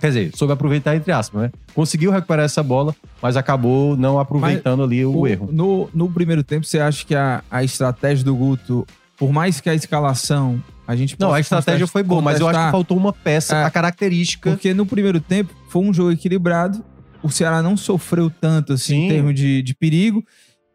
Quer 0.00 0.08
dizer, 0.08 0.30
soube 0.34 0.52
aproveitar 0.52 0.96
entre 0.96 1.12
aspas, 1.12 1.42
né? 1.42 1.50
Conseguiu 1.74 2.10
recuperar 2.10 2.44
essa 2.44 2.62
bola, 2.62 2.94
mas 3.22 3.36
acabou 3.36 3.96
não 3.96 4.18
aproveitando 4.18 4.82
ali 4.82 5.04
o, 5.04 5.16
O- 5.20 5.26
erro. 5.28 5.48
No, 5.52 5.88
no 5.94 6.10
primeiro 6.10 6.42
tempo, 6.44 6.66
você 6.66 6.78
acha 6.80 7.06
que 7.06 7.14
a, 7.14 7.42
a 7.50 7.62
estratégia 7.64 8.24
do 8.24 8.34
Guto, 8.34 8.84
por 9.16 9.32
mais 9.32 9.60
que 9.60 9.70
a 9.70 9.74
escalação 9.74 10.60
a 10.88 10.96
gente 10.96 11.14
Não, 11.18 11.32
a 11.32 11.38
estratégia 11.38 11.86
foi 11.86 12.02
boa, 12.02 12.20
mas 12.20 12.40
eu 12.40 12.48
acho 12.48 12.58
que 12.66 12.70
faltou 12.72 12.96
uma 12.96 13.12
peça, 13.12 13.54
É. 13.56 13.64
a 13.64 13.70
característica. 13.70 14.50
Porque 14.50 14.74
no 14.74 14.84
primeiro 14.84 15.20
tempo 15.20 15.54
foi 15.68 15.82
um 15.82 15.94
jogo 15.94 16.10
equilibrado, 16.10 16.82
o 17.22 17.30
Ceará 17.30 17.62
não 17.62 17.76
sofreu 17.76 18.30
tanto 18.30 18.72
assim 18.72 18.94
Sim. 18.94 19.04
em 19.06 19.08
termos 19.08 19.34
de, 19.34 19.62
de 19.62 19.74
perigo 19.74 20.24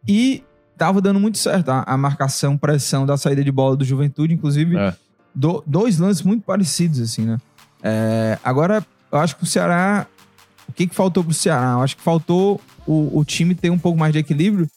e 0.07 0.43
tava 0.77 1.01
dando 1.01 1.19
muito 1.19 1.38
certo 1.38 1.69
a, 1.69 1.83
a 1.88 1.97
marcação, 1.97 2.57
pressão 2.57 3.05
da 3.05 3.17
saída 3.17 3.43
de 3.43 3.51
bola 3.51 3.75
do 3.75 3.83
Juventude, 3.86 4.33
inclusive 4.33 4.77
É. 4.77 4.93
do- 5.33 5.63
dois 5.65 5.97
lances 5.97 6.21
muito 6.23 6.43
parecidos 6.43 6.99
assim, 6.99 7.23
né? 7.25 7.38
É, 7.83 8.38
agora, 8.43 8.86
eu 9.12 9.17
acho 9.19 9.36
que 9.36 9.43
o 9.43 9.47
Ceará, 9.47 10.05
o 10.67 10.71
que 10.73 10.88
que 10.88 10.95
faltou 10.95 11.23
pro 11.23 11.33
Ceará? 11.33 11.71
Eu 11.73 11.81
acho 11.81 11.95
que 11.97 12.01
faltou 12.03 12.60
o, 12.86 13.19
o 13.19 13.25
time 13.25 13.53
ter 13.55 13.69
um 13.69 13.77
pouco 13.79 13.97
mais 13.97 14.13
de 14.13 14.19
equilíbrio 14.19 14.67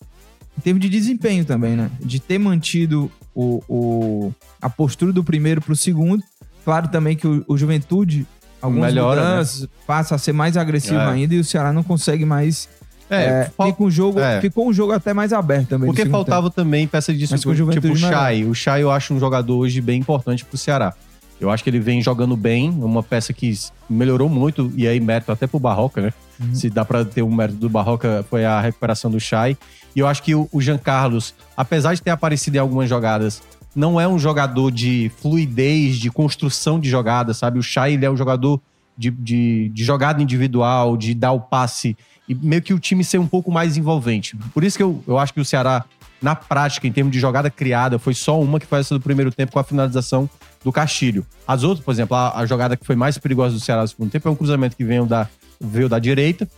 em 0.57 0.61
termos 0.61 0.81
de 0.83 0.89
desempenho 0.89 1.45
também, 1.45 1.77
né? 1.77 1.91
De 2.01 2.19
ter 2.21 2.39
mantido 2.39 3.11
o, 3.35 3.63
o- 3.69 4.35
a 4.61 4.69
postura 4.69 5.13
do 5.13 5.23
primeiro 5.25 5.61
pro 5.61 5.75
segundo. 5.77 6.23
Claro 6.65 6.89
também 6.89 7.17
que 7.17 7.27
o, 7.27 7.45
o 7.49 7.57
Juventude, 7.57 8.27
algumas 8.61 8.93
Melhora, 8.93 9.23
né? 9.23 9.31
mudanças, 9.31 9.69
passa 9.87 10.15
a 10.15 10.19
ser 10.19 10.33
mais 10.33 10.57
agressivo 10.57 11.01
É. 11.01 11.11
ainda 11.11 11.35
e 11.35 11.39
o 11.39 11.45
Ceará 11.45 11.73
não 11.73 11.83
consegue 11.83 12.25
mais. 12.25 12.69
É, 13.09 13.25
é, 13.25 13.45
fica 13.67 13.83
um 13.83 13.91
jogo, 13.91 14.21
é. 14.21 14.41
ficou 14.41 14.69
um 14.69 14.73
jogo 14.73 14.93
até 14.93 15.13
mais 15.13 15.33
aberto 15.33 15.69
também. 15.69 15.89
Porque 15.89 16.07
faltava 16.07 16.49
também 16.49 16.87
peça 16.87 17.13
de 17.13 17.17
o 17.17 17.21
disciplina. 17.21 17.41
Tipo 17.41 17.51
o 17.51 17.55
Juventude 17.55 17.99
Chay. 17.99 18.45
O 18.45 18.55
Chay 18.55 18.83
eu 18.83 18.91
acho 18.91 19.13
um 19.13 19.19
jogador 19.19 19.57
hoje 19.57 19.81
bem 19.81 19.99
importante 19.99 20.45
pro 20.45 20.57
Ceará. 20.57 20.95
Eu 21.41 21.51
acho 21.51 21.65
que 21.65 21.71
ele 21.71 21.81
vem 21.81 22.03
jogando 22.03 22.37
bem, 22.37 22.69
uma 22.69 23.03
peça 23.03 23.33
que 23.33 23.59
melhorou 23.89 24.29
muito, 24.29 24.71
e 24.77 24.87
aí 24.87 25.01
mérito 25.01 25.33
até 25.33 25.47
pro 25.47 25.59
Barroca, 25.59 26.03
né? 26.03 26.13
Uhum. 26.39 26.55
Se 26.55 26.69
dá 26.69 26.85
pra 26.85 27.03
ter 27.03 27.23
um 27.23 27.35
mérito 27.35 27.59
do 27.59 27.69
Barroca, 27.69 28.25
foi 28.29 28.45
a 28.45 28.61
recuperação 28.61 29.11
do 29.11 29.19
Chay. 29.19 29.57
E 29.97 29.99
eu 29.99 30.07
acho 30.07 30.23
que 30.23 30.35
o, 30.35 30.49
o 30.53 30.61
Jean 30.61 30.77
Carlos, 30.77 31.35
apesar 31.57 31.95
de 31.95 32.03
ter 32.03 32.11
aparecido 32.11 32.57
em 32.57 32.61
algumas 32.61 32.89
jogadas, 32.89 33.43
não 33.75 34.01
é 34.01 34.07
um 34.07 34.19
jogador 34.19 34.71
de 34.71 35.11
fluidez, 35.21 35.97
de 35.97 36.11
construção 36.11 36.81
de 36.81 36.89
jogadas, 36.89 37.37
sabe? 37.37 37.59
O 37.59 37.63
Chay, 37.63 37.95
ele 37.95 38.05
é 38.05 38.11
um 38.11 38.17
jogador 38.17 38.61
de, 38.97 39.11
de, 39.11 39.69
de 39.71 39.85
jogada 39.85 40.23
individual, 40.23 40.97
de 40.97 41.15
dar 41.15 41.33
o 41.33 41.41
passe 41.41 41.97
e 42.29 42.35
meio 42.35 42.63
que 42.63 42.75
o 42.75 42.79
time 42.79 43.03
ser 43.03 43.19
um 43.19 43.27
pouco 43.27 43.51
mais 43.51 43.77
envolvente. 43.77 44.37
Por 44.53 44.63
isso 44.63 44.77
que 44.77 44.83
eu, 44.83 45.03
eu 45.07 45.19
acho 45.19 45.33
que 45.33 45.41
o 45.41 45.45
Ceará, 45.45 45.85
na 46.21 46.37
prática, 46.37 46.87
em 46.87 46.93
termos 46.93 47.13
de 47.13 47.19
jogada 47.19 47.51
criada, 47.51 47.99
foi 47.99 48.15
só 48.15 48.41
uma 48.41 48.61
que 48.61 48.67
foi 48.67 48.81
essa 48.81 48.95
do 48.95 49.01
primeiro 49.01 49.33
tempo 49.33 49.53
com 49.53 49.59
a 49.59 49.65
finalização 49.65 50.29
do 50.63 50.71
Castilho. 50.71 51.27
As 51.47 51.65
outras, 51.65 51.85
por 51.85 51.93
exemplo, 51.93 52.17
a, 52.17 52.39
a 52.39 52.47
jogada 52.47 52.77
que 52.77 52.85
foi 52.85 52.95
mais 52.95 53.17
perigosa 53.19 53.55
do 53.55 53.61
Ceará 53.61 53.83
no 53.83 53.89
segundo 53.89 54.11
tempo 54.11 54.29
é 54.29 54.31
um 54.31 54.37
cruzamento 54.37 54.77
que 54.77 54.85
veio 54.85 55.07
da, 55.07 55.29
veio 55.61 55.89
da 55.89 55.99
direita. 55.99 56.49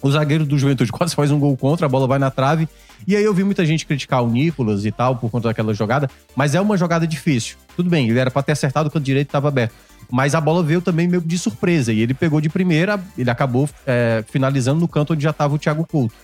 O 0.00 0.10
zagueiro 0.10 0.44
do 0.44 0.58
Juventude 0.58 0.90
quase 0.92 1.14
faz 1.14 1.30
um 1.30 1.38
gol 1.38 1.56
contra, 1.56 1.86
a 1.86 1.88
bola 1.88 2.06
vai 2.06 2.18
na 2.18 2.30
trave. 2.30 2.68
E 3.06 3.14
aí 3.16 3.24
eu 3.24 3.32
vi 3.32 3.44
muita 3.44 3.64
gente 3.64 3.86
criticar 3.86 4.22
o 4.22 4.28
Nicolas 4.28 4.84
e 4.84 4.90
tal 4.90 5.16
por 5.16 5.30
conta 5.30 5.48
daquela 5.48 5.72
jogada, 5.72 6.10
mas 6.34 6.54
é 6.54 6.60
uma 6.60 6.76
jogada 6.76 7.06
difícil. 7.06 7.56
Tudo 7.76 7.88
bem, 7.88 8.08
ele 8.08 8.18
era 8.18 8.30
pra 8.30 8.42
ter 8.42 8.52
acertado 8.52 8.88
o 8.88 8.92
canto 8.92 9.04
direito 9.04 9.28
estava 9.28 9.48
aberto. 9.48 9.72
Mas 10.10 10.34
a 10.34 10.40
bola 10.40 10.62
veio 10.62 10.80
também 10.80 11.06
meio 11.06 11.20
de 11.20 11.38
surpresa. 11.38 11.92
E 11.92 12.00
ele 12.00 12.14
pegou 12.14 12.40
de 12.40 12.48
primeira, 12.48 12.98
ele 13.16 13.30
acabou 13.30 13.68
é, 13.86 14.24
finalizando 14.28 14.80
no 14.80 14.88
canto 14.88 15.12
onde 15.12 15.22
já 15.22 15.30
estava 15.30 15.54
o 15.54 15.58
Thiago 15.58 15.86
Couto. 15.86 16.14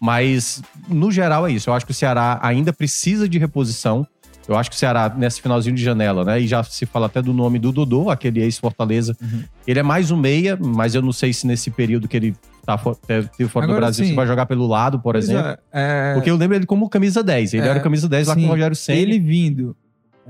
Mas, 0.00 0.62
no 0.88 1.10
geral, 1.10 1.46
é 1.46 1.52
isso. 1.52 1.70
Eu 1.70 1.74
acho 1.74 1.86
que 1.86 1.92
o 1.92 1.94
Ceará 1.94 2.38
ainda 2.42 2.72
precisa 2.72 3.28
de 3.28 3.38
reposição. 3.38 4.06
Eu 4.48 4.56
acho 4.56 4.68
que 4.68 4.76
o 4.76 4.78
Ceará, 4.78 5.12
nesse 5.16 5.40
finalzinho 5.40 5.76
de 5.76 5.82
janela, 5.82 6.24
né? 6.24 6.40
E 6.40 6.46
já 6.46 6.62
se 6.64 6.84
fala 6.86 7.06
até 7.06 7.22
do 7.22 7.32
nome 7.32 7.58
do 7.58 7.70
Dodô, 7.70 8.10
aquele 8.10 8.40
ex-Fortaleza. 8.40 9.16
Uhum. 9.20 9.44
Ele 9.66 9.78
é 9.78 9.82
mais 9.82 10.10
um 10.10 10.16
meia, 10.16 10.58
mas 10.60 10.94
eu 10.94 11.02
não 11.02 11.12
sei 11.12 11.32
se 11.32 11.46
nesse 11.46 11.70
período 11.70 12.08
que 12.08 12.16
ele 12.16 12.34
tá 12.64 12.78
fo- 12.78 12.94
teve 12.94 13.28
fora 13.48 13.66
do 13.66 13.72
Agora, 13.72 13.86
Brasil, 13.86 14.04
sim. 14.04 14.10
se 14.10 14.16
vai 14.16 14.26
jogar 14.26 14.46
pelo 14.46 14.66
lado, 14.66 14.98
por 15.00 15.12
Pois 15.14 15.24
exemplo. 15.28 15.50
é, 15.72 16.10
é, 16.10 16.14
Porque 16.14 16.30
eu 16.30 16.36
lembro 16.36 16.56
ele 16.56 16.66
como 16.66 16.88
camisa 16.88 17.22
10. 17.22 17.54
Ele 17.54 17.66
É, 17.66 17.70
era 17.70 17.80
camisa 17.80 18.08
10 18.08 18.28
lá 18.28 18.34
com 18.34 18.40
sim. 18.40 18.46
o 18.46 18.50
Rogério 18.50 18.76
Senna. 18.76 18.98
ele 18.98 19.18
vindo 19.18 19.76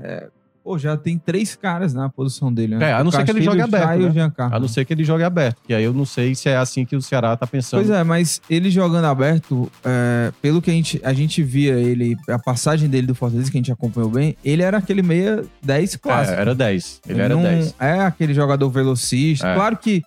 é, 0.01 0.27
Pô, 0.63 0.77
já 0.79 0.95
tem 0.95 1.17
três 1.17 1.57
caras 1.57 1.93
na 1.93 2.07
posição 2.07 2.51
dele, 2.51 2.77
né? 2.77 2.91
É, 2.91 2.93
a 2.93 3.03
não 3.03 3.09
O 3.09 3.11
ser 3.11 3.25
que 3.25 3.31
ele 3.31 3.41
jogue 3.41 3.59
aberto, 3.59 3.99
e 3.99 4.05
né? 4.05 4.11
Giancarlo. 4.11 4.55
A 4.55 4.59
não 4.61 4.67
ser 4.69 4.85
que 4.85 4.93
ele 4.93 5.03
jogue 5.03 5.21
aberto. 5.21 5.57
Que 5.67 5.73
aí 5.73 5.83
eu 5.83 5.91
não 5.91 6.05
sei 6.05 6.33
se 6.35 6.47
é 6.47 6.55
assim 6.55 6.85
que 6.85 6.95
o 6.95 7.01
Ceará 7.01 7.35
tá 7.35 7.45
pensando. 7.45 7.81
Pois 7.81 7.89
é, 7.89 8.01
mas 8.01 8.41
ele 8.49 8.69
jogando 8.69 9.03
aberto, 9.03 9.69
é, 9.83 10.31
pelo 10.41 10.61
que 10.61 10.71
a 10.71 10.73
gente, 10.73 11.01
a 11.03 11.11
gente 11.11 11.43
via 11.43 11.73
ele, 11.73 12.15
a 12.29 12.39
passagem 12.39 12.87
dele 12.87 13.05
do 13.07 13.13
Fortaleza, 13.13 13.51
que 13.51 13.57
a 13.57 13.59
gente 13.59 13.73
acompanhou 13.73 14.09
bem, 14.09 14.37
ele 14.41 14.61
era 14.63 14.77
aquele 14.77 15.01
meia 15.01 15.43
10 15.61 15.95
É, 15.95 15.97
clássico. 15.97 16.39
era 16.39 16.55
10. 16.55 17.01
Ele 17.09 17.21
era 17.21 17.35
não 17.35 17.43
10. 17.43 17.75
É 17.77 17.99
aquele 17.99 18.33
jogador 18.33 18.69
velocista. 18.69 19.45
É. 19.49 19.55
Claro 19.55 19.75
que 19.75 20.01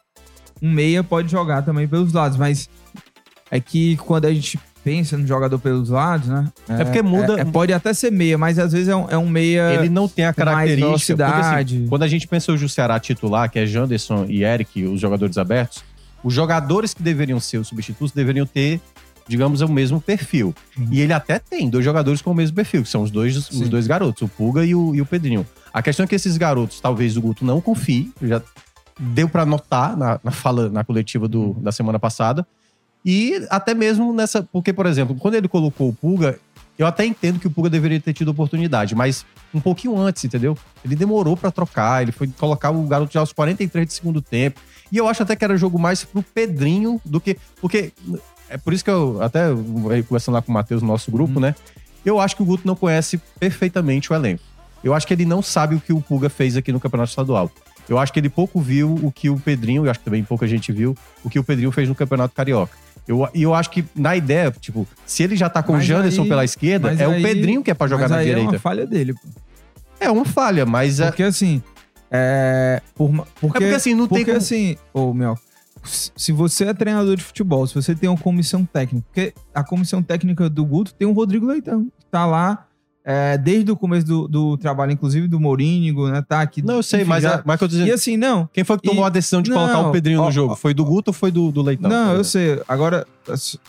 um 0.63 0.71
meia 0.71 1.03
pode 1.05 1.31
jogar 1.31 1.63
também 1.63 1.87
pelos 1.87 2.13
lados, 2.13 2.37
mas 2.39 2.69
é 3.51 3.61
que 3.61 3.97
quando 3.99 4.25
a 4.27 4.33
gente 4.33 4.59
pensa 4.83 5.17
no 5.19 5.27
jogador 5.27 5.59
pelos 5.59 5.89
lados, 5.91 6.29
né? 6.29 6.45
É 6.69 6.85
porque 6.85 7.03
muda- 7.03 7.41
é- 7.41 7.45
pode 7.45 7.73
até 7.73 7.93
ser 7.93 8.13
meia, 8.13 8.39
mas 8.39 8.57
às 8.59 8.73
vezes 8.73 8.87
é 8.89 8.95
um, 8.95 9.07
é 9.11 9.19
um 9.19 9.29
meia. 9.29 9.73
Ele 9.75 9.89
não 9.89 10.09
tem 10.09 10.25
a 10.25 10.33
característica. 10.33 11.17
Porque, 11.17 11.41
assim, 11.41 11.87
quando 11.89 12.03
a 12.05 12.09
gente 12.09 12.29
pensa 12.29 12.53
hoje 12.53 12.65
o 12.65 12.69
Ceará 12.69 12.99
titular, 13.01 13.51
que 13.51 13.59
é 13.59 13.67
Janderson 13.67 14.27
e 14.29 14.45
Eric, 14.45 14.85
os 14.85 15.01
jogadores 15.01 15.37
abertos, 15.39 15.83
os 16.23 16.33
jogadores 16.33 16.95
que 16.95 17.03
deveriam 17.03 17.41
ser 17.41 17.59
os 17.59 17.67
substitutos 17.69 18.13
deveriam 18.13 18.47
ter, 18.47 18.81
digamos, 19.29 19.61
o 19.61 19.69
mesmo 19.69 20.01
perfil. 20.01 20.55
E 20.91 21.01
ele 21.01 21.13
até 21.13 21.41
tem 21.41 21.69
dois 21.69 21.85
jogadores 21.85 22.23
com 22.23 22.31
o 22.31 22.35
mesmo 22.35 22.55
perfil, 22.55 22.85
que 22.85 22.89
são 22.89 23.03
os 23.03 23.11
dois, 23.11 23.37
os 23.37 23.69
dois 23.69 23.89
garotos, 23.89 24.23
o 24.23 24.29
Puga 24.29 24.65
e 24.65 24.73
o, 24.73 24.95
e 24.95 25.01
o 25.01 25.07
Pedrinho. 25.07 25.45
A 25.75 25.83
questão 25.83 26.05
é 26.05 26.07
que 26.07 26.15
esses 26.15 26.37
garotos, 26.37 26.79
talvez 26.81 27.17
o 27.17 27.21
Guto 27.21 27.45
não 27.45 27.61
confie, 27.61 28.13
já 28.23 28.41
deu 28.99 29.29
pra 29.29 29.45
notar 29.45 29.97
na, 29.97 30.21
na 30.23 30.31
fala, 30.31 30.69
na 30.69 30.85
coletiva 30.85 31.29
do, 31.29 31.55
da 31.55 31.73
semana 31.73 31.99
passada. 31.99 32.47
E 33.05 33.47
até 33.51 33.75
mesmo 33.75 34.13
nessa. 34.13 34.43
Porque, 34.43 34.73
por 34.73 34.87
exemplo, 34.87 35.15
quando 35.15 35.35
ele 35.35 35.47
colocou 35.47 35.89
o 35.89 35.93
Puga, 35.93 36.39
eu 36.79 36.87
até 36.87 37.07
entendo 37.07 37.39
que 37.39 37.47
o 37.47 37.51
Puga 37.51 37.71
deveria 37.71 38.01
ter 38.01 38.13
tido 38.13 38.31
oportunidade, 38.31 38.95
mas 38.95 39.25
um 39.55 39.61
pouquinho 39.61 39.97
antes, 39.97 40.25
entendeu? 40.25 40.59
Ele 40.85 40.97
demorou 40.97 41.37
pra 41.37 41.51
trocar, 41.51 42.03
ele 42.03 42.13
foi 42.13 42.27
colocar 42.27 42.71
o 42.71 42.83
garoto 42.83 43.13
já 43.13 43.21
aos 43.21 43.33
43 43.33 43.87
de 43.87 43.93
segundo 43.93 44.21
tempo. 44.21 44.61
E 44.91 44.97
eu 44.97 45.07
acho 45.09 45.23
até 45.23 45.37
que 45.37 45.45
era 45.45 45.57
jogo 45.57 45.79
mais 45.79 46.05
pro 46.05 46.23
Pedrinho 46.23 47.01
do 47.05 47.21
que. 47.21 47.37
Porque. 47.61 47.93
É 48.49 48.57
por 48.57 48.73
isso 48.73 48.85
que 48.85 48.91
eu 48.91 49.21
até 49.21 49.49
conversando 50.07 50.35
lá 50.35 50.43
com 50.43 50.53
o 50.53 50.55
Matheus 50.55 50.81
no 50.81 50.87
nosso 50.87 51.11
grupo, 51.11 51.41
né? 51.41 51.57
Eu 52.05 52.21
acho 52.21 52.37
que 52.37 52.43
o 52.43 52.47
Guto 52.47 52.65
não 52.65 52.77
conhece 52.77 53.21
perfeitamente 53.41 54.13
o 54.13 54.15
elenco. 54.15 54.43
Eu 54.85 54.95
acho 54.95 55.05
que 55.05 55.13
ele 55.13 55.25
não 55.25 55.43
sabe 55.43 55.75
o 55.75 55.81
que 55.81 55.93
o 55.93 56.01
Puga 56.01 56.31
fez 56.31 56.57
aqui 56.57 56.71
no 56.71 56.79
Campeonato 56.79 57.11
Estadual. 57.11 57.51
Eu 57.89 57.99
acho 57.99 58.13
que 58.13 58.19
ele 58.21 58.29
pouco 58.29 58.61
viu 58.61 58.95
o 59.03 59.13
que 59.13 59.31
o 59.31 59.39
Pedrinho, 59.39 59.85
eu 59.87 59.91
acho 59.91 60.01
que 60.01 60.05
também 60.05 60.23
pouca 60.25 60.47
gente 60.47 60.73
viu, 60.73 60.97
o 61.25 61.31
que 61.31 61.39
o 61.39 61.45
Pedrinho 61.45 61.71
fez 61.73 61.89
no 61.89 61.95
Campeonato 61.95 62.35
Carioca. 62.35 62.77
Eu, 63.07 63.29
e 63.33 63.43
eu 63.43 63.55
acho 63.55 63.71
que, 63.71 63.85
na 63.95 64.17
ideia, 64.17 64.51
tipo, 64.61 64.87
se 65.07 65.23
ele 65.23 65.37
já 65.37 65.49
tá 65.49 65.63
com 65.63 65.73
o 65.75 65.77
Mas 65.77 65.85
Janderson 65.85 66.23
aí- 66.23 66.29
pela 66.29 66.45
esquerda, 66.45 66.93
é 66.93 67.05
aí- 67.07 67.21
o 67.21 67.23
Pedrinho 67.23 67.63
que 67.63 67.71
é 67.71 67.75
pra 67.75 67.87
jogar 67.87 68.09
na 68.09 68.23
direita. 68.23 68.41
É 68.51 68.53
uma 68.55 68.59
falha 68.59 68.87
dele, 68.87 69.15
pô. 69.15 69.21
É 70.01 70.11
uma 70.11 70.25
falha, 70.25 70.67
mas 70.67 70.99
é, 71.01 71.07
Porque 71.07 71.23
assim. 71.23 71.63
É. 72.11 72.83
Por, 72.95 73.13
ma- 73.13 73.27
porque, 73.41 73.59
é 73.59 73.61
porque 73.61 73.75
assim, 73.75 73.95
não 73.95 74.07
tem 74.07 74.19
porque 74.19 74.25
como... 74.33 74.37
assim, 74.39 74.77
ô 74.93 75.13
Mel, 75.15 75.39
se 75.85 76.11
se 76.17 76.33
você 76.33 76.65
é 76.67 76.75
treinador 76.75 77.17
de 77.17 77.23
futebol, 77.25 77.67
se 77.67 77.75
você 77.75 77.95
tem 77.95 78.09
uma 78.09 78.19
comissão 78.19 78.65
técnica, 78.65 79.07
porque 79.13 79.35
a 79.55 79.63
comissão 79.65 80.03
técnica 80.03 80.49
do 80.51 80.65
Guto 80.65 80.93
tem 80.95 81.07
o 81.07 81.13
Rodrigo 81.13 81.47
Leitão, 81.47 81.85
que 81.99 82.07
tá 82.11 82.27
lá 82.27 82.67
é, 83.09 83.39
desde 83.39 83.71
o 83.71 83.77
começo 83.77 84.05
do, 84.05 84.27
do 84.27 84.57
trabalho, 84.57 84.91
inclusive 84.91 85.29
do 85.29 85.39
Mourinho, 85.39 86.09
né? 86.09 86.21
Tá 86.29 86.41
aqui. 86.41 86.61
Não, 86.61 86.75
eu 86.75 86.83
sei, 86.83 87.05
mas, 87.05 87.23
já- 87.23 87.35
é, 87.37 87.43
mas 87.45 87.57
que 87.57 87.63
eu 87.65 87.69
tô 87.69 87.73
dizendo, 87.73 87.89
E 87.89 87.93
assim, 87.93 88.17
não. 88.17 88.49
quem 88.53 88.65
foi 88.65 88.77
que 88.79 88.89
tomou 88.89 89.05
e- 89.05 89.07
a 89.07 89.11
decisão 89.11 89.41
de 89.41 89.49
não, 89.51 89.59
colocar 89.59 89.79
o 89.89 89.93
Pedrinho 89.93 90.21
ó, 90.21 90.25
no 90.27 90.33
jogo? 90.33 90.57
Foi 90.57 90.75
do 90.75 90.85
Guto 90.85 91.11
ou 91.11 91.15
foi 91.15 91.31
do, 91.31 91.53
do 91.53 91.63
Leitão? 91.63 91.89
não, 91.89 92.13
eu 92.15 92.25
sei. 92.25 92.61
Agora, 92.67 93.07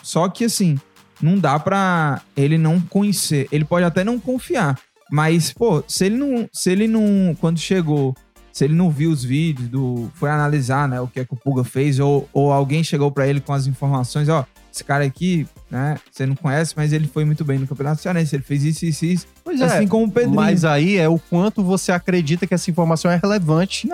só 0.01 0.27
que 0.27 0.45
assim, 0.45 0.79
não 1.21 1.37
dá 1.37 1.59
pra 1.59 2.21
ele 2.35 2.57
não 2.57 2.79
conhecer. 2.81 3.47
Ele 3.51 3.63
pode 3.63 3.85
até 3.85 4.03
não 4.03 4.19
confiar. 4.19 4.77
Mas, 5.11 5.53
pô, 5.53 5.83
se 5.87 6.05
ele 6.07 6.17
não. 6.17 6.49
Se 6.51 6.69
ele 6.71 6.87
não. 6.87 7.35
Quando 7.39 7.59
chegou, 7.59 8.13
se 8.51 8.65
ele 8.65 8.73
não 8.73 8.89
viu 8.89 9.09
os 9.11 9.23
vídeos, 9.23 9.69
do, 9.69 10.11
foi 10.15 10.29
analisar, 10.29 10.87
né, 10.87 10.99
o 10.99 11.07
que 11.07 11.19
é 11.21 11.25
que 11.25 11.33
o 11.33 11.37
Puga 11.37 11.63
fez, 11.63 11.99
ou, 11.99 12.27
ou 12.33 12.51
alguém 12.51 12.83
chegou 12.83 13.09
pra 13.11 13.25
ele 13.27 13.39
com 13.39 13.53
as 13.53 13.67
informações, 13.67 14.27
ó, 14.29 14.45
esse 14.77 14.83
cara 14.83 15.03
aqui, 15.03 15.47
né, 15.69 15.97
você 16.11 16.25
não 16.25 16.35
conhece, 16.35 16.73
mas 16.75 16.93
ele 16.93 17.07
foi 17.07 17.25
muito 17.25 17.43
bem 17.43 17.57
no 17.57 17.67
Campeonato 17.67 18.01
Cearense, 18.01 18.35
ele 18.35 18.43
fez 18.43 18.63
isso, 18.63 18.85
isso, 18.85 19.05
isso. 19.05 19.27
Pois 19.43 19.59
é, 19.59 19.65
assim 19.65 19.87
como 19.87 20.05
o 20.05 20.11
Pedrinho. 20.11 20.35
mas 20.35 20.63
aí 20.63 20.97
é 20.97 21.09
o 21.09 21.17
quanto 21.17 21.63
você 21.63 21.91
acredita 21.91 22.45
que 22.45 22.53
essa 22.53 22.69
informação 22.69 23.09
é 23.09 23.19
relevante 23.21 23.87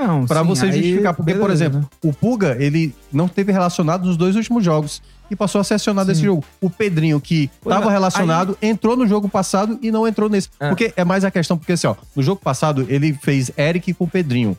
sim, 0.44 0.48
você 0.48 0.66
aí, 0.66 0.74
justificar. 0.74 1.14
Porque, 1.14 1.34
por 1.34 1.44
beleza, 1.44 1.66
exemplo, 1.66 1.80
né? 1.80 1.88
o 2.04 2.14
Puga, 2.14 2.58
ele 2.60 2.94
não 3.12 3.28
teve 3.28 3.52
relacionado 3.52 4.06
nos 4.06 4.18
dois 4.18 4.36
últimos 4.36 4.64
jogos. 4.64 5.02
E 5.32 5.36
passou 5.36 5.62
a 5.62 5.64
ser 5.64 5.76
acionado 5.76 6.08
Sim. 6.08 6.12
nesse 6.12 6.24
jogo. 6.26 6.44
O 6.62 6.70
Pedrinho, 6.70 7.20
que 7.20 7.50
estava 7.64 7.90
é, 7.90 7.94
relacionado, 7.94 8.58
entrou 8.62 8.96
no 8.96 9.08
jogo 9.08 9.28
passado 9.30 9.80
e 9.82 9.90
não 9.90 10.06
entrou 10.06 10.30
nesse. 10.30 10.50
É. 10.60 10.68
Porque 10.68 10.94
é 10.96 11.04
mais 11.04 11.24
a 11.24 11.32
questão, 11.32 11.58
porque 11.58 11.72
assim, 11.72 11.88
ó, 11.88 11.96
no 12.16 12.22
jogo 12.22 12.42
passado 12.42 12.86
ele 12.90 13.14
fez 13.14 13.50
Eric 13.58 13.94
com 13.94 14.04
o 14.04 14.08
Pedrinho. 14.08 14.56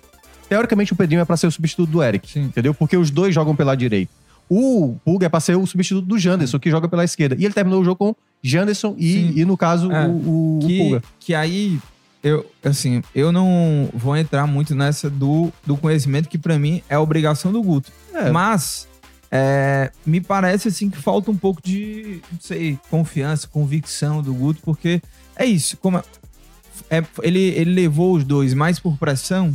Teoricamente, 0.48 0.92
o 0.92 0.96
Pedrinho 0.96 1.20
é 1.20 1.24
pra 1.24 1.36
ser 1.36 1.46
o 1.46 1.50
substituto 1.50 1.90
do 1.90 2.02
Eric, 2.02 2.28
Sim. 2.28 2.44
entendeu? 2.44 2.74
Porque 2.74 2.96
os 2.96 3.10
dois 3.10 3.34
jogam 3.34 3.54
pela 3.54 3.76
direita. 3.76 4.10
O 4.48 4.96
Puga 5.04 5.26
é 5.26 5.28
pra 5.28 5.40
ser 5.40 5.56
o 5.56 5.66
substituto 5.66 6.06
do 6.06 6.18
Janderson, 6.18 6.58
que 6.58 6.70
joga 6.70 6.88
pela 6.88 7.04
esquerda. 7.04 7.34
E 7.38 7.44
ele 7.44 7.54
terminou 7.54 7.80
o 7.80 7.84
jogo 7.84 7.96
com 7.96 8.16
Janderson 8.42 8.94
e, 8.98 9.40
e, 9.40 9.44
no 9.44 9.56
caso, 9.56 9.90
É. 9.90 10.06
o, 10.06 10.10
o, 10.10 10.58
o 10.62 10.66
que, 10.66 10.78
Puga. 10.78 11.02
que 11.20 11.34
aí 11.34 11.78
eu 12.22 12.44
assim 12.62 13.02
eu 13.14 13.30
não 13.30 13.88
vou 13.92 14.16
entrar 14.16 14.46
muito 14.46 14.74
nessa 14.74 15.10
do, 15.10 15.52
do 15.66 15.76
conhecimento 15.76 16.28
que 16.28 16.38
pra 16.38 16.58
mim 16.58 16.82
é 16.88 16.98
obrigação 16.98 17.52
do 17.52 17.62
Guto 17.62 17.92
É. 18.14 18.30
mas 18.30 18.88
é, 19.30 19.90
me 20.06 20.20
parece 20.22 20.68
assim 20.68 20.88
que 20.88 20.96
falta 20.96 21.30
um 21.30 21.36
pouco 21.36 21.60
de 21.62 22.22
não 22.32 22.40
sei 22.40 22.78
confiança 22.90 23.46
convicção 23.46 24.22
do 24.22 24.32
Guto 24.32 24.60
porque 24.64 25.02
é 25.36 25.44
isso 25.44 25.76
como 25.76 25.98
é- 25.98 26.02
é, 26.88 27.04
ele, 27.22 27.40
ele 27.40 27.72
levou 27.74 28.14
os 28.14 28.24
dois 28.24 28.54
mais 28.54 28.78
por 28.78 28.96
pressão 28.96 29.52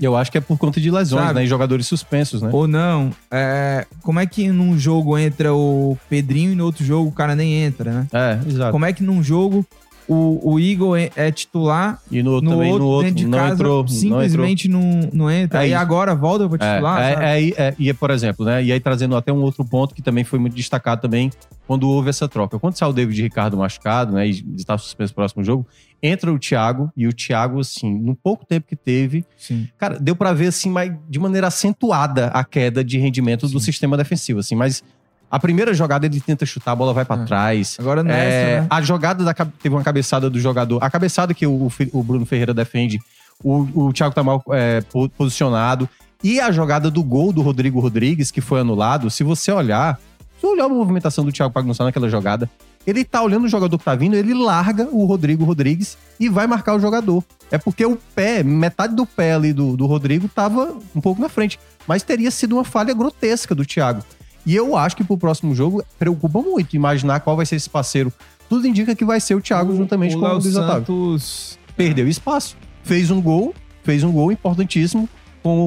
Eu 0.00 0.16
acho 0.16 0.30
que 0.32 0.38
é 0.38 0.40
por 0.40 0.58
conta 0.58 0.80
de 0.80 0.90
lesões, 0.90 1.22
Sabe? 1.22 1.34
né? 1.34 1.44
E 1.44 1.46
jogadores 1.46 1.86
suspensos, 1.86 2.40
né? 2.42 2.48
ou 2.52 2.66
não 2.66 3.10
é, 3.30 3.86
como 4.02 4.18
é 4.20 4.26
que 4.26 4.48
num 4.48 4.78
jogo 4.78 5.16
entra 5.18 5.54
o 5.54 5.96
Pedrinho 6.08 6.52
e 6.52 6.54
no 6.54 6.64
outro 6.64 6.84
jogo 6.84 7.08
o 7.08 7.12
cara 7.12 7.34
nem 7.36 7.62
entra 7.62 7.92
né 7.92 8.06
É, 8.12 8.48
exato. 8.48 8.72
como 8.72 8.84
é 8.84 8.92
que 8.92 9.02
num 9.02 9.22
jogo 9.22 9.64
o, 10.08 10.54
o 10.54 10.58
Igor 10.60 10.98
é- 10.98 11.10
é 11.14 11.30
titular 11.30 12.00
E 12.10 12.22
no, 12.24 12.40
no 12.40 12.50
também 12.50 12.72
outro, 12.72 12.84
no 12.84 12.90
outro 12.90 13.04
dentro 13.08 13.24
de 13.24 13.28
não 13.30 13.38
casa, 13.38 13.54
entrou. 13.54 13.70
não 13.76 13.80
entrou. 13.84 13.96
simplesmente 14.00 14.68
não, 14.68 15.10
não, 15.12 15.30
entra. 15.30 15.64
É 15.64 15.68
e 15.68 15.74
agora 15.74 16.12
volta 16.14 16.44
titular, 16.48 17.00
É, 17.00 17.14
sabe? 17.14 17.24
é, 17.24 17.48
é, 17.48 17.50
é, 17.68 17.74
e, 17.78 17.92
por 17.94 18.10
exemplo, 18.10 18.44
né? 18.44 18.64
E 18.64 18.72
aí 18.72 18.80
trazendo 18.80 19.14
até 19.16 19.32
um 19.32 19.40
outro 19.42 19.64
ponto 19.64 19.94
que 19.94 20.02
também 20.02 20.24
foi 20.24 20.40
muito 20.40 20.56
destacado 20.56 21.00
também 21.02 21.30
quando 21.68 21.88
houve 21.88 22.10
essa 22.10 22.28
troca. 22.28 22.58
Quando 22.58 22.76
saiu 22.76 22.90
o 22.90 22.92
David 22.92 23.22
Ricardo 23.22 23.56
machucado, 23.56 24.12
né? 24.12 24.26
E 24.26 24.44
está 24.56 24.76
suspenso 24.76 25.12
no 25.12 25.14
próximo 25.14 25.44
jogo, 25.44 25.64
entra 26.02 26.32
o 26.32 26.38
Thiago, 26.38 26.90
e 26.96 27.06
o 27.06 27.12
Thiago, 27.12 27.60
assim, 27.60 27.92
no 27.96 28.14
pouco 28.16 28.44
tempo 28.44 28.66
que 28.66 28.74
teve, 28.74 29.24
Sim. 29.38 29.68
cara, 29.78 29.98
deu 30.00 30.16
pra 30.16 30.32
ver, 30.32 30.48
assim, 30.48 30.68
mais, 30.70 30.92
de 31.08 31.18
maneira 31.18 31.46
acentuada 31.46 32.26
a 32.28 32.42
queda 32.44 32.82
de 32.82 32.98
rendimento 32.98 33.46
do 33.46 33.60
Sim. 33.60 33.64
sistema 33.66 33.96
defensivo, 33.96 34.40
assim, 34.40 34.54
mas. 34.54 34.82
A 35.30 35.38
primeira 35.38 35.72
jogada 35.72 36.04
ele 36.04 36.20
tenta 36.20 36.44
chutar, 36.44 36.72
a 36.72 36.76
bola 36.76 36.92
vai 36.92 37.06
pra 37.06 37.16
É. 37.22 37.24
trás. 37.24 37.78
Agora 37.80 38.02
nessa, 38.02 38.18
É, 38.36 38.60
né? 38.60 38.66
A 38.68 38.82
jogada 38.82 39.24
da, 39.24 39.32
teve 39.32 39.74
uma 39.74 39.82
cabeçada 39.82 40.28
do 40.28 40.38
jogador. 40.38 40.78
A 40.84 40.90
cabeçada 40.90 41.32
que 41.32 41.46
o, 41.46 41.70
o 41.94 42.02
Bruno 42.02 42.26
Ferreira 42.26 42.52
defende, 42.52 43.00
o, 43.42 43.86
o 43.86 43.92
Thiago 43.94 44.14
tá 44.14 44.22
mal 44.22 44.44
é, 44.50 44.82
po- 44.82 45.08
posicionado. 45.08 45.88
E 46.22 46.38
a 46.38 46.52
jogada 46.52 46.90
do 46.90 47.02
gol 47.02 47.32
do 47.32 47.40
Rodrigo 47.40 47.80
Rodrigues, 47.80 48.30
que 48.30 48.42
foi 48.42 48.60
anulado, 48.60 49.08
se 49.08 49.24
você 49.24 49.50
olhar, 49.50 49.98
se 50.36 50.42
você 50.42 50.48
olhar 50.48 50.66
a 50.66 50.68
movimentação 50.68 51.24
do 51.24 51.32
Thiago 51.32 51.50
Pagnussá 51.50 51.82
naquela 51.82 52.10
jogada, 52.10 52.50
ele 52.86 53.04
tá 53.04 53.22
olhando 53.22 53.44
o 53.44 53.48
jogador 53.48 53.78
que 53.78 53.84
tá 53.84 53.94
vindo, 53.94 54.14
ele 54.14 54.34
larga 54.34 54.88
o 54.90 55.04
Rodrigo 55.04 55.44
Rodrigues 55.44 55.96
e 56.18 56.28
vai 56.28 56.46
marcar 56.46 56.74
o 56.74 56.80
jogador. 56.80 57.22
É 57.50 57.58
porque 57.58 57.84
o 57.84 57.96
pé, 58.14 58.42
metade 58.42 58.94
do 58.94 59.06
pé 59.06 59.34
ali 59.34 59.52
do, 59.52 59.76
do 59.76 59.86
Rodrigo 59.86 60.28
tava 60.28 60.76
um 60.94 61.00
pouco 61.00 61.20
na 61.20 61.28
frente. 61.28 61.58
Mas 61.86 62.02
teria 62.02 62.30
sido 62.30 62.56
uma 62.56 62.64
falha 62.64 62.94
grotesca 62.94 63.54
do 63.54 63.64
Thiago. 63.64 64.02
E 64.44 64.56
eu 64.56 64.76
acho 64.76 64.96
que 64.96 65.04
pro 65.04 65.16
próximo 65.16 65.54
jogo 65.54 65.84
preocupa 65.98 66.40
muito 66.40 66.74
imaginar 66.74 67.20
qual 67.20 67.36
vai 67.36 67.46
ser 67.46 67.56
esse 67.56 67.70
parceiro. 67.70 68.12
Tudo 68.48 68.66
indica 68.66 68.94
que 68.94 69.04
vai 69.04 69.20
ser 69.20 69.34
o 69.34 69.40
Thiago 69.40 69.76
juntamente 69.76 70.16
o 70.16 70.20
com 70.20 70.26
o 70.26 70.32
Luiz 70.32 70.56
Otávio. 70.56 70.86
Santos... 70.86 71.58
Perdeu 71.76 72.08
espaço. 72.08 72.56
Fez 72.82 73.10
um 73.10 73.22
gol, 73.22 73.54
fez 73.84 74.02
um 74.02 74.12
gol 74.12 74.32
importantíssimo 74.32 75.08
com 75.42 75.60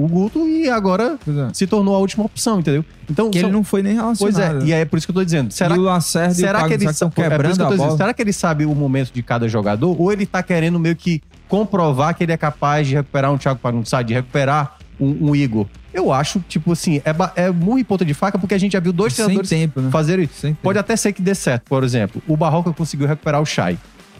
o, 0.00 0.04
o 0.04 0.08
Guto 0.08 0.48
e 0.48 0.68
agora 0.68 1.16
Pois 1.24 1.36
é. 1.36 1.48
se 1.52 1.66
tornou 1.66 1.94
a 1.94 1.98
última 1.98 2.24
opção, 2.24 2.60
entendeu? 2.60 2.84
Então, 3.10 3.30
Que 3.30 3.40
são- 3.40 3.48
ele 3.48 3.56
não 3.56 3.64
foi 3.64 3.82
nem 3.82 3.96
pois 3.96 4.20
relacionado. 4.36 4.62
é, 4.64 4.66
e 4.66 4.72
é 4.72 4.84
por 4.84 4.96
isso 4.98 5.06
que 5.06 5.10
eu 5.10 5.14
tô 5.14 5.24
dizendo. 5.24 5.50
Será 5.52 5.74
e 5.76 5.78
o 5.78 5.82
Lacerda 5.82 6.28
e 6.28 6.32
o 6.32 6.34
Será 6.36 6.58
que 6.60 6.64
ele 6.74 6.84
Pagnussá 6.84 6.92
sabe, 6.92 7.08
estão 7.10 7.24
é 7.24 7.28
quebrando 7.28 7.56
que 7.56 7.62
eu 7.62 7.66
a 7.66 7.76
bola? 7.76 7.96
será 7.96 8.14
que 8.14 8.22
ele 8.22 8.32
sabe 8.32 8.66
o 8.66 8.74
momento 8.74 9.12
de 9.12 9.22
cada 9.22 9.48
jogador 9.48 9.96
ou 10.00 10.12
ele 10.12 10.26
tá 10.26 10.42
querendo 10.42 10.78
meio 10.78 10.96
que 10.96 11.22
comprovar 11.48 12.14
que 12.14 12.24
ele 12.24 12.32
é 12.32 12.36
capaz 12.36 12.86
de 12.86 12.94
recuperar 12.94 13.32
um 13.32 13.38
Thiago 13.38 13.58
Pagnussá, 13.60 14.02
de 14.02 14.14
recuperar 14.14 14.76
um, 15.00 15.30
um 15.30 15.36
Igor? 15.36 15.66
Eu 15.92 16.12
acho, 16.12 16.40
tipo 16.48 16.72
assim, 16.72 17.00
é, 17.04 17.44
é 17.46 17.50
muito 17.52 17.86
ponta 17.86 18.04
de 18.04 18.12
faca 18.14 18.36
porque 18.36 18.52
a 18.54 18.58
gente 18.58 18.72
já 18.72 18.80
viu 18.80 18.92
dois 18.92 19.12
Sem 19.12 19.24
treinadores 19.26 19.48
tempo, 19.48 19.80
né? 19.80 19.90
fazerem 19.92 20.24
isso. 20.24 20.56
Pode 20.60 20.76
até 20.78 20.96
ser 20.96 21.12
que 21.12 21.22
dê 21.22 21.34
certo, 21.36 21.62
por 21.68 21.84
exemplo. 21.84 22.20
O 22.26 22.36
Barroca 22.36 22.72
conseguiu 22.72 23.06
recuperar 23.06 23.40
o 23.40 23.46
Chay. 23.46 23.78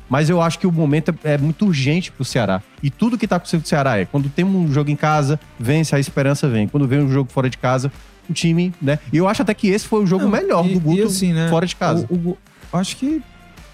Mas 0.08 0.28
eu 0.30 0.40
acho 0.40 0.58
que 0.58 0.66
o 0.66 0.72
momento 0.72 1.14
é 1.24 1.34
é 1.34 1.38
muito 1.38 1.66
urgente 1.66 2.12
pro 2.12 2.24
Ceará. 2.24 2.62
E 2.82 2.90
tudo 2.90 3.16
que 3.18 3.26
tá 3.26 3.36
acontecendo 3.36 3.60
com 3.60 3.66
o 3.66 3.68
Ceará 3.68 3.98
é, 3.98 4.04
quando 4.04 4.28
tem 4.28 4.44
um 4.44 4.70
jogo 4.72 4.90
em 4.90 4.96
casa, 4.96 5.40
vence, 5.58 5.94
a 5.96 5.98
esperança 5.98 6.48
vem. 6.48 6.68
Quando 6.68 6.86
vem 6.86 7.00
um 7.00 7.10
jogo 7.10 7.30
fora 7.32 7.48
de 7.50 7.56
casa, 7.58 7.90
o 8.28 8.32
time, 8.32 8.72
né? 8.80 8.98
E 9.12 9.16
eu 9.16 9.26
acho 9.28 9.42
até 9.42 9.52
que 9.54 9.68
esse 9.68 9.86
foi 9.86 10.02
o 10.02 10.06
jogo 10.06 10.24
Não, 10.24 10.30
melhor 10.30 10.66
e- 10.66 10.74
do 10.74 10.80
Guto 10.80 11.04
assim, 11.04 11.32
né, 11.32 11.48
fora 11.48 11.66
de 11.66 11.74
casa. 11.76 12.06
O, 12.10 12.14
o- 12.30 12.38
acho 12.72 12.96
que 12.96 13.20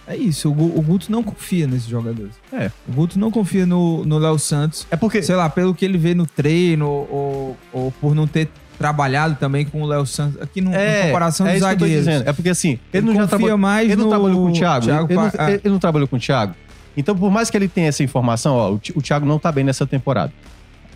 É 0.06 0.16
isso, 0.16 0.50
o, 0.50 0.78
o 0.78 0.82
Guto 0.82 1.10
não 1.12 1.22
confia 1.22 1.66
nesses 1.68 1.86
jogadores. 1.88 2.32
É. 2.52 2.70
O 2.88 2.92
Guto 2.92 3.16
não 3.18 3.30
confia 3.30 3.64
no 3.66 4.04
no 4.04 4.18
Léo 4.18 4.38
Santos. 4.40 4.84
É 4.90 4.96
porque. 4.96 5.22
Sei 5.22 5.36
lá, 5.36 5.48
pelo 5.48 5.72
que 5.74 5.84
ele 5.84 5.98
vê 5.98 6.14
no 6.16 6.26
treino, 6.26 6.86
ou, 6.88 7.56
ou 7.72 7.92
por 8.00 8.12
não 8.14 8.26
ter 8.26 8.48
trabalhado 8.80 9.36
também 9.38 9.66
com 9.66 9.82
o 9.82 9.86
Léo 9.86 10.06
Santos. 10.06 10.40
Aqui 10.40 10.62
no, 10.62 10.74
É, 10.74 11.02
em 11.02 11.06
comparação 11.08 11.46
é 11.46 11.52
dos 11.52 11.60
zagueiros. 11.60 12.06
É 12.08 12.32
porque 12.32 12.48
assim, 12.48 12.70
ele, 12.70 12.80
Ele, 12.94 13.06
não 13.08 13.14
já 13.14 13.26
trabalhou. 13.26 13.58
mais 13.58 13.84
Ele 13.86 13.96
não 13.96 14.04
no 14.04 14.10
trabalhou 14.10 14.46
com 14.46 14.50
o 14.50 14.52
Thiago. 14.54 14.86
Thiago 14.86 15.06
ele, 15.12 15.14
não, 15.20 15.32
ah, 15.38 15.50
ele 15.50 15.60
não 15.68 15.78
trabalhou 15.78 16.08
com 16.08 16.16
o 16.16 16.18
Thiago. 16.18 16.54
Então, 16.96 17.14
por 17.14 17.30
mais 17.30 17.50
que 17.50 17.56
ele 17.58 17.68
tenha 17.68 17.88
essa 17.88 18.02
informação, 18.02 18.54
ó, 18.56 18.72
o, 18.72 18.78
Thi- 18.78 18.92
o 18.96 19.02
Thiago 19.02 19.26
não 19.26 19.38
tá 19.38 19.52
bem 19.52 19.62
nessa 19.64 19.86
temporada. 19.86 20.32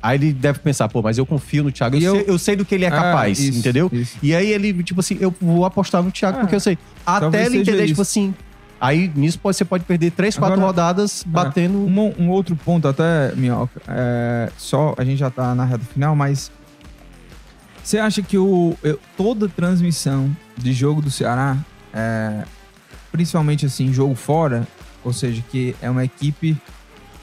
Aí 0.03 0.16
ele 0.18 0.32
deve 0.32 0.59
pensar, 0.61 0.89
pô, 0.89 1.03
mas 1.03 1.18
eu 1.18 1.26
confio 1.26 1.62
no 1.64 1.70
Thiago. 1.70 1.97
Eu, 1.97 2.01
eu- 2.03 2.14
sei, 2.14 2.24
eu 2.28 2.39
sei 2.39 2.57
do 2.57 2.64
que 2.64 2.74
ele 2.74 2.85
é 2.87 2.89
Ah, 2.89 2.91
capaz, 2.91 3.39
isso, 3.39 3.59
entendeu? 3.59 3.91
isso. 3.93 4.16
E 4.22 4.35
aí 4.35 4.51
ele, 4.51 4.82
tipo 4.82 5.01
assim, 5.01 5.18
eu 5.20 5.35
vou 5.41 5.64
apostar 5.66 6.03
no 6.03 6.11
Thiago 6.11 6.39
Ah, 6.39 6.41
porque 6.41 6.55
eu 6.57 6.61
sei. 6.61 6.78
Até 7.05 7.45
ele 7.47 7.59
entender, 7.59 7.78
isso. 7.80 7.89
tipo 7.89 8.03
assim. 8.03 8.35
Aí 8.80 9.11
nisso 9.14 9.39
pode, 9.39 9.57
você 9.57 9.64
pode 9.64 9.85
perder 9.85 10.11
três, 10.11 10.37
quatro 10.37 10.55
Agora- 10.55 10.66
rodadas 10.68 11.22
batendo. 11.26 11.78
Um, 11.78 12.14
um 12.18 12.28
outro 12.30 12.57
ponto 12.57 12.89
até, 12.89 13.32
Minhoca, 13.37 13.80
é, 13.89 14.51
só, 14.59 14.95
a 14.99 15.05
gente 15.05 15.18
já 15.18 15.30
tá 15.30 15.55
na 15.55 15.64
reta 15.64 15.85
final, 15.93 16.14
mas 16.16 16.51
você 17.85 17.99
acha 17.99 18.22
que 18.22 18.39
o, 18.39 18.76
eu- 18.82 18.99
toda 19.16 19.49
transmissão 19.49 20.35
de 20.57 20.72
jogo 20.72 21.03
do 21.03 21.11
Ceará, 21.11 21.57
é, 21.93 22.45
principalmente 23.12 23.66
assim, 23.66 23.93
jogo 23.93 24.14
fora, 24.14 24.66
ou 25.05 25.12
seja, 25.12 25.43
que 25.51 25.76
é 25.82 25.91
uma 25.91 26.05
equipe 26.05 26.57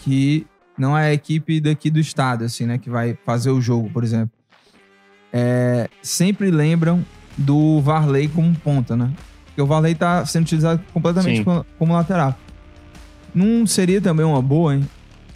que 0.03 0.45
não 0.77 0.97
é 0.97 1.07
a 1.07 1.13
equipe 1.13 1.59
daqui 1.59 1.89
do 1.89 1.99
estado, 1.99 2.43
assim, 2.45 2.65
né, 2.65 2.77
que 2.77 2.89
vai 2.89 3.17
fazer 3.25 3.49
o 3.49 3.59
jogo, 3.59 3.89
por 3.89 4.03
exemplo, 4.03 4.31
é, 5.33 5.89
sempre 6.01 6.51
lembram 6.51 7.03
do 7.37 7.81
Varley 7.81 8.27
como 8.27 8.53
ponta, 8.55 8.95
né? 8.95 9.11
Porque 9.45 9.61
o 9.61 9.65
Varley 9.65 9.95
tá 9.95 10.25
sendo 10.25 10.43
utilizado 10.43 10.81
completamente 10.93 11.37
Sim. 11.37 11.43
como, 11.43 11.65
como 11.77 11.93
lateral. 11.93 12.37
Não 13.33 13.65
seria 13.65 13.99
também 14.01 14.25
uma 14.25 14.41
boa, 14.41 14.75
hein? 14.75 14.87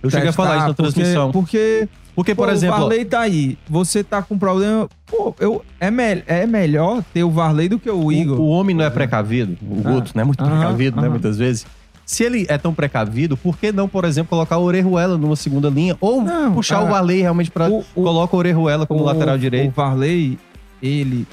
eu 0.04 0.10
cheguei 0.10 0.30
a 0.30 0.34
falar 0.34 0.58
isso 0.58 0.68
na 0.68 0.74
transmissão. 0.74 1.32
Porque, 1.32 1.88
Porque, 1.88 2.05
porque 2.16 2.34
por 2.34 2.48
pô, 2.48 2.54
exemplo. 2.54 2.78
o 2.78 2.80
Varley 2.82 3.06
tá 3.06 3.20
aí. 3.20 3.58
Você 3.70 4.04
tá 4.04 4.22
com 4.22 4.38
problema. 4.38 4.88
Pô, 5.06 5.36
eu, 5.40 5.64
é, 5.80 5.92
me, 5.92 6.24
é 6.26 6.46
melhor 6.48 7.04
ter 7.14 7.24
o 7.24 7.30
Varley 7.30 7.68
do 7.70 7.78
que 7.78 7.90
o 7.90 8.12
Igor. 8.12 8.40
O, 8.40 8.44
o 8.44 8.48
homem 8.50 8.76
não 8.76 8.86
é 8.86 8.90
precavido, 8.90 9.58
o 9.62 9.82
Ah, 9.86 9.92
Guto 9.92 10.12
não 10.16 10.22
é 10.22 10.26
muito 10.26 10.42
aham, 10.44 10.52
precavido, 10.60 11.02
né, 11.02 11.10
muitas 11.10 11.38
vezes. 11.38 11.66
Se 12.06 12.24
ele 12.24 12.46
é 12.48 12.58
tão 12.58 12.72
precavido, 12.74 13.36
por 13.36 13.58
que 13.58 13.72
não, 13.72 13.88
por 13.90 14.06
exemplo, 14.06 14.30
colocar 14.30 14.58
o 14.58 14.64
Orejuela 14.64 15.18
numa 15.18 15.36
segunda 15.36 15.70
linha? 15.70 15.98
Ou 16.00 16.22
Não, 16.22 16.54
puxar 16.54 16.82
o 16.84 16.86
ah, 16.86 16.90
Varley 16.92 17.22
realmente 17.22 17.50
pra... 17.50 17.68
o- 17.68 17.80
o- 17.80 18.04
Coloca 18.04 18.36
o 18.36 18.40
Orejuela 18.40 18.86
como 18.86 19.02
O- 19.02 19.04
lateral 19.06 19.36
O 19.36 19.40
direito. 19.40 19.74
Varley, 19.74 20.38
ele. 20.82 21.28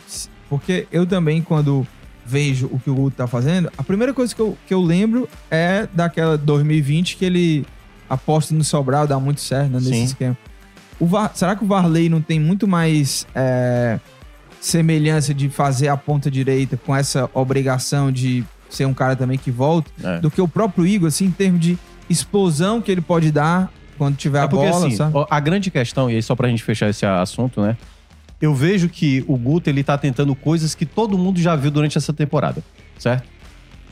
Porque 0.49 0.87
eu 0.91 1.07
também, 1.07 1.43
quando 1.43 1.87
vejo 2.25 2.69
o 2.73 2.79
que 2.79 2.89
o 2.89 2.95
Guto 2.95 3.17
tá 3.17 3.27
fazendo, 3.27 3.71
a 3.77 3.83
primeira 3.83 4.15
coisa 4.15 4.35
que 4.35 4.41
eu, 4.41 4.57
que 4.67 4.73
eu 4.73 4.81
lembro 4.81 5.29
é 5.51 5.87
daquela 5.93 6.39
2020 6.39 7.17
que 7.19 7.25
ele 7.27 7.67
aposta 8.09 8.55
no 8.55 8.65
Sobral, 8.65 9.07
dá 9.07 9.19
muito 9.21 9.41
certo 9.43 9.71
né, 9.73 9.79
nesse 9.79 9.91
Sim. 9.91 10.05
esquema. 10.05 10.39
O 11.03 11.07
Va- 11.07 11.31
será 11.35 11.57
que 11.57 11.65
o 11.65 11.67
Varley 11.67 12.09
não 12.09 12.21
tem 12.21 12.39
muito 12.39 12.69
mais 12.69 13.27
é, 13.35 13.99
semelhança 14.61 15.35
de 15.35 15.49
fazer 15.49 15.89
a 15.89 15.97
ponta 15.97 16.31
direita 16.31 16.77
com 16.77 16.95
essa 16.95 17.29
obrigação 17.35 18.13
de 18.13 18.45
ser 18.71 18.87
um 18.87 18.95
cara 18.95 19.17
também 19.17 19.37
que 19.37 19.51
volta 19.51 19.91
É. 20.03 20.21
do 20.21 20.31
que 20.31 20.41
o 20.41 20.47
próprio 20.47 20.87
Igor, 20.87 21.09
assim, 21.09 21.27
em 21.27 21.31
termos 21.31 21.61
de 21.61 21.79
explosão 22.09 22.81
que 22.81 22.91
ele 22.91 23.01
pode 23.01 23.33
dar 23.33 23.71
quando 23.99 24.17
tiver 24.17 24.39
É 24.39 24.43
a 24.43 24.49
porque, 24.49 24.69
bola, 24.71 24.87
assim, 24.87 24.97
sabe? 24.97 25.13
a 25.29 25.41
grande 25.41 25.71
questão, 25.71 26.09
e 26.11 26.15
aí 26.15 26.23
só 26.23 26.35
pra 26.37 26.49
gente 26.49 26.63
fechar 26.63 26.89
esse 26.89 27.05
assunto, 27.05 27.61
né? 27.61 27.77
Eu 28.41 28.55
vejo 28.55 28.89
que 28.89 29.25
o 29.29 29.37
Guto, 29.37 29.69
ele 29.71 29.85
tá 29.85 29.97
tentando 29.99 30.35
coisas 30.35 30.75
que 30.75 30.85
todo 30.87 31.19
mundo 31.19 31.41
já 31.41 31.55
viu 31.55 31.71
durante 31.71 31.99
essa 31.99 32.13
temporada, 32.13 32.63
certo? 32.99 33.25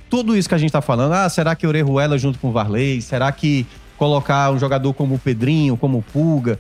Tudo 0.09 0.37
isso 0.37 0.49
que 0.49 0.55
a 0.55 0.59
gente 0.59 0.73
tá 0.73 0.81
falando, 0.81 1.13
ah, 1.13 1.29
será 1.29 1.55
que 1.55 1.67
Orejuela 1.67 2.17
junto 2.19 2.39
com 2.39 2.49
o 2.49 2.53
Varley? 2.53 3.01
Será 3.03 3.31
que 3.31 3.67
colocar 3.97 4.51
um 4.51 4.59
jogador 4.59 4.93
como 4.95 5.17
o 5.17 5.19
Pedrinho, 5.19 5.77
como 5.77 5.99
o 5.99 6.03
Pulga? 6.03 6.59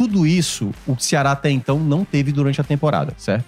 Tudo 0.00 0.26
isso, 0.26 0.72
o 0.86 0.96
Ceará 0.98 1.32
até 1.32 1.50
então 1.50 1.78
não 1.78 2.06
teve 2.06 2.32
durante 2.32 2.58
a 2.58 2.64
temporada, 2.64 3.12
certo? 3.18 3.44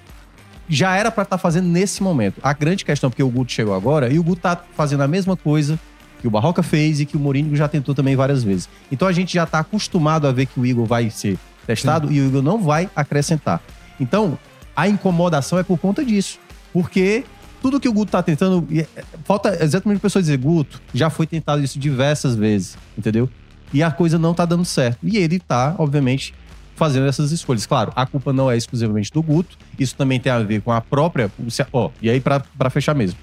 Já 0.69 0.95
era 0.95 1.11
pra 1.11 1.23
estar 1.23 1.39
fazendo 1.39 1.67
nesse 1.67 2.03
momento. 2.03 2.41
A 2.43 2.53
grande 2.53 2.85
questão, 2.85 3.09
porque 3.09 3.23
o 3.23 3.29
Guto 3.31 3.51
chegou 3.51 3.75
agora, 3.75 4.13
e 4.13 4.19
o 4.19 4.23
Guto 4.23 4.43
tá 4.43 4.63
fazendo 4.77 5.01
a 5.01 5.09
mesma 5.09 5.35
coisa 5.35 5.81
que 6.21 6.29
o 6.29 6.31
Barroca 6.31 6.63
fez 6.63 7.01
e 7.01 7.07
que 7.07 7.17
o 7.17 7.21
Mourinho 7.21 7.57
já 7.57 7.69
tentou 7.69 7.95
também 7.95 8.15
várias 8.15 8.45
vezes. 8.45 8.69
Então 8.91 9.09
a 9.09 9.13
gente 9.13 9.33
já 9.33 9.47
tá 9.47 9.61
acostumado 9.61 10.27
a 10.27 10.33
ver 10.33 10.45
que 10.45 10.61
o 10.61 10.67
Igor 10.67 10.85
vai 10.85 11.09
ser 11.09 11.39
testado 11.67 12.13
e 12.13 12.21
o 12.21 12.27
Igor 12.27 12.43
não 12.43 12.61
vai 12.61 12.87
acrescentar. 12.95 13.63
Então, 13.99 14.39
a 14.77 14.87
incomodação 14.87 15.59
é 15.59 15.63
por 15.63 15.79
conta 15.79 16.05
disso. 16.05 16.39
Porque 16.71 17.25
tudo 17.63 17.81
que 17.81 17.89
o 17.89 17.95
Guto 17.95 18.13
tá 18.13 18.23
tentando. 18.23 18.69
é, 18.79 18.87
Falta 19.25 19.57
exatamente 19.65 19.97
a 19.97 20.03
pessoa 20.03 20.21
dizer, 20.21 20.37
Guto, 20.37 20.83
já 20.93 21.09
foi 21.09 21.27
tentado 21.27 21.65
isso 21.65 21.79
diversas 21.79 22.37
vezes, 22.37 22.77
entendeu? 22.99 23.27
E 23.73 23.83
a 23.83 23.91
coisa 23.91 24.19
não 24.19 24.35
tá 24.35 24.45
dando 24.45 24.67
certo. 24.67 24.99
E 25.03 25.17
ele 25.17 25.39
tá, 25.39 25.75
obviamente, 25.79 26.35
fazendo 26.83 27.07
essas 27.07 27.31
escolhas. 27.31 27.65
Claro, 27.65 27.93
a 27.95 28.05
culpa 28.05 28.33
não 28.33 28.51
é 28.51 28.57
exclusivamente 28.57 29.13
do 29.13 29.23
Guto, 29.23 29.57
isso 29.79 29.95
também 29.95 30.19
tem 30.19 30.33
a 30.33 30.41
ver 30.41 30.63
com 30.63 30.73
a 30.73 30.81
própria. 30.81 31.31
Ó, 31.73 31.91
e 32.03 32.11
aí, 32.11 32.21
pra 32.21 32.71
fechar 32.71 32.93
mesmo. 32.93 33.17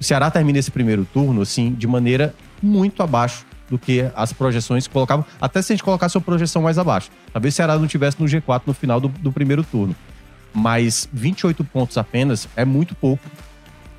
O 0.00 0.02
Ceará 0.02 0.28
termina 0.28 0.58
esse 0.58 0.72
primeiro 0.72 1.06
turno, 1.14 1.40
assim, 1.40 1.72
de 1.72 1.86
maneira 1.86 2.34
muito 2.60 3.04
abaixo 3.04 3.46
do 3.70 3.78
que 3.78 4.10
as 4.16 4.32
projeções 4.32 4.88
colocavam. 4.88 5.24
Até 5.40 5.62
se 5.62 5.72
a 5.72 5.76
gente 5.76 5.84
colocasse 5.84 6.18
uma 6.18 6.24
projeção 6.24 6.62
mais 6.62 6.78
abaixo. 6.78 7.08
Talvez 7.32 7.54
o 7.54 7.56
Ceará 7.56 7.78
não 7.78 7.86
tivesse 7.86 8.20
no 8.20 8.26
G4 8.26 8.62
no 8.66 8.74
final 8.74 9.00
do, 9.00 9.06
do 9.06 9.30
primeiro 9.30 9.62
turno. 9.62 9.94
Mas 10.52 11.08
28 11.12 11.62
pontos 11.62 11.96
apenas 11.96 12.48
é 12.56 12.64
muito 12.64 12.92
pouco. 12.96 13.22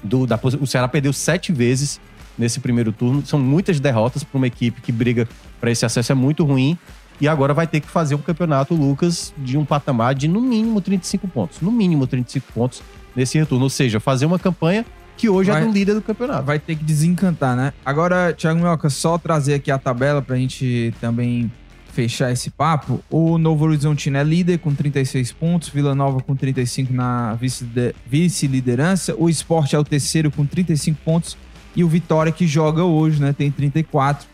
Do, 0.03 0.27
da, 0.27 0.37
o 0.59 0.67
Ceará 0.67 0.89
perdeu 0.89 1.13
sete 1.13 1.53
vezes 1.53 2.01
nesse 2.37 2.59
primeiro 2.59 2.91
turno. 2.91 3.25
São 3.25 3.39
muitas 3.39 3.79
derrotas 3.79 4.21
para 4.25 4.37
uma 4.37 4.47
equipe 4.47 4.81
que 4.81 4.91
briga 4.91 5.29
para 5.61 5.71
esse 5.71 5.85
acesso, 5.85 6.11
é 6.11 6.15
muito 6.15 6.43
ruim. 6.43 6.77
E 7.19 7.27
agora 7.27 7.53
vai 7.53 7.65
ter 7.65 7.79
que 7.79 7.87
fazer 7.87 8.13
um 8.15 8.19
campeonato, 8.19 8.73
Lucas, 8.75 9.33
de 9.37 9.57
um 9.57 9.65
patamar 9.65 10.13
de 10.13 10.27
no 10.27 10.39
mínimo 10.41 10.79
35 10.81 11.27
pontos. 11.27 11.59
No 11.61 11.71
mínimo 11.71 12.05
35 12.05 12.53
pontos 12.53 12.81
nesse 13.15 13.37
retorno. 13.39 13.63
Ou 13.63 13.69
seja, 13.69 13.99
fazer 13.99 14.25
uma 14.27 14.37
campanha 14.37 14.85
que 15.17 15.27
hoje 15.27 15.49
Vai- 15.49 15.63
é 15.63 15.65
do 15.65 15.71
líder 15.71 15.95
do 15.95 16.01
campeonato. 16.01 16.43
Vai 16.43 16.59
ter 16.59 16.75
que 16.75 16.83
desencantar, 16.83 17.55
né? 17.55 17.73
Agora, 17.83 18.33
Thiago 18.33 18.59
Minhoca, 18.59 18.87
só 18.89 19.17
trazer 19.17 19.55
aqui 19.55 19.71
a 19.71 19.79
tabela 19.79 20.21
pra 20.21 20.35
gente 20.35 20.93
também 21.01 21.51
fechar 21.91 22.31
esse 22.31 22.51
papo. 22.51 23.03
O 23.09 23.39
Novo 23.39 23.65
Horizontino 23.65 24.17
é 24.17 24.23
líder 24.23 24.59
com 24.59 24.71
36 24.75 25.31
pontos, 25.31 25.69
Vila 25.69 25.95
Nova 25.95 26.19
com 26.21 26.35
35 26.35 26.93
na 26.93 27.33
vice- 27.33 27.65
vice-liderança, 28.05 29.15
o 29.17 29.27
Sport 29.29 29.73
é 29.73 29.79
o 29.79 29.83
terceiro 29.83 30.29
com 30.29 30.45
35 30.45 30.99
pontos 31.03 31.35
e 31.75 31.83
o 31.83 31.87
Vitória 31.87 32.31
que 32.31 32.45
joga 32.45 32.83
hoje, 32.83 33.19
né, 33.21 33.33
tem 33.33 33.49
34. 33.49 34.27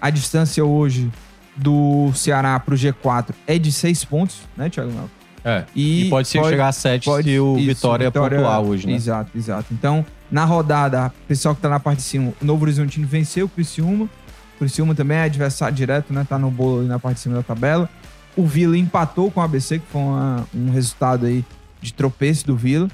A 0.00 0.10
distância 0.10 0.64
hoje 0.64 1.10
do 1.58 2.12
Ceará 2.14 2.58
pro 2.60 2.76
G4 2.76 3.34
é 3.46 3.58
de 3.58 3.72
6 3.72 4.04
pontos, 4.04 4.38
né, 4.56 4.68
Thiago 4.70 4.90
Minhoca? 4.90 5.10
É. 5.44 5.64
E, 5.74 6.06
E 6.06 6.10
pode 6.10 6.28
ser 6.28 6.44
chegar 6.44 6.68
a 6.68 6.72
7 6.72 7.04
pode- 7.04 7.30
se 7.30 7.38
o 7.40 7.56
isso, 7.56 7.66
Vitória, 7.66 8.10
pontuar 8.10 8.60
hoje, 8.60 8.86
né? 8.86 8.92
Exato, 8.94 9.30
exato. 9.36 9.66
Então, 9.72 10.04
na 10.30 10.44
rodada, 10.44 11.06
o 11.24 11.26
pessoal 11.28 11.54
que 11.54 11.60
tá 11.60 11.68
na 11.68 11.80
parte 11.80 11.98
de 11.98 12.04
cima, 12.04 12.32
o 12.40 12.44
Novo 12.44 12.64
Horizontino 12.64 13.06
venceu 13.06 13.46
o 13.46 13.48
Criciúma. 13.48 14.04
O 14.04 14.58
Criciúma 14.58 14.94
também 14.94 15.16
é 15.16 15.22
adversário 15.22 15.74
direto, 15.74 16.12
né? 16.12 16.26
Tá 16.28 16.38
no 16.38 16.50
bolo 16.50 16.80
ali 16.80 16.88
na 16.88 16.98
parte 16.98 17.16
de 17.16 17.20
cima 17.22 17.36
da 17.36 17.42
tabela. 17.42 17.88
O 18.36 18.44
Vila 18.46 18.76
empatou 18.76 19.30
com 19.30 19.40
o 19.40 19.42
ABC, 19.42 19.78
que 19.78 19.86
foi 19.90 20.00
uma- 20.02 20.46
um 20.54 20.70
resultado 20.70 21.24
aí 21.26 21.44
de 21.80 21.92
tropeço 21.94 22.46
do 22.46 22.56
Vila, 22.56 22.88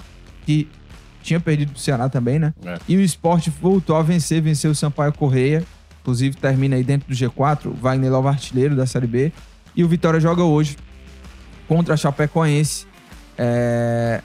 que 0.47 0.69
tinha 1.23 1.41
perdido 1.41 1.73
pro 1.73 1.81
Ceará 1.81 2.09
também, 2.09 2.39
né? 2.39 2.53
É. 2.65 2.79
E 2.87 2.97
o 2.97 3.01
Sport 3.01 3.49
voltou 3.61 3.97
a 3.97 4.03
vencer, 4.03 4.41
venceu 4.43 4.71
o 4.71 4.75
Sampaio 4.75 5.13
Correia. 5.13 5.65
Inclusive, 6.05 6.37
termina 6.37 6.77
aí 6.77 6.85
dentro 6.85 7.09
do 7.09 7.15
G4, 7.15 7.65
o 7.65 7.73
Wagner 7.73 8.13
Lova 8.13 8.29
artilheiro 8.29 8.77
da 8.77 8.85
Série 8.85 9.07
B. 9.07 9.33
E 9.75 9.83
o 9.83 9.89
Vitória 9.89 10.21
joga 10.21 10.43
hoje 10.43 10.77
contra 11.67 11.95
a 11.95 11.97
Chapecoense. 11.97 12.87
É... 13.39 14.21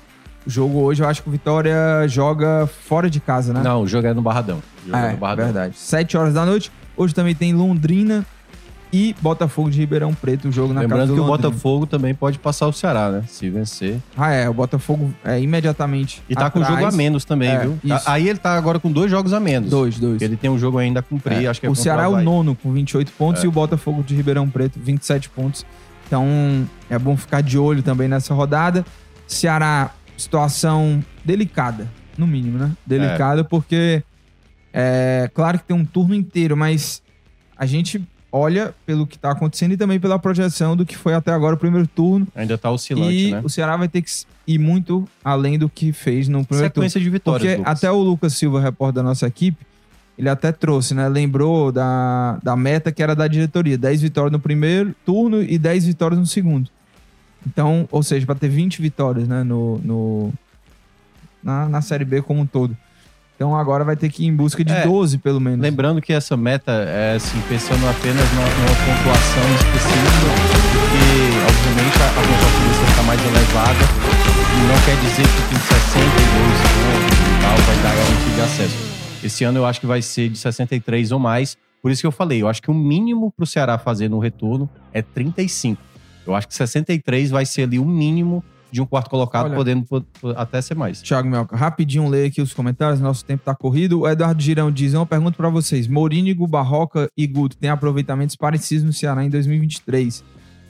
O 0.46 0.50
jogo 0.50 0.80
hoje, 0.80 1.02
eu 1.02 1.08
acho 1.08 1.24
que 1.24 1.30
o 1.30 1.32
Vitória 1.32 2.06
joga 2.08 2.68
fora 2.68 3.10
de 3.10 3.22
casa, 3.22 3.54
né? 3.54 3.62
Não, 3.64 3.84
o 3.84 3.88
jogo 3.88 4.08
é 4.08 4.14
no 4.14 4.22
Barradão. 4.22 4.62
O 4.84 4.88
jogo 4.88 4.98
é, 4.98 5.12
no 5.14 5.18
Barradão. 5.18 5.46
verdade. 5.46 5.78
7 5.78 6.18
horas 6.18 6.34
da 6.34 6.46
noite. 6.46 6.70
Hoje 6.98 7.16
também 7.16 7.34
tem 7.34 7.54
Londrina 7.54 8.26
e 8.92 9.16
Botafogo 9.22 9.70
de 9.70 9.78
Ribeirão 9.80 10.14
Preto, 10.14 10.48
o 10.48 10.52
jogo 10.52 10.74
na 10.74 10.82
casa 10.82 10.88
Lembrando 10.96 11.08
do 11.10 11.14
que 11.16 11.20
o 11.20 11.24
Londrina. 11.24 11.50
Botafogo 11.50 11.86
também 11.86 12.14
pode 12.16 12.40
passar 12.40 12.68
o 12.68 12.74
Ceará, 12.74 13.12
né? 13.12 13.24
Se 13.28 13.50
vencer. 13.50 14.00
Ah, 14.18 14.32
é. 14.32 14.50
O 14.50 14.54
Botafogo 14.54 15.14
é 15.24 15.40
imediatamente 15.40 16.24
E 16.28 16.36
tá 16.36 16.50
com 16.50 16.60
um 16.60 16.64
atrás. 16.64 16.80
jogo 16.82 16.94
a 16.94 16.98
menos 16.98 17.24
também, 17.24 17.50
É, 17.50 17.60
viu? 17.60 17.78
isso. 17.84 18.10
Aí 18.10 18.28
ele 18.28 18.40
tá 18.40 18.54
agora 18.58 18.80
com 18.80 18.92
dois 18.92 19.12
jogos 19.12 19.32
a 19.34 19.40
menos. 19.40 19.70
Dois, 19.70 20.00
dois. 20.00 20.22
Ele 20.22 20.36
tem 20.36 20.50
um 20.50 20.58
jogo 20.58 20.78
ainda 20.80 21.02
a 21.02 21.04
cumprir, 21.04 21.44
É. 21.44 21.48
acho 21.48 21.60
que 21.60 21.68
é 21.68 21.70
o 21.70 21.76
Ceará 21.76 22.04
é 22.04 22.08
o 22.08 22.22
nono 22.22 22.56
com 22.56 22.72
28 22.72 23.12
pontos 23.12 23.44
É. 23.44 23.46
e 23.46 23.48
o 23.48 23.52
Botafogo 23.52 24.02
de 24.02 24.16
Ribeirão 24.16 24.50
Preto 24.50 24.80
27 24.80 25.30
pontos. 25.30 25.66
Então 26.08 26.68
é 26.90 26.98
bom 26.98 27.16
ficar 27.16 27.42
de 27.42 27.58
olho 27.60 27.84
também 27.84 28.08
nessa 28.08 28.34
rodada. 28.34 28.84
Ceará, 29.28 29.92
situação 30.18 31.04
delicada, 31.24 31.88
no 32.18 32.26
mínimo, 32.26 32.58
né? 32.58 32.72
Delicada 32.86 33.44
porque 33.44 34.04
é 34.74 35.30
claro 35.34 35.60
que 35.60 35.66
tem 35.66 35.76
um 35.78 35.86
turno 35.86 36.16
inteiro, 36.16 36.58
mas 36.58 37.02
a 37.56 37.66
gente 37.66 38.02
olha 38.32 38.74
pelo 38.86 39.08
que 39.08 39.18
tá 39.18 39.32
acontecendo 39.32 39.74
e 39.74 39.78
também 39.78 40.00
pela 40.00 40.20
projeção 40.20 40.76
do 40.76 40.86
que 40.86 40.96
foi 40.96 41.14
até 41.14 41.32
agora 41.32 41.56
o 41.56 41.58
primeiro 41.58 41.88
turno. 41.88 42.28
Ainda 42.36 42.58
tá 42.58 42.70
oscilante, 42.70 43.14
e 43.14 43.32
né? 43.32 43.42
o 43.44 43.50
Ceará 43.50 43.76
vai 43.76 43.88
ter 43.88 44.02
que 44.02 44.12
ir 44.48 44.60
muito 44.60 45.08
além 45.24 45.58
do 45.58 45.70
que 45.70 45.92
fez 45.92 46.28
no 46.28 46.46
primeiro 46.46 46.72
turno. 46.72 46.90
Sequência 46.90 47.00
de 47.00 47.10
vitórias, 47.10 47.42
Porque 47.42 47.58
Lucas. 47.58 47.78
até 47.78 47.92
o 47.92 47.98
Lucas 47.98 48.34
Silva, 48.34 48.62
repórter 48.62 49.02
da 49.02 49.04
nossa 49.04 49.28
equipe, 49.28 49.66
ele 50.18 50.30
até 50.30 50.52
trouxe, 50.52 50.94
né? 50.94 51.08
Lembrou 51.08 51.72
da, 51.72 52.40
da 52.44 52.56
meta 52.56 52.92
que 52.92 53.02
era 53.02 53.16
da 53.16 53.28
diretoria: 53.28 53.78
10 53.78 54.02
vitórias 54.02 54.32
no 54.32 54.40
primeiro 54.40 54.94
turno 55.06 55.42
e 55.42 55.58
10 55.58 55.86
vitórias 55.86 56.20
no 56.20 56.26
segundo. 56.26 56.70
Então, 57.48 57.88
ou 57.90 58.04
seja, 58.04 58.26
para 58.26 58.36
ter 58.36 58.50
20 58.50 58.82
vitórias, 58.82 59.28
né? 59.28 59.44
No, 59.44 59.78
no, 59.80 60.34
na, 61.42 61.70
na 61.70 61.82
Série 61.82 62.04
B 62.04 62.22
como 62.22 62.42
um 62.42 62.46
todo. 62.46 62.76
Então 63.40 63.56
agora 63.56 63.86
vai 63.86 63.96
ter 63.96 64.10
que 64.10 64.26
ir 64.26 64.28
em 64.28 64.36
busca 64.36 64.66
de 64.66 64.74
É, 64.74 64.86
12, 64.86 65.18
pelo 65.20 65.40
menos. 65.40 65.62
Lembrando 65.62 66.02
que 66.02 66.12
essa 66.12 66.36
meta 66.36 66.74
é 66.74 67.16
assim, 67.16 67.40
pensando 67.48 67.88
apenas 67.88 68.30
numa, 68.34 68.44
numa 68.44 68.76
pontuação 68.84 69.44
específica, 69.56 70.28
porque 70.74 71.00
obviamente 71.48 72.04
a, 72.04 72.08
a 72.10 72.22
pontuação 72.22 72.86
ficar 72.90 73.04
mais 73.04 73.22
elevada 73.22 73.80
e 73.80 74.68
não 74.68 74.76
quer 74.84 74.98
dizer 75.00 75.24
que 75.24 75.42
tem 75.48 75.58
62 75.58 76.60
pontos 76.76 77.18
e 77.18 77.42
tal 77.42 77.58
vai 77.66 77.76
dar 77.78 77.96
garantia 77.96 78.36
de 78.36 78.42
acesso. 78.42 78.76
Esse 79.24 79.44
ano 79.46 79.60
eu 79.60 79.66
acho 79.66 79.80
que 79.80 79.88
vai 79.88 80.02
ser 80.02 80.28
de 80.28 80.38
63 80.38 81.14
ou 81.14 81.20
mais. 81.20 81.58
Por 81.82 81.92
isso 81.92 82.02
que 82.02 82.08
eu 82.08 82.12
falei, 82.12 82.42
eu 82.42 82.48
acho 82.50 82.62
que 82.62 82.70
o 82.70 82.74
mínimo 82.74 83.32
para 83.32 83.46
o 83.46 83.48
Ceará 83.48 83.78
fazer 83.78 84.10
no 84.10 84.20
retorno 84.20 84.70
é 84.92 85.02
35. 85.02 85.82
Eu 86.28 86.36
acho 86.36 86.46
que 86.46 86.54
63 86.54 87.30
vai 87.30 87.46
ser 87.46 87.64
ali 87.64 87.80
o 87.80 87.86
mínimo 87.86 88.44
de 88.72 88.82
um 88.82 88.86
quarto 88.86 89.10
colocado, 89.10 89.46
Olha. 89.46 89.56
podendo 89.56 89.84
po- 89.86 90.02
po- 90.22 90.30
até 90.38 90.62
ser 90.62 90.76
mais. 90.76 91.02
Thiago 91.02 91.28
Melca, 91.30 91.56
rapidinho 91.56 92.08
ler 92.08 92.28
aqui 92.28 92.42
os 92.42 92.54
comentários, 92.54 93.00
nosso 93.00 93.26
tempo 93.26 93.44
tá 93.44 93.56
corrido. 93.56 94.02
O 94.02 94.08
Eduardo 94.08 94.42
Girão 94.42 94.72
diz: 94.72 94.94
uma 94.94 95.06
pergunta 95.06 95.36
pra 95.38 95.50
vocês. 95.50 95.88
Morínigo, 95.88 96.46
Barroca 96.48 97.10
e 97.18 97.26
Guto 97.26 97.58
têm 97.58 97.70
aproveitamentos 97.70 98.36
parecidos 98.36 98.84
no 98.84 98.94
Ceará 98.94 99.24
em 99.24 99.30
2023. 99.30 100.24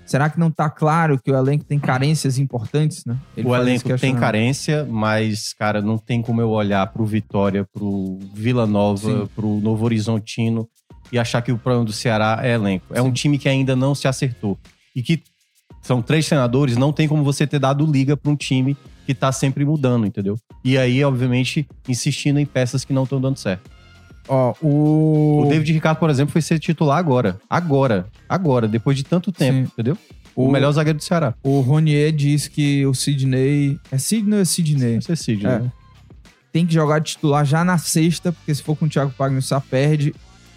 Será 0.05 0.27
que 0.27 0.39
não 0.39 0.49
tá 0.49 0.67
claro 0.71 1.19
que 1.23 1.31
o 1.31 1.37
elenco 1.37 1.63
tem 1.63 1.77
carências 1.77 2.39
importantes, 2.39 3.05
né? 3.05 3.15
Ele 3.37 3.47
o 3.47 3.55
elenco 3.55 3.95
tem 3.95 4.15
carência, 4.15 4.83
mas, 4.89 5.53
cara, 5.53 5.83
não 5.83 5.99
tem 5.99 6.19
como 6.19 6.41
eu 6.41 6.49
olhar 6.49 6.87
pro 6.87 7.05
Vitória, 7.05 7.63
pro 7.71 8.17
Vila 8.33 8.65
Nova, 8.65 8.99
Sim. 9.21 9.29
pro 9.35 9.59
Novo 9.59 9.85
Horizontino 9.85 10.67
e 11.11 11.19
achar 11.19 11.43
que 11.43 11.51
o 11.51 11.59
problema 11.59 11.85
do 11.85 11.91
Ceará 11.93 12.39
é 12.41 12.53
elenco. 12.55 12.87
É 12.91 13.01
um 13.03 13.11
time 13.11 13.37
que 13.37 13.47
ainda 13.47 13.75
não 13.75 13.93
se 13.93 14.07
acertou. 14.07 14.57
E 14.95 15.03
que 15.03 15.21
são 15.82 16.01
três 16.01 16.27
treinadores, 16.27 16.77
não 16.77 16.91
tem 16.93 17.07
como 17.07 17.23
você 17.23 17.45
ter 17.47 17.59
dado 17.59 17.86
liga 17.86 18.15
pra 18.17 18.32
um 18.32 18.36
time 18.36 18.75
que 19.05 19.13
tá 19.13 19.32
sempre 19.32 19.65
mudando, 19.65 20.05
entendeu? 20.05 20.38
E 20.63 20.77
aí, 20.77 21.03
obviamente, 21.03 21.67
insistindo 21.88 22.39
em 22.39 22.45
peças 22.45 22.86
que 22.86 22.93
não 22.93 23.03
estão 23.03 23.19
dando 23.19 23.38
certo. 23.38 23.69
Ó, 24.27 24.53
o. 24.61 25.41
O 25.45 25.49
David 25.49 25.73
Ricardo, 25.73 25.97
por 25.97 26.09
exemplo, 26.09 26.32
foi 26.32 26.41
ser 26.41 26.59
titular 26.59 26.97
agora. 26.99 27.39
Agora. 27.49 28.05
Agora, 28.27 28.67
depois 28.67 28.95
de 28.95 29.03
tanto 29.03 29.32
tempo, 29.32 29.57
Sim. 29.67 29.71
entendeu? 29.73 29.97
O, 30.36 30.45
O- 30.45 30.51
melhor 30.51 30.71
zagueiro 30.71 30.99
do 30.99 31.03
Ceará. 31.03 31.34
O 31.43 31.59
Ronier 31.61 32.11
diz 32.11 32.47
que 32.47 32.86
o 32.86 32.93
Sidney. 32.93 33.80
É 33.91 33.97
Sidney 33.97 34.36
ou 34.36 34.41
é 34.41 34.45
Sidney? 34.45 34.95
Não 34.95 35.01
sei 35.01 35.15
se, 35.15 35.32
É. 35.34 35.59
né? 35.59 35.71
Tem 36.51 36.65
que 36.65 36.73
jogar 36.73 36.99
de 36.99 37.11
titular 37.11 37.43
já 37.45 37.63
na 37.63 37.77
sexta, 37.80 38.32
porque 38.32 38.53
se 38.53 38.61
for 38.61 38.75
com 38.75 38.86
o 38.86 38.89
Thiago 38.89 39.11
Pagno, 39.17 39.41
só 39.41 39.59
perde. 39.59 40.13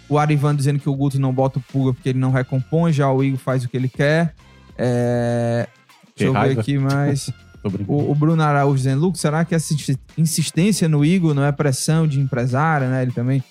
O 0.09 0.17
Arivan 0.19 0.55
dizendo 0.55 0.79
que 0.79 0.89
o 0.89 0.95
Guto 0.95 1.19
não 1.19 1.33
bota 1.33 1.57
o 1.57 1.61
pulga 1.61 1.93
porque 1.93 2.09
ele 2.09 2.19
não 2.19 2.31
recompõe, 2.31 2.91
já 2.93 3.11
o 3.11 3.23
Igor 3.23 3.39
faz 3.39 3.63
o 3.63 3.69
que 3.69 3.75
ele 3.77 3.89
quer. 3.89 4.35
É... 4.77 5.67
Deixa 6.15 6.29
eu 6.29 6.33
ver 6.33 6.59
aqui 6.59 6.77
mais. 6.77 7.31
O, 7.87 8.11
o 8.11 8.13
Bruno 8.13 8.43
Araújo 8.43 8.75
dizendo, 8.75 8.99
Lucas, 8.99 9.21
será 9.21 9.45
que 9.45 9.55
essa 9.55 9.73
insi- 9.73 9.97
insistência 10.17 10.89
no 10.89 11.05
Igor 11.05 11.33
não 11.33 11.45
é 11.45 11.49
pressão 11.53 12.05
de 12.05 12.19
empresário, 12.19 12.89
né? 12.89 13.03
Ele 13.03 13.13
também 13.13 13.41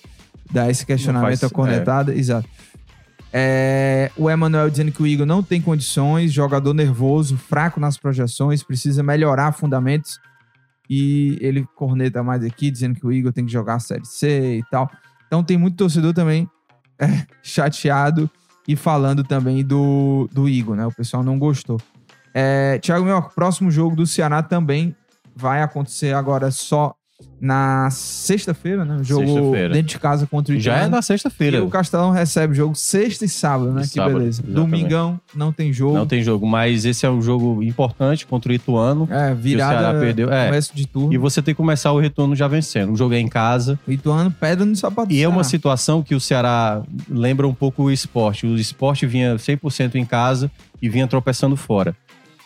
dá 0.51 0.69
esse 0.69 0.85
questionamento 0.85 1.39
faz- 1.39 1.43
à 1.43 1.49
cornetada. 1.49 2.13
Exato. 2.13 2.47
É, 3.33 4.11
o 4.15 4.29
Emanuel 4.29 4.69
dizendo 4.69 4.91
que 4.91 5.01
o 5.01 5.07
Igor 5.07 5.25
não 5.25 5.41
tem 5.41 5.59
condições, 5.59 6.31
jogador 6.31 6.75
nervoso, 6.75 7.35
fraco 7.37 7.79
nas 7.79 7.97
projeções, 7.97 8.61
precisa 8.61 9.01
melhorar 9.01 9.51
fundamentos. 9.51 10.19
E 10.87 11.35
ele 11.41 11.65
corneta 11.75 12.21
mais 12.21 12.43
aqui, 12.43 12.69
dizendo 12.69 12.93
que 12.99 13.07
o 13.07 13.11
Igor 13.11 13.33
tem 13.33 13.47
que 13.47 13.51
jogar 13.51 13.75
a 13.75 13.79
Série 13.79 14.05
C 14.05 14.57
e 14.59 14.63
tal. 14.69 14.91
Então 15.25 15.43
tem 15.43 15.57
muito 15.57 15.75
torcedor 15.77 16.13
também 16.13 16.47
é, 17.01 17.25
chateado 17.41 18.29
e 18.67 18.75
falando 18.75 19.23
também 19.23 19.63
do, 19.63 20.29
do 20.31 20.47
Igor, 20.47 20.75
né? 20.75 20.85
O 20.85 20.91
pessoal 20.91 21.23
não 21.23 21.37
gostou. 21.37 21.79
É, 22.33 22.79
Thiago 22.79 23.05
Mioca, 23.05 23.29
próximo 23.35 23.69
jogo 23.69 23.95
do 23.95 24.07
Ceará 24.07 24.41
também 24.41 24.95
vai 25.35 25.61
acontecer 25.61 26.13
agora 26.13 26.49
só 26.51 26.95
na 27.41 27.89
sexta-feira, 27.91 28.85
né? 28.85 28.95
O 29.01 29.03
jogo 29.03 29.25
Sexta-feira. 29.27 29.73
dentro 29.73 29.87
de 29.89 29.99
casa 29.99 30.25
contra 30.25 30.55
o 30.55 30.59
Já 30.59 30.73
é 30.73 30.75
Ituano. 30.77 30.91
na 30.95 30.99
E 30.99 31.03
sexta-feira. 31.03 31.63
o 31.63 31.69
Castelão 31.69 32.11
recebe 32.11 32.53
jogo 32.53 32.73
sexta 32.73 33.25
e 33.25 33.29
sábado, 33.29 33.71
né? 33.73 33.81
E 33.81 33.83
que 33.83 33.89
sábado, 33.95 34.17
beleza. 34.19 34.41
exatamente. 34.41 34.55
Domingão 34.71 35.19
não 35.35 35.51
tem 35.51 35.73
jogo. 35.73 35.93
Não 35.97 36.07
tem 36.07 36.23
jogo, 36.23 36.47
mas 36.47 36.85
esse 36.85 37.05
é 37.05 37.09
um 37.09 37.21
jogo 37.21 37.61
importante 37.61 38.25
contra 38.25 38.51
o 38.51 38.55
Ituano. 38.55 39.07
É, 39.11 39.33
virada. 39.33 39.77
Ceará 39.79 39.99
perdeu, 39.99 40.31
é. 40.31 40.45
Começo 40.45 40.75
de 40.75 40.87
turno. 40.87 41.13
E 41.13 41.17
você 41.17 41.41
tem 41.41 41.53
que 41.53 41.57
começar 41.57 41.91
o 41.91 41.99
retorno 41.99 42.35
já 42.35 42.47
vencendo. 42.47 42.93
O 42.93 42.95
jogo 42.95 43.13
é 43.13 43.19
em 43.19 43.27
casa. 43.27 43.77
O 43.87 43.91
Ituano 43.91 44.31
pedra 44.31 44.65
no 44.65 44.75
sapato. 44.75 45.11
E 45.11 45.21
é 45.21 45.27
uma 45.27 45.43
situação 45.43 46.01
que 46.01 46.15
o 46.15 46.19
Ceará 46.21 46.81
lembra 47.09 47.45
um 47.47 47.53
pouco 47.53 47.83
o 47.83 47.91
esporte. 47.91 48.47
O 48.47 48.55
esporte 48.55 49.05
vinha 49.05 49.35
100% 49.35 49.95
em 49.95 50.05
casa 50.05 50.49
e 50.81 50.87
vinha 50.87 51.07
tropeçando 51.07 51.57
fora. 51.57 51.93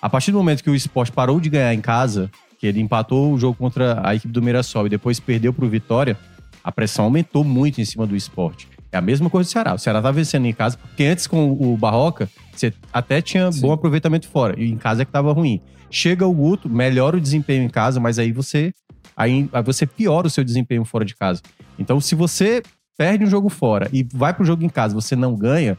A 0.02 0.10
partir 0.10 0.32
do 0.32 0.38
momento 0.38 0.64
que 0.64 0.70
o 0.70 0.76
esporte 0.76 1.12
parou 1.12 1.40
de 1.40 1.50
ganhar 1.50 1.74
em 1.74 1.82
casa, 1.82 2.30
que 2.58 2.68
ele 2.68 2.80
empatou 2.82 3.34
o 3.34 3.38
jogo 3.38 3.58
contra 3.58 4.02
a 4.08 4.16
equipe 4.16 4.34
do 4.34 4.42
Mirassol 4.42 4.88
e 4.88 4.90
depois 4.90 5.20
perdeu 5.20 5.54
para 5.54 5.66
o 5.66 5.70
Vitória, 5.70 6.18
a 6.64 6.72
pressão 6.72 7.06
aumentou 7.06 7.44
muito 7.44 7.80
em 7.80 7.86
cima 7.86 8.06
do 8.06 8.16
esporte. 8.16 8.68
É 8.92 8.98
a 8.98 9.02
mesma 9.02 9.30
coisa 9.30 9.50
do 9.50 9.52
Ceará. 9.52 9.74
O 9.74 9.78
Ceará 9.78 10.02
tá 10.02 10.12
vencendo 10.12 10.46
em 10.46 10.54
casa, 10.54 10.78
porque 10.78 11.04
antes 11.04 11.28
com 11.28 11.52
o 11.52 11.78
Barroca, 11.78 12.30
você 12.54 12.74
até 12.92 13.22
tinha 13.22 13.52
Sim. 13.52 13.62
bom 13.62 13.72
aproveitamento 13.72 14.28
fora. 14.28 14.60
E 14.60 14.70
em 14.70 14.78
casa 14.78 15.02
é 15.02 15.06
que 15.06 15.12
tava 15.12 15.32
ruim. 15.32 15.62
Chega 15.90 16.26
o 16.26 16.34
Guto, 16.34 16.70
melhora 16.70 17.18
o 17.18 17.22
desempenho 17.22 17.64
em 17.64 17.70
casa, 17.70 18.00
mas 18.00 18.18
aí 18.20 18.32
você 18.32 18.74
aí, 19.16 19.50
aí 19.52 19.64
você 19.64 19.86
piora 19.86 20.28
o 20.28 20.30
seu 20.30 20.44
desempenho 20.44 20.86
fora 20.86 21.04
de 21.04 21.16
casa. 21.16 21.42
Então, 21.80 22.00
se 22.00 22.16
você 22.16 22.62
perde 22.98 23.24
um 23.24 23.30
jogo 23.30 23.50
fora 23.50 23.90
e 23.94 24.06
vai 24.14 24.34
pro 24.34 24.46
jogo 24.46 24.64
em 24.64 24.70
casa, 24.70 24.94
você 24.94 25.16
não 25.16 25.36
ganha, 25.36 25.78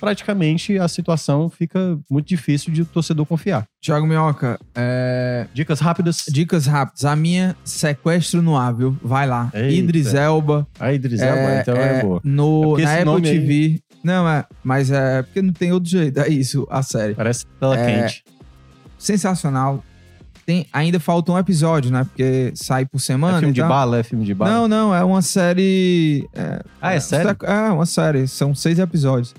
praticamente 0.00 0.78
a 0.78 0.88
situação 0.88 1.48
fica 1.50 1.98
muito 2.10 2.26
difícil 2.26 2.72
de 2.72 2.82
o 2.82 2.84
torcedor 2.84 3.26
confiar. 3.26 3.66
Thiago 3.80 4.06
Minhoca, 4.06 4.58
é, 4.74 5.46
Dicas 5.54 5.80
rápidas. 5.80 6.24
dicas 6.28 6.66
rápidas. 6.66 7.04
A 7.04 7.14
minha, 7.16 7.56
sequestro 7.64 8.40
no 8.42 8.56
viu? 8.72 8.96
Vai 9.02 9.26
lá. 9.26 9.50
Eita. 9.54 9.74
Idris 9.74 10.14
Elba. 10.14 10.66
Aí, 10.80 10.96
Idris 10.96 11.20
Elba, 11.20 11.60
então 11.60 11.76
é, 11.76 12.02
boa. 12.02 12.20
No, 12.24 12.78
É 12.78 12.82
na 12.84 12.92
Apple 12.94 13.04
nome 13.04 13.28
aí- 13.28 13.40
TV. 13.40 13.80
Não, 14.02 14.28
é. 14.28 14.44
Mas 14.62 14.90
é 14.90 15.22
porque 15.22 15.42
não 15.42 15.52
tem 15.52 15.72
outro 15.72 15.90
jeito. 15.90 16.20
É 16.20 16.28
isso, 16.28 16.66
a 16.70 16.82
série. 16.82 17.14
Parece 17.14 17.44
tela 17.58 17.76
É, 17.78 18.00
quente. 18.00 18.24
Sensacional. 18.98 19.82
Tem, 20.46 20.66
ainda 20.72 20.98
falta 20.98 21.30
um 21.30 21.38
episódio, 21.38 21.90
né? 21.90 22.04
Porque 22.04 22.52
sai 22.54 22.86
por 22.86 22.98
semana. 23.00 23.36
É 23.36 23.40
filme 23.40 23.52
de 23.54 23.60
bala? 23.62 23.98
É 23.98 24.02
filme 24.02 24.24
de 24.24 24.34
bala? 24.34 24.50
Não, 24.50 24.66
não, 24.68 24.94
é 24.94 25.04
uma 25.04 25.20
série. 25.20 26.26
É, 26.34 26.62
Ah, 26.80 26.94
é 26.94 27.00
sério? 27.00 27.28
sec- 27.28 27.42
É, 27.44 27.70
uma 27.70 27.84
série. 27.84 28.26
São 28.26 28.54
seis 28.54 28.78
episódios. 28.78 29.34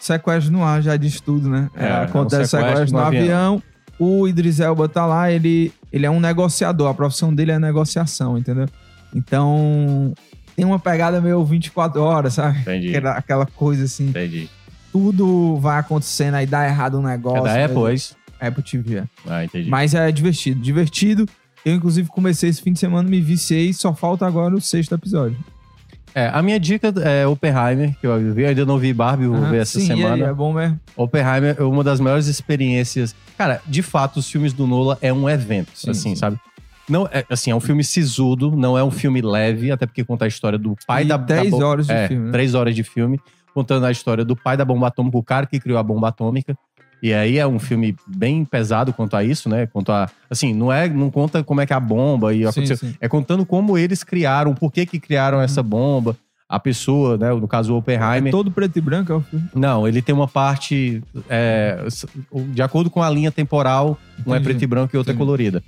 Sequestro 0.00 0.52
no 0.52 0.64
ar 0.64 0.82
já 0.82 0.96
diz 0.96 1.20
tudo, 1.20 1.48
né? 1.48 1.68
É, 1.76 1.86
É, 1.86 1.92
acontece 2.02 2.42
um 2.42 2.46
sequestro 2.46 2.68
sequestro 2.70 2.96
no 2.96 3.02
no 3.02 3.06
avião. 3.06 3.62
O 3.98 4.26
Idris 4.26 4.60
Elba 4.60 4.88
tá 4.88 5.04
lá, 5.04 5.30
ele, 5.30 5.72
ele 5.92 6.06
é 6.06 6.10
um 6.10 6.18
negociador. 6.18 6.88
A 6.88 6.94
profissão 6.94 7.34
dele 7.34 7.52
é 7.52 7.58
negociação, 7.58 8.38
entendeu? 8.38 8.66
Então, 9.14 10.14
tem 10.56 10.64
uma 10.64 10.78
pegada 10.78 11.20
meio 11.20 11.44
24 11.44 12.00
horas, 12.00 12.34
sabe? 12.34 12.60
Entendi. 12.60 12.88
Aquela, 12.88 13.12
aquela 13.12 13.46
coisa 13.46 13.84
assim, 13.84 14.08
Entendi. 14.08 14.48
tudo 14.90 15.56
vai 15.58 15.78
acontecendo, 15.78 16.34
aí 16.34 16.46
dá 16.46 16.66
errado 16.66 16.98
um 16.98 17.02
negócio. 17.02 17.46
É 17.46 17.58
da 17.58 17.64
Apple, 17.66 17.90
é 17.90 17.94
isso? 17.94 18.16
Apple 18.40 18.62
TV, 18.62 18.96
é. 18.98 19.04
Ah, 19.26 19.44
entendi. 19.44 19.68
Mas 19.68 19.94
é 19.94 20.10
divertido, 20.10 20.60
divertido. 20.60 21.26
Eu, 21.64 21.74
inclusive, 21.74 22.08
comecei 22.08 22.48
esse 22.48 22.62
fim 22.62 22.72
de 22.72 22.78
semana, 22.78 23.08
me 23.08 23.20
viciei, 23.20 23.72
só 23.74 23.94
falta 23.94 24.26
agora 24.26 24.54
o 24.54 24.60
sexto 24.60 24.94
episódio. 24.94 25.36
É, 26.14 26.28
a 26.32 26.42
minha 26.42 26.58
dica 26.58 26.92
é 27.04 27.26
Oppenheimer, 27.26 27.94
que 28.00 28.06
eu 28.06 28.34
vi, 28.34 28.44
ainda 28.44 28.66
não 28.66 28.78
vi 28.78 28.92
Barbie, 28.92 29.26
vou 29.26 29.36
Aham, 29.36 29.50
ver 29.50 29.62
essa 29.62 29.78
sim, 29.78 29.88
e 29.88 29.92
aí, 29.92 29.98
semana. 29.98 30.26
é 30.26 30.32
bom 30.32 30.52
mesmo. 30.52 30.80
Oppenheimer 30.96 31.54
é 31.58 31.62
uma 31.62 31.84
das 31.84 32.00
melhores 32.00 32.26
experiências. 32.26 33.14
Cara, 33.38 33.60
de 33.66 33.80
fato, 33.82 34.18
os 34.18 34.28
filmes 34.30 34.52
do 34.52 34.66
Nola 34.66 34.98
é 35.00 35.12
um 35.12 35.28
evento, 35.28 35.70
Sim, 35.74 35.90
assim, 35.90 36.10
sim. 36.10 36.16
sabe? 36.16 36.38
Não, 36.88 37.08
é, 37.12 37.24
assim, 37.30 37.52
é 37.52 37.54
um 37.54 37.60
filme 37.60 37.84
sisudo, 37.84 38.56
não 38.56 38.76
é 38.76 38.82
um 38.82 38.90
filme 38.90 39.22
leve, 39.22 39.70
até 39.70 39.86
porque 39.86 40.02
conta 40.04 40.24
a 40.24 40.28
história 40.28 40.58
do 40.58 40.74
pai 40.84 41.04
E 41.04 41.06
da... 41.06 41.16
dez 41.16 41.50
da 41.52 41.64
horas 41.64 41.86
de 41.86 41.92
é, 41.92 42.08
filme, 42.08 42.26
né? 42.26 42.32
Três 42.32 42.54
horas 42.54 42.74
de 42.74 42.82
filme, 42.82 43.20
contando 43.54 43.86
a 43.86 43.92
história 43.92 44.24
do 44.24 44.34
pai 44.34 44.56
da 44.56 44.64
bomba 44.64 44.88
atômica, 44.88 45.16
o 45.16 45.22
cara 45.22 45.46
que 45.46 45.60
criou 45.60 45.78
a 45.78 45.82
bomba 45.82 46.08
atômica. 46.08 46.56
E 47.02 47.12
aí 47.14 47.38
é 47.38 47.46
um 47.46 47.58
filme 47.58 47.96
bem 48.06 48.44
pesado 48.44 48.92
quanto 48.92 49.16
a 49.16 49.24
isso, 49.24 49.48
né? 49.48 49.66
Quanto 49.66 49.90
a... 49.92 50.08
Assim, 50.28 50.52
não 50.54 50.72
é... 50.72 50.88
Não 50.88 51.10
conta 51.10 51.42
como 51.42 51.60
é 51.60 51.66
que 51.66 51.72
é 51.72 51.76
a 51.76 51.80
bomba 51.80 52.34
e 52.34 52.38
Sim, 52.38 52.44
aconteceu. 52.46 52.76
sim. 52.76 52.94
É 53.00 53.08
contando 53.08 53.44
como 53.46 53.78
eles 53.78 54.02
criaram, 54.04 54.54
por 54.54 54.70
que 54.72 54.84
que 54.86 54.98
criaram 55.00 55.38
Uhum. 55.38 55.44
essa 55.44 55.62
bomba, 55.62 56.16
a 56.48 56.58
pessoa, 56.58 57.16
né? 57.16 57.30
No 57.32 57.46
caso, 57.48 57.72
o 57.72 57.78
Oppenheimer. 57.78 58.26
É 58.28 58.30
todo 58.30 58.50
preto 58.50 58.76
e 58.76 58.80
branco 58.80 59.12
é 59.12 59.14
o 59.16 59.20
filme. 59.20 59.48
Não, 59.54 59.86
ele 59.86 60.02
tem 60.02 60.14
uma 60.14 60.26
parte. 60.28 61.02
é, 61.28 61.86
de 62.52 62.60
acordo 62.60 62.90
com 62.90 63.02
a 63.02 63.08
linha 63.08 63.30
temporal, 63.30 63.96
um 64.26 64.34
é 64.34 64.36
Entendi. 64.38 64.44
preto 64.44 64.62
e 64.62 64.66
branco 64.66 64.94
e 64.94 64.98
outra 64.98 65.12
é 65.12 65.14
Entendi. 65.14 65.24
colorida. 65.24 65.62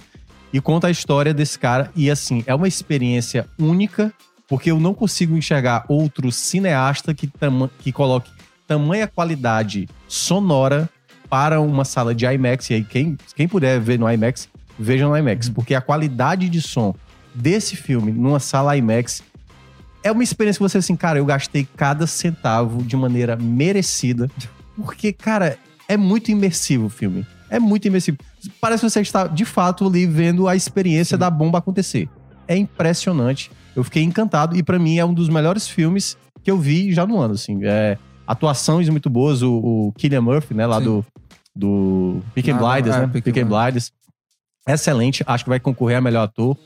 E 0.52 0.60
conta 0.60 0.88
a 0.88 0.90
história 0.90 1.32
desse 1.32 1.58
cara. 1.58 1.90
E 1.96 2.10
assim, 2.10 2.42
é 2.46 2.54
uma 2.54 2.66
experiência 2.68 3.46
única, 3.58 4.12
porque 4.48 4.70
eu 4.70 4.78
não 4.80 4.92
consigo 4.92 5.36
enxergar 5.36 5.84
outro 5.88 6.30
cineasta 6.32 7.14
que, 7.14 7.30
que 7.78 7.90
coloque 7.92 8.30
tamanha 8.68 9.06
qualidade 9.06 9.88
sonora 10.08 10.88
para 11.32 11.62
uma 11.62 11.82
sala 11.82 12.14
de 12.14 12.26
IMAX. 12.26 12.68
E 12.68 12.74
aí, 12.74 12.84
quem, 12.84 13.16
quem 13.34 13.48
puder 13.48 13.80
ver 13.80 13.98
no 13.98 14.06
IMAX, 14.06 14.50
veja 14.78 15.08
no 15.08 15.16
IMAX. 15.16 15.48
Uhum. 15.48 15.54
Porque 15.54 15.74
a 15.74 15.80
qualidade 15.80 16.46
de 16.46 16.60
som 16.60 16.94
desse 17.34 17.74
filme 17.74 18.12
numa 18.12 18.38
sala 18.38 18.76
IMAX 18.76 19.22
é 20.04 20.12
uma 20.12 20.22
experiência 20.22 20.58
que 20.58 20.70
você, 20.70 20.76
assim, 20.76 20.94
cara, 20.94 21.18
eu 21.18 21.24
gastei 21.24 21.66
cada 21.74 22.06
centavo 22.06 22.82
de 22.82 22.94
maneira 22.98 23.34
merecida. 23.34 24.30
Porque, 24.76 25.10
cara, 25.10 25.56
é 25.88 25.96
muito 25.96 26.30
imersivo 26.30 26.86
o 26.86 26.90
filme. 26.90 27.26
É 27.48 27.58
muito 27.58 27.88
imersivo. 27.88 28.18
Parece 28.60 28.84
que 28.84 28.90
você 28.90 29.00
está, 29.00 29.26
de 29.26 29.46
fato, 29.46 29.86
ali 29.86 30.04
vendo 30.04 30.46
a 30.46 30.54
experiência 30.54 31.16
Sim. 31.16 31.20
da 31.20 31.30
bomba 31.30 31.60
acontecer. 31.60 32.10
É 32.46 32.54
impressionante. 32.54 33.50
Eu 33.74 33.82
fiquei 33.82 34.02
encantado. 34.02 34.54
E 34.54 34.62
para 34.62 34.78
mim 34.78 34.98
é 34.98 35.04
um 35.04 35.14
dos 35.14 35.30
melhores 35.30 35.66
filmes 35.66 36.14
que 36.44 36.50
eu 36.50 36.58
vi 36.58 36.92
já 36.92 37.06
no 37.06 37.18
ano, 37.18 37.32
assim. 37.32 37.60
É, 37.62 37.96
atuações 38.26 38.86
muito 38.90 39.08
boas. 39.08 39.42
O, 39.42 39.54
o 39.54 39.92
Killian 39.96 40.20
Murphy, 40.20 40.52
né, 40.52 40.66
lá 40.66 40.78
Sim. 40.78 40.84
do, 40.84 41.06
do 41.54 42.20
Pick 42.34 42.48
ah, 42.48 42.54
Blinders, 42.54 42.96
é, 42.96 43.00
né? 43.00 43.06
Pick 43.12 43.36
and 43.38 43.46
Blinders. 43.46 43.92
Excelente. 44.66 45.22
Acho 45.26 45.44
que 45.44 45.50
vai 45.50 45.60
concorrer 45.60 45.98
a 45.98 46.00
melhor 46.00 46.24
ator. 46.24 46.56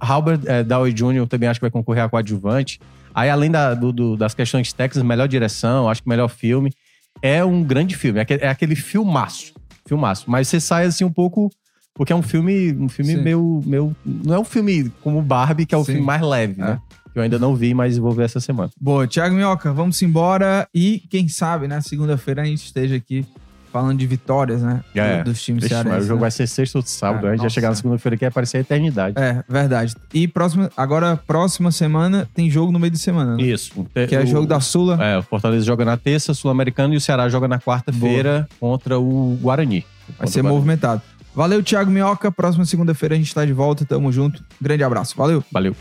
Robert 0.00 0.40
é, 0.46 0.62
Downey 0.62 0.92
Jr. 0.92 1.26
também 1.28 1.48
acho 1.48 1.58
que 1.58 1.64
vai 1.64 1.70
concorrer 1.70 2.04
a 2.04 2.08
coadjuvante. 2.08 2.80
Aí, 3.14 3.28
além 3.28 3.50
da, 3.50 3.74
do, 3.74 3.92
do, 3.92 4.16
das 4.16 4.34
questões 4.34 4.72
técnicas, 4.72 5.02
melhor 5.02 5.28
direção, 5.28 5.88
acho 5.88 6.02
que 6.02 6.08
melhor 6.08 6.28
filme. 6.28 6.72
É 7.20 7.44
um 7.44 7.62
grande 7.62 7.96
filme. 7.96 8.18
É 8.18 8.22
aquele, 8.22 8.42
é 8.42 8.48
aquele 8.48 8.74
filmaço. 8.74 9.52
Filmaço. 9.86 10.30
Mas 10.30 10.48
você 10.48 10.60
sai 10.60 10.86
assim 10.86 11.04
um 11.04 11.12
pouco. 11.12 11.50
Porque 11.94 12.12
é 12.12 12.16
um 12.16 12.22
filme, 12.22 12.72
um 12.72 12.88
filme 12.88 13.16
meio, 13.16 13.62
meio. 13.66 13.94
Não 14.04 14.36
é 14.36 14.38
um 14.38 14.44
filme 14.44 14.90
como 15.02 15.20
Barbie, 15.20 15.66
que 15.66 15.74
é 15.74 15.78
o 15.78 15.84
Sim. 15.84 15.92
filme 15.92 16.06
mais 16.06 16.22
leve, 16.22 16.60
é. 16.60 16.64
né? 16.64 16.80
Que 17.12 17.18
eu 17.18 17.22
ainda 17.22 17.38
não 17.38 17.54
vi, 17.54 17.74
mas 17.74 17.98
vou 17.98 18.12
ver 18.12 18.24
essa 18.24 18.40
semana. 18.40 18.70
Boa, 18.80 19.06
Thiago 19.06 19.34
Minhoca, 19.34 19.70
vamos 19.74 20.00
embora. 20.00 20.66
E 20.74 21.02
quem 21.10 21.28
sabe, 21.28 21.68
né? 21.68 21.82
Segunda-feira 21.82 22.40
a 22.40 22.44
gente 22.46 22.64
esteja 22.64 22.96
aqui 22.96 23.26
falando 23.72 23.98
de 23.98 24.06
vitórias, 24.06 24.60
né? 24.60 24.82
É, 24.94 25.24
dos 25.24 25.42
times 25.42 25.64
cearenses. 25.64 26.04
O 26.04 26.08
jogo 26.08 26.16
né? 26.16 26.20
vai 26.20 26.30
ser 26.30 26.46
sexta 26.46 26.78
ou 26.78 26.82
sábado. 26.84 27.26
A 27.26 27.30
gente 27.30 27.40
vai 27.40 27.50
chegar 27.50 27.70
na 27.70 27.74
segunda-feira 27.74 28.16
que 28.16 28.20
vai 28.20 28.28
aparecer 28.28 28.58
a 28.58 28.60
eternidade. 28.60 29.14
É, 29.18 29.42
verdade. 29.48 29.96
E 30.12 30.28
próxima, 30.28 30.70
agora, 30.76 31.16
próxima 31.16 31.72
semana, 31.72 32.28
tem 32.34 32.50
jogo 32.50 32.70
no 32.70 32.78
meio 32.78 32.90
de 32.90 32.98
semana. 32.98 33.36
Né? 33.36 33.42
Isso. 33.42 33.86
Que 34.08 34.14
é 34.14 34.20
o 34.20 34.26
jogo 34.26 34.46
da 34.46 34.60
Sula. 34.60 35.02
É, 35.02 35.18
o 35.18 35.22
Fortaleza 35.22 35.64
joga 35.64 35.84
na 35.84 35.96
terça, 35.96 36.34
Sul-Americano, 36.34 36.92
e 36.92 36.98
o 36.98 37.00
Ceará 37.00 37.28
joga 37.28 37.48
na 37.48 37.58
quarta-feira 37.58 38.46
contra 38.60 38.98
o 38.98 39.38
Guarani. 39.40 39.84
Vai 40.18 40.28
ser 40.28 40.42
movimentado. 40.42 41.00
Valeu, 41.34 41.62
Thiago 41.62 41.90
Minhoca. 41.90 42.30
Próxima 42.30 42.64
segunda-feira 42.66 43.14
a 43.14 43.18
gente 43.18 43.34
tá 43.34 43.44
de 43.44 43.52
volta. 43.52 43.84
Tamo 43.86 44.12
junto. 44.12 44.44
Grande 44.60 44.84
abraço. 44.84 45.16
Valeu. 45.16 45.42
Valeu. 45.50 45.74